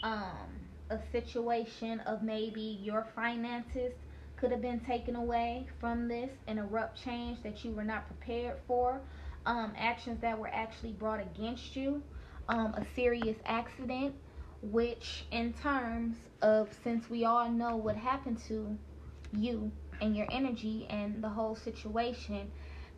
[0.03, 0.49] um,
[0.95, 3.93] a situation of maybe your finances
[4.37, 8.57] could have been taken away from this, an abrupt change that you were not prepared
[8.67, 9.01] for,
[9.47, 12.03] um, actions that were actually brought against you,
[12.49, 14.15] um, a serious accident,
[14.63, 18.77] which in terms of since we all know what happened to
[19.33, 22.51] you and your energy and the whole situation,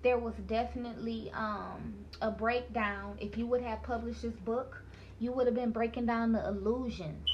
[0.02, 3.16] there was definitely um, a breakdown.
[3.20, 4.82] If you would have published this book,
[5.18, 7.28] you would have been breaking down the illusions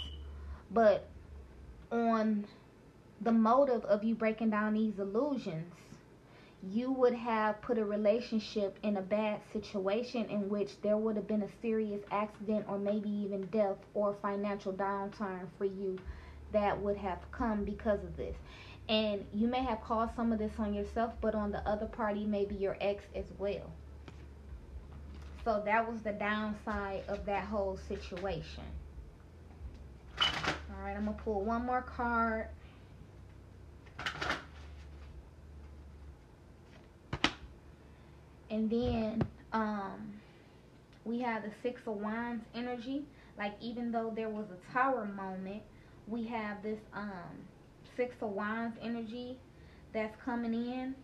[0.73, 1.09] but
[1.91, 2.47] on
[3.21, 5.73] the motive of you breaking down these illusions,
[6.71, 11.27] you would have put a relationship in a bad situation in which there would have
[11.27, 15.99] been a serious accident or maybe even death or financial downturn for you
[16.53, 18.37] that would have come because of this.
[18.89, 22.25] And you may have caused some of this on yourself, but on the other party,
[22.25, 23.71] maybe your ex as well.
[25.45, 28.65] So that was the downside of that whole situation.
[30.73, 32.49] All right, I'm to pull one more card.
[38.51, 39.23] And then
[39.53, 40.13] um,
[41.05, 43.03] we have the Six of Wands energy.
[43.39, 45.63] Like even though there was a tower moment,
[46.07, 47.11] we have this um,
[47.97, 49.39] Six of Wands energy
[49.93, 50.95] that's coming in,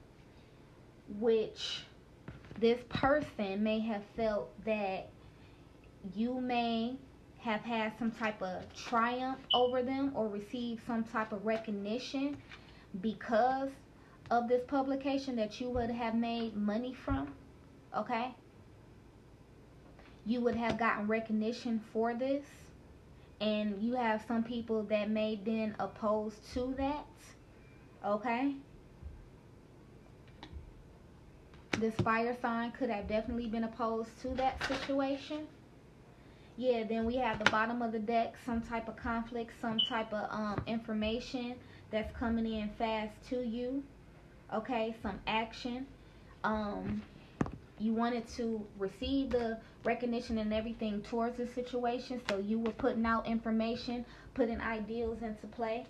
[1.18, 1.84] which
[2.58, 5.08] this person may have felt that
[6.14, 6.96] you may
[7.48, 12.36] have had some type of triumph over them or received some type of recognition
[13.00, 13.70] because
[14.30, 17.32] of this publication that you would have made money from,
[17.96, 18.34] okay?
[20.26, 22.44] You would have gotten recognition for this.
[23.40, 27.06] And you have some people that may then oppose to that,
[28.04, 28.56] okay?
[31.78, 35.46] This fire sign could have definitely been opposed to that situation
[36.58, 40.12] yeah, then we have the bottom of the deck, some type of conflict, some type
[40.12, 41.54] of um, information
[41.92, 43.84] that's coming in fast to you.
[44.52, 45.86] Okay, some action.
[46.42, 47.00] Um,
[47.78, 53.06] you wanted to receive the recognition and everything towards the situation, so you were putting
[53.06, 54.04] out information,
[54.34, 55.86] putting ideals into play.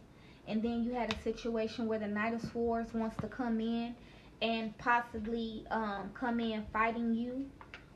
[0.47, 3.95] And then you had a situation where the Knight of Swords wants to come in
[4.43, 7.47] and possibly um, come in fighting you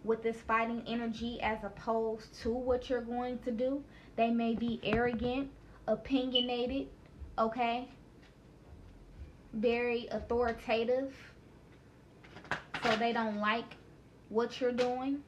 [0.04, 3.82] with this fighting energy as opposed to what you're going to do.
[4.16, 5.50] They may be arrogant,
[5.86, 6.88] opinionated,
[7.38, 7.88] okay?
[9.52, 11.14] Very authoritative.
[12.82, 13.76] So they don't like
[14.28, 15.22] what you're doing.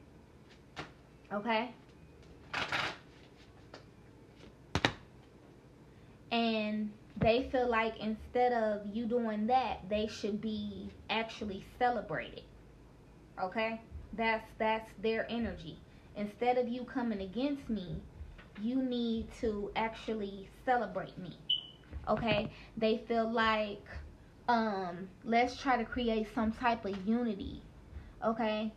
[1.31, 1.73] Okay?
[6.35, 12.41] and they feel like instead of you doing that, they should be actually celebrated.
[13.41, 13.79] Okay?
[14.15, 15.77] That's that's their energy.
[16.15, 18.01] Instead of you coming against me,
[18.61, 21.37] you need to actually celebrate me.
[22.07, 22.49] Okay?
[22.77, 23.85] They feel like
[24.47, 27.61] um let's try to create some type of unity.
[28.23, 28.71] Okay?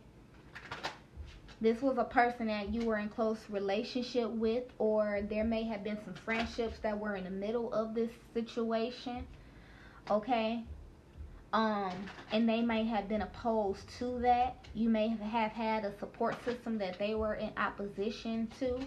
[1.61, 5.83] this was a person that you were in close relationship with or there may have
[5.83, 9.25] been some friendships that were in the middle of this situation
[10.09, 10.63] okay
[11.53, 11.91] um
[12.31, 14.55] and they may have been opposed to that.
[14.75, 18.79] You may have had a support system that they were in opposition to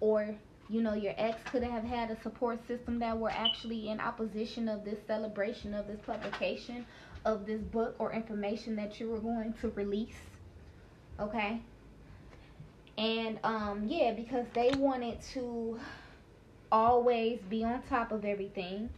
[0.00, 0.34] or
[0.70, 4.68] you know your ex could have had a support system that were actually in opposition
[4.68, 6.86] of this celebration of this publication
[7.24, 10.16] of this book or information that you were going to release
[11.20, 11.60] okay?
[12.96, 15.78] And um yeah because they wanted to
[16.70, 18.88] always be on top of everything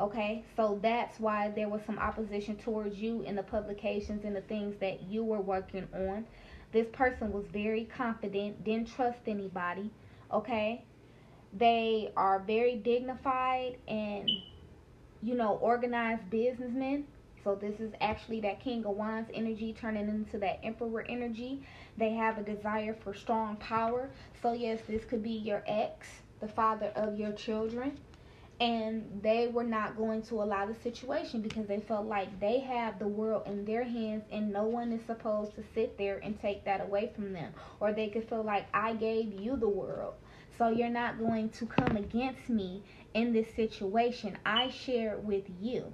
[0.00, 4.40] okay so that's why there was some opposition towards you in the publications and the
[4.42, 6.24] things that you were working on
[6.72, 9.90] this person was very confident didn't trust anybody
[10.32, 10.84] okay
[11.52, 14.28] they are very dignified and
[15.22, 17.04] you know organized businessmen
[17.44, 21.62] so this is actually that King of Wands energy turning into that Emperor energy.
[21.96, 24.10] They have a desire for strong power.
[24.40, 26.06] So yes, this could be your ex,
[26.40, 27.98] the father of your children.
[28.62, 33.00] And they were not going to allow the situation because they felt like they have
[33.00, 36.64] the world in their hands and no one is supposed to sit there and take
[36.64, 37.52] that away from them.
[37.80, 40.14] Or they could feel like I gave you the world.
[40.56, 42.84] So you're not going to come against me
[43.14, 44.38] in this situation.
[44.46, 45.92] I share with you.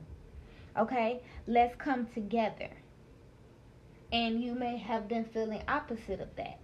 [0.78, 2.68] Okay, let's come together.
[4.12, 6.58] And you may have been feeling opposite of that.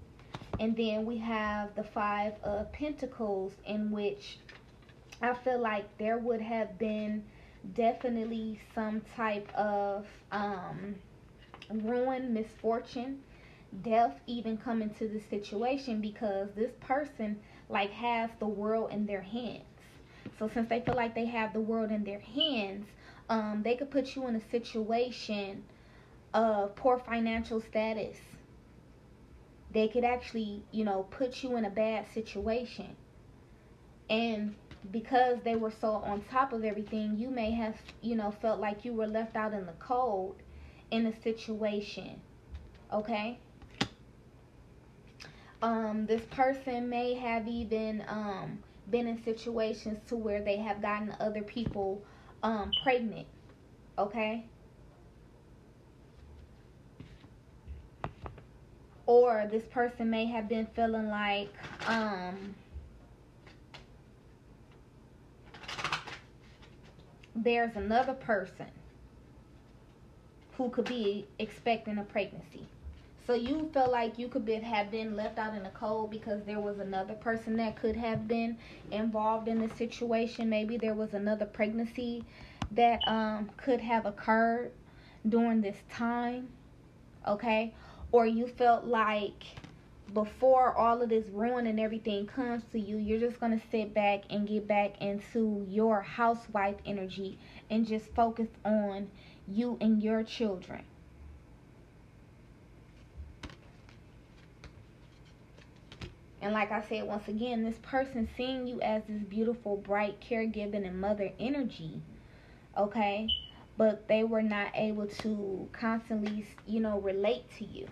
[0.61, 4.39] And then we have the Five of Pentacles, in which
[5.23, 7.25] I feel like there would have been
[7.75, 10.97] definitely some type of um,
[11.71, 13.23] ruin, misfortune,
[13.83, 19.23] death even come into the situation because this person like has the world in their
[19.23, 19.65] hands.
[20.39, 22.87] So since they feel like they have the world in their hands,
[23.29, 25.65] um, they could put you in a situation
[26.33, 28.19] of poor financial status.
[29.71, 32.97] They could actually, you know, put you in a bad situation.
[34.11, 34.55] And
[34.91, 38.85] because they were so on top of everything, you may have, you know, felt like
[38.85, 40.37] you were left out in the cold
[40.91, 42.21] in a situation.
[42.93, 43.39] Okay?
[45.63, 48.59] Um, this person may have even um,
[48.91, 52.03] been in situations to where they have gotten other people
[52.43, 53.27] um, pregnant.
[53.99, 54.45] Okay?
[59.07, 61.53] Or this person may have been feeling like
[61.87, 62.55] um,
[67.35, 68.67] there's another person
[70.57, 72.67] who could be expecting a pregnancy.
[73.27, 76.45] So you felt like you could be, have been left out in the cold because
[76.45, 78.59] there was another person that could have been
[78.91, 80.51] involved in the situation.
[80.51, 82.25] Maybe there was another pregnancy
[82.73, 84.73] that um, could have occurred
[85.27, 86.49] during this time.
[87.27, 87.73] Okay?
[88.13, 89.45] Or you felt like
[90.15, 93.93] before all of this ruin and everything comes to you, you're just going to sit
[93.93, 97.37] back and get back into your housewife energy
[97.69, 99.11] and just focus on
[99.49, 100.85] you and your children.
[106.41, 110.87] And like I said, once again, this person seeing you as this beautiful, bright, caregiving,
[110.87, 112.03] and mother energy,
[112.77, 113.33] okay?
[113.77, 117.89] But they were not able to constantly, you know, relate to you.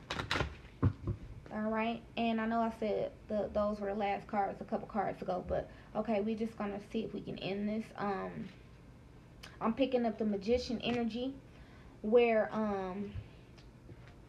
[1.54, 2.00] All right.
[2.16, 5.44] And I know I said the, those were the last cards a couple cards ago,
[5.46, 7.84] but okay, we're just going to see if we can end this.
[7.98, 8.48] Um,
[9.60, 11.34] I'm picking up the magician energy
[12.00, 13.12] where um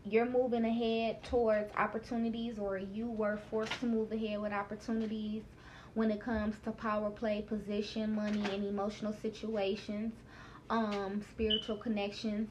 [0.05, 5.43] you're moving ahead towards opportunities or you were forced to move ahead with opportunities
[5.93, 10.13] when it comes to power play, position, money, and emotional situations,
[10.69, 12.49] um, spiritual connections.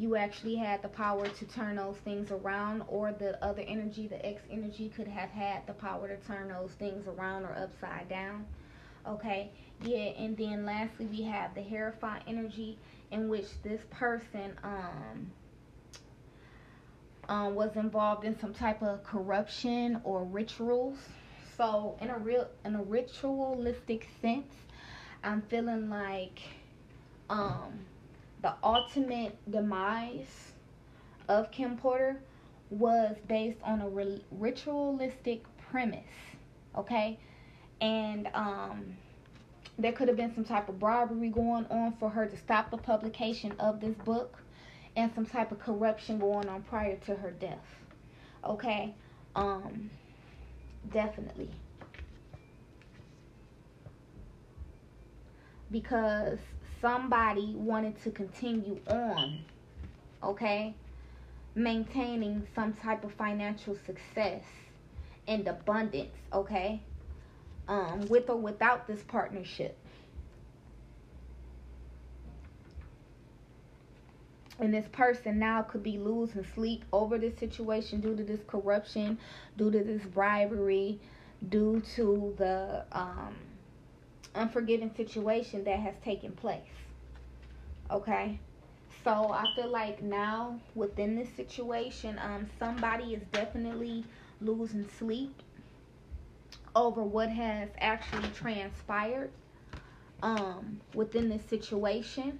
[0.00, 4.24] You actually had the power to turn those things around, or the other energy, the
[4.24, 8.46] X energy, could have had the power to turn those things around or upside down.
[9.06, 9.50] Okay,
[9.82, 12.78] yeah, and then lastly, we have the Hierophant energy,
[13.10, 15.30] in which this person, um,
[17.28, 20.96] um, was involved in some type of corruption or rituals.
[21.58, 24.54] So in a real in a ritualistic sense,
[25.22, 26.40] I'm feeling like
[27.28, 27.80] um,
[28.42, 30.52] the ultimate demise
[31.28, 32.20] of Kim Porter
[32.70, 33.88] was based on a
[34.30, 36.04] ritualistic premise.
[36.76, 37.18] Okay,
[37.80, 38.96] and um,
[39.78, 42.76] there could have been some type of bribery going on for her to stop the
[42.76, 44.38] publication of this book
[44.96, 47.64] and some type of corruption going on prior to her death.
[48.44, 48.94] Okay?
[49.34, 49.90] Um
[50.92, 51.50] definitely.
[55.70, 56.38] Because
[56.80, 59.40] somebody wanted to continue on,
[60.22, 60.74] okay?
[61.54, 64.42] Maintaining some type of financial success
[65.28, 66.82] and abundance, okay?
[67.68, 69.76] Um, with or without this partnership.
[74.60, 79.18] and this person now could be losing sleep over this situation due to this corruption,
[79.56, 81.00] due to this bribery,
[81.48, 83.34] due to the um,
[84.34, 86.60] unforgiving situation that has taken place.
[87.90, 88.38] Okay?
[89.04, 94.04] So I feel like now within this situation, um, somebody is definitely
[94.40, 95.42] losing sleep
[96.76, 99.30] over what has actually transpired
[100.22, 102.38] um, within this situation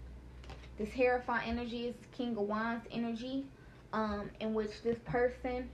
[0.80, 3.44] this Hierophant energy is King of Wands energy,
[3.92, 5.68] um, in which this person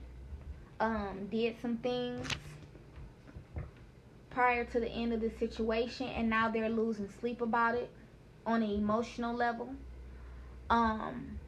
[0.81, 2.27] um, did some things
[4.37, 7.89] prior to the end of the situation, and now they're losing sleep about it
[8.45, 9.75] on an emotional level.
[10.69, 11.39] Um,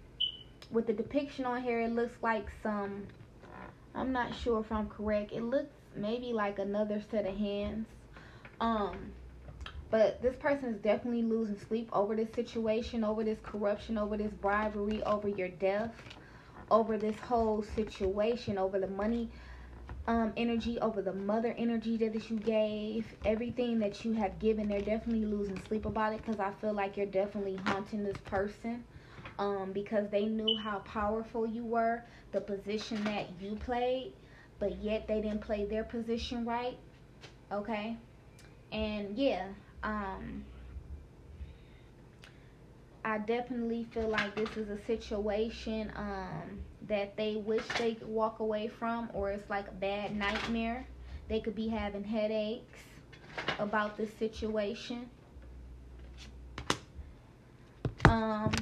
[0.70, 3.06] with the depiction on here, it looks like some.
[3.94, 5.32] I'm not sure if I'm correct.
[5.32, 7.86] It looks maybe like another set of hands.
[8.58, 8.96] Um,
[9.90, 14.32] but this person is definitely losing sleep over this situation, over this corruption, over this
[14.40, 15.92] bribery, over your death,
[16.70, 19.28] over this whole situation, over the money
[20.08, 24.66] um, energy, over the mother energy that you gave, everything that you have given.
[24.66, 28.82] They're definitely losing sleep about it because I feel like you're definitely haunting this person.
[29.38, 32.02] Um, because they knew how powerful you were,
[32.32, 34.12] the position that you played,
[34.58, 36.76] but yet they didn't play their position right.
[37.52, 37.96] Okay?
[38.72, 39.46] And yeah,
[39.84, 40.44] um,
[43.04, 48.40] I definitely feel like this is a situation um, that they wish they could walk
[48.40, 50.86] away from, or it's like a bad nightmare.
[51.28, 52.80] They could be having headaches
[53.58, 55.10] about this situation.
[58.06, 58.52] Um,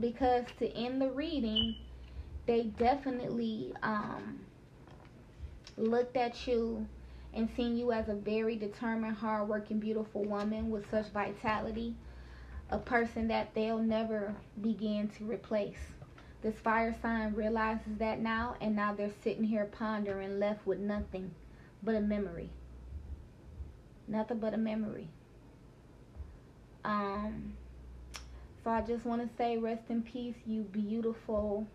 [0.00, 1.76] because to end the reading,
[2.46, 4.40] they definitely um,
[5.76, 6.86] looked at you
[7.32, 11.94] and seen you as a very determined, hardworking, beautiful woman with such vitality,
[12.70, 15.93] a person that they'll never begin to replace.
[16.44, 21.30] This fire sign realizes that now, and now they're sitting here pondering, left with nothing
[21.82, 22.50] but a memory.
[24.06, 25.08] Nothing but a memory.
[26.84, 27.54] Um,
[28.62, 31.66] so I just want to say, rest in peace, you beautiful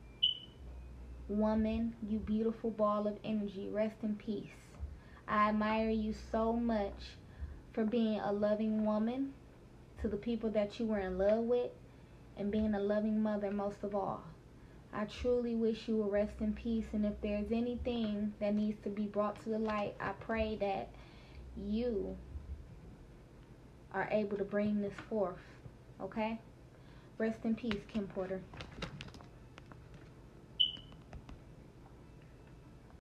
[1.28, 3.70] woman, you beautiful ball of energy.
[3.72, 4.54] Rest in peace.
[5.28, 7.18] I admire you so much
[7.74, 9.34] for being a loving woman
[10.02, 11.72] to the people that you were in love with
[12.38, 14.26] and being a loving mother most of all.
[14.94, 16.86] I truly wish you will rest in peace.
[16.94, 20.90] And if there's anything that needs to be brought to the light, I pray that
[21.56, 22.18] you
[23.94, 25.38] are able to bring this forth.
[26.02, 26.40] Okay?
[27.18, 28.42] Rest in peace, Kim Porter.